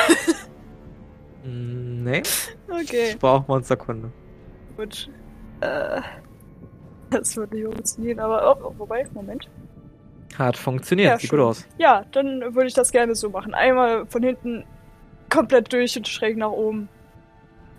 Mm, 1.42 2.04
nee, 2.04 2.22
okay. 2.68 3.10
ich 3.10 3.18
brauche 3.18 3.44
Monsterkunde. 3.48 4.10
Gut. 4.76 5.08
Äh, 5.60 6.02
das 7.10 7.36
würde 7.36 7.56
nicht 7.56 7.64
funktionieren, 7.64 8.20
aber 8.20 8.56
oh, 8.60 8.66
oh, 8.66 8.74
wobei, 8.78 9.06
Moment. 9.14 9.48
Hat 10.38 10.56
funktioniert, 10.56 11.12
Ja, 11.12 11.18
sieht 11.18 11.30
gut 11.30 11.40
aus. 11.40 11.66
Ja, 11.78 12.04
dann 12.12 12.54
würde 12.54 12.66
ich 12.66 12.74
das 12.74 12.92
gerne 12.92 13.14
so 13.14 13.30
machen. 13.30 13.54
Einmal 13.54 14.06
von 14.06 14.22
hinten 14.22 14.64
komplett 15.28 15.72
durch 15.72 15.96
und 15.96 16.06
schräg 16.06 16.36
nach 16.36 16.50
oben. 16.50 16.88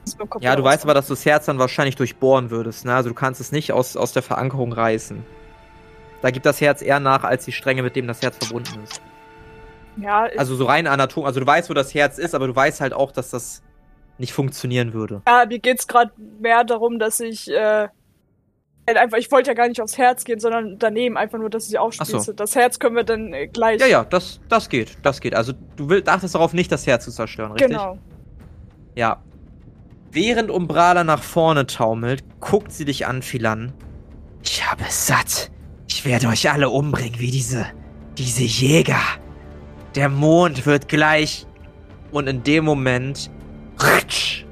Ist 0.06 0.18
Ja, 0.40 0.56
du 0.56 0.64
weißt 0.64 0.84
aber, 0.84 0.94
dass 0.94 1.08
du 1.08 1.14
das 1.14 1.26
Herz 1.26 1.46
dann 1.46 1.60
wahrscheinlich 1.60 1.96
durchbohren 1.96 2.50
würdest, 2.50 2.86
ne? 2.86 2.96
Also 2.96 3.10
du 3.10 3.16
kannst 3.16 3.40
es 3.40 3.52
nicht 3.52 3.72
aus, 3.72 3.96
aus 3.96 4.14
der 4.14 4.24
Verankerung 4.24 4.74
reißen. 4.74 5.24
Da 6.22 6.32
gibt 6.32 6.46
das 6.46 6.60
Herz 6.60 6.82
eher 6.82 7.00
nach 7.00 7.24
als 7.24 7.46
die 7.46 7.52
Stränge, 7.52 7.84
mit 7.84 7.96
dem 7.96 8.08
das 8.08 8.22
Herz 8.22 8.38
verbunden 8.38 8.84
ist. 8.84 9.02
Ja, 10.02 10.28
Also 10.38 10.56
so 10.56 10.66
rein 10.66 10.88
anatom, 10.88 11.26
also 11.26 11.40
du 11.40 11.46
weißt, 11.46 11.70
wo 11.70 11.74
das 11.74 11.94
Herz 11.94 12.18
ist, 12.18 12.36
aber 12.36 12.48
du 12.48 12.56
weißt 12.56 12.82
halt 12.82 12.94
auch, 12.94 13.12
dass 13.12 13.30
das 13.30 13.62
nicht 14.18 14.34
funktionieren 14.34 14.94
würde. 14.94 15.22
ja 15.28 15.46
mir 15.48 15.60
geht's 15.60 15.88
gerade 15.88 16.12
mehr 16.40 16.64
darum, 16.64 17.00
dass 17.00 17.20
ich 17.20 17.50
äh, 17.50 17.88
halt 18.88 18.98
einfach, 18.98 19.18
ich 19.18 19.32
wollte 19.32 19.50
ja 19.50 19.54
gar 19.54 19.68
nicht 19.68 19.82
aufs 19.82 19.98
Herz 19.98 20.24
gehen, 20.24 20.40
sondern 20.40 20.78
daneben 20.80 21.18
einfach 21.18 21.38
nur, 21.38 21.50
dass 21.50 21.68
ich 21.68 21.78
aufspieße. 21.78 22.20
So. 22.20 22.34
Das 22.34 22.56
Herz 22.56 22.80
können 22.80 22.96
wir 22.96 23.04
dann 23.04 23.34
äh, 23.34 23.48
gleich. 23.48 23.80
Ja, 23.82 23.88
ja, 23.88 24.04
das, 24.04 24.40
das 24.50 24.70
geht, 24.70 24.98
das 25.04 25.22
geht. 25.22 25.36
Also 25.36 25.54
du 25.76 25.90
will, 25.90 26.02
dachtest 26.02 26.36
darauf 26.36 26.54
nicht, 26.54 26.72
das 26.72 26.88
Herz 26.88 27.06
zu 27.06 27.12
zerstören, 27.12 27.52
richtig? 27.52 27.70
Genau. 27.70 27.98
Ja. 28.96 29.22
Während 30.12 30.52
Umbrala 30.52 31.04
nach 31.04 31.24
vorne 31.24 31.68
taumelt, 31.68 32.24
guckt 32.42 32.72
sie 32.72 32.86
dich 32.86 33.08
an, 33.08 33.22
Philan. 33.22 33.74
Ich 34.44 34.70
habe 34.70 34.84
es 34.88 35.08
satt. 35.08 35.52
Ich 35.88 36.06
werde 36.06 36.28
euch 36.28 36.52
alle 36.52 36.70
umbringen, 36.70 37.20
wie 37.20 37.32
diese, 37.32 37.66
diese 38.18 38.44
Jäger. 38.44 39.00
Der 39.96 40.10
Mond 40.10 40.66
wird 40.66 40.88
gleich. 40.88 41.46
Und 42.12 42.28
in 42.28 42.44
dem 42.44 42.66
Moment 42.66 43.32
ritsch, 43.82 44.44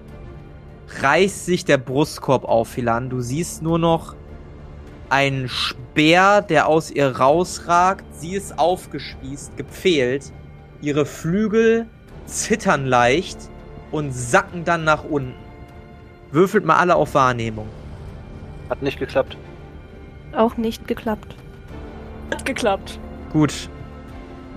reißt 1.02 1.46
sich 1.46 1.66
der 1.66 1.78
Brustkorb 1.78 2.46
auf, 2.46 2.70
Philan. 2.70 3.10
Du 3.10 3.20
siehst 3.20 3.62
nur 3.62 3.78
noch 3.78 4.16
einen 5.10 5.50
Speer, 5.50 6.42
der 6.42 6.68
aus 6.68 6.90
ihr 6.90 7.18
rausragt. 7.18 8.06
Sie 8.14 8.34
ist 8.34 8.58
aufgespießt, 8.58 9.58
gepfählt. 9.58 10.32
Ihre 10.82 11.06
Flügel 11.06 11.88
zittern 12.26 12.86
leicht 12.86 13.38
und 13.92 14.14
sacken 14.14 14.64
dann 14.64 14.84
nach 14.86 15.04
unten. 15.04 15.34
Würfelt 16.32 16.64
mal 16.64 16.78
alle 16.78 16.96
auf 16.96 17.14
Wahrnehmung. 17.14 17.68
Hat 18.70 18.82
nicht 18.82 19.00
geklappt. 19.00 19.36
Auch 20.32 20.58
nicht 20.58 20.88
geklappt. 20.88 21.36
Hat 22.32 22.46
geklappt. 22.46 23.00
Gut. 23.34 23.70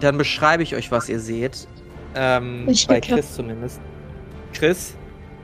Dann 0.03 0.19
beschreibe 0.19 0.65
ich 0.65 0.75
euch, 0.75 0.91
was 0.91 1.09
ihr 1.09 1.21
seht. 1.21 1.69
Ähm, 2.17 2.65
Nicht 2.65 2.89
bei. 2.89 3.01
Chris 3.01 3.37
zumindest. 3.37 3.81
Chris, 4.53 4.95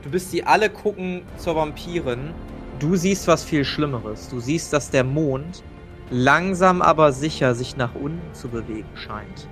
du 0.03 0.09
bist 0.09 0.33
die 0.33 0.45
alle 0.45 0.69
gucken 0.69 1.21
zur 1.37 1.55
Vampirin. 1.55 2.33
Du 2.77 2.97
siehst 2.97 3.27
was 3.27 3.43
viel 3.43 3.63
Schlimmeres. 3.63 4.27
Du 4.29 4.41
siehst, 4.41 4.73
dass 4.73 4.89
der 4.89 5.05
Mond 5.05 5.63
langsam 6.11 6.81
aber 6.81 7.13
sicher 7.13 7.55
sich 7.55 7.77
nach 7.77 7.95
unten 7.95 8.33
zu 8.33 8.49
bewegen 8.49 8.89
scheint. 8.95 9.47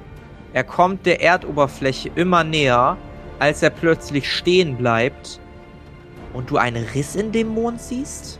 Er 0.51 0.66
kommt 0.66 1.05
der 1.05 1.22
Erdoberfläche 1.22 2.12
immer 2.16 2.43
näher, 2.43 2.97
als 3.39 3.64
er 3.64 3.70
plötzlich 3.70 4.32
stehen 4.32 4.76
bleibt 4.76 5.39
und 6.34 6.49
du 6.49 6.58
einen 6.58 6.84
Riss 6.84 7.16
in 7.16 7.32
dem 7.32 7.47
Mond 7.47 7.80
siehst. 7.80 8.39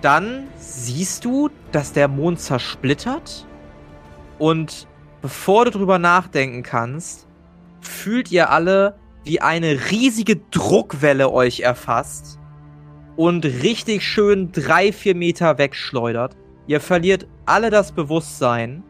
Dann 0.00 0.44
siehst 0.56 1.24
du, 1.24 1.50
dass 1.72 1.92
der 1.92 2.08
Mond 2.08 2.40
zersplittert 2.40 3.46
und 4.38 4.86
bevor 5.26 5.64
du 5.64 5.72
drüber 5.72 5.98
nachdenken 5.98 6.62
kannst, 6.62 7.26
fühlt 7.80 8.30
ihr 8.30 8.48
alle, 8.50 8.96
wie 9.24 9.40
eine 9.40 9.90
riesige 9.90 10.36
Druckwelle 10.36 11.32
euch 11.32 11.58
erfasst 11.58 12.38
und 13.16 13.44
richtig 13.44 14.04
schön 14.04 14.52
drei, 14.52 14.92
vier 14.92 15.16
Meter 15.16 15.58
wegschleudert. 15.58 16.36
Ihr 16.68 16.80
verliert 16.80 17.26
alle 17.44 17.70
das 17.70 17.90
Bewusstsein 17.90 18.84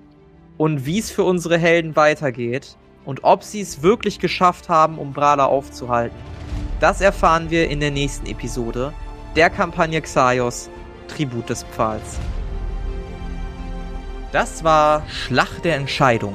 und 0.59 0.85
wie 0.85 0.99
es 0.99 1.11
für 1.11 1.25
unsere 1.25 1.57
Helden 1.57 1.97
weitergeht 1.97 2.77
und 3.07 3.25
ob 3.25 3.43
sie 3.43 3.63
es 3.63 3.83
wirklich 3.83 4.19
geschafft 4.19 4.69
haben, 4.69 4.99
um 4.99 5.15
Brala 5.15 5.47
aufzuhalten. 5.47 6.19
Das 6.81 7.01
erfahren 7.01 7.49
wir 7.49 7.71
in 7.71 7.81
der 7.81 7.93
nächsten 7.93 8.27
Episode 8.27 8.93
der 9.37 9.49
Kampagne 9.49 10.03
Xaios, 10.03 10.69
Tribut 11.09 11.49
des 11.49 11.65
Pfahls. 11.65 12.19
Das 14.37 14.65
war 14.65 15.03
Schlacht 15.09 15.65
der 15.65 15.77
Entscheidung. 15.77 16.35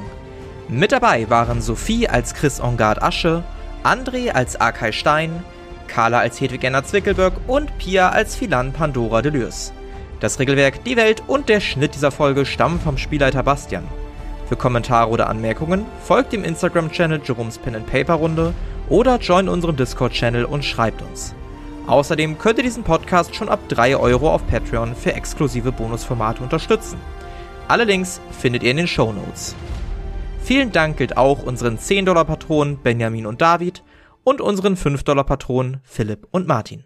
Mit 0.68 0.92
dabei 0.92 1.30
waren 1.30 1.62
Sophie 1.62 2.08
als 2.08 2.34
Chris 2.34 2.58
Engard 2.58 3.00
Asche, 3.00 3.44
André 3.84 4.32
als 4.32 4.60
Arkay 4.60 4.92
Stein, 4.92 5.44
Carla 5.86 6.18
als 6.18 6.42
Hedwig 6.42 6.64
Enna 6.64 6.84
Zwickelberg 6.84 7.34
und 7.46 7.78
Pia 7.78 8.10
als 8.10 8.36
Philan 8.36 8.74
Pandora 8.74 9.22
Delürs. 9.22 9.72
Das 10.20 10.40
Regelwerk, 10.40 10.84
die 10.84 10.98
Welt 10.98 11.22
und 11.28 11.48
der 11.48 11.60
Schnitt 11.60 11.94
dieser 11.94 12.10
Folge 12.10 12.48
stammen 12.48 12.80
vom 12.80 12.98
Spielleiter 12.98 13.44
Bastian. 13.44 13.84
Für 14.50 14.56
Kommentare 14.56 15.12
oder 15.12 15.30
Anmerkungen 15.30 15.86
folgt 16.04 16.34
dem 16.34 16.44
Instagram-Channel 16.44 17.22
Jerome's 17.24 17.60
Pen 17.60 17.76
and 17.76 17.86
Paper 17.86 18.16
Runde 18.16 18.56
oder 18.90 19.20
join 19.20 19.48
unserem 19.48 19.76
Discord-Channel 19.76 20.46
und 20.46 20.66
schreibt 20.66 21.04
uns. 21.04 21.36
Außerdem 21.86 22.40
könnt 22.40 22.58
ihr 22.58 22.64
diesen 22.64 22.84
Podcast 22.84 23.36
schon 23.36 23.48
ab 23.48 23.60
3 23.70 23.96
Euro 23.96 24.34
auf 24.34 24.48
Patreon 24.48 24.96
für 24.96 25.14
exklusive 25.14 25.72
Bonusformate 25.72 26.42
unterstützen. 26.42 26.98
Alle 27.72 27.86
Links 27.86 28.20
findet 28.38 28.64
ihr 28.64 28.72
in 28.72 28.76
den 28.76 28.88
Show 28.88 29.14
Notes. 29.14 29.56
Vielen 30.44 30.74
Dank 30.74 30.98
gilt 30.98 31.16
auch 31.16 31.42
unseren 31.42 31.78
10-Dollar-Patronen 31.78 32.80
Benjamin 32.80 33.26
und 33.26 33.42
David 33.42 33.82
und 34.26 34.42
unseren 34.42 34.76
5-Dollar-Patronen 34.76 35.80
Philipp 35.86 36.28
und 36.32 36.50
Martin. 36.50 36.84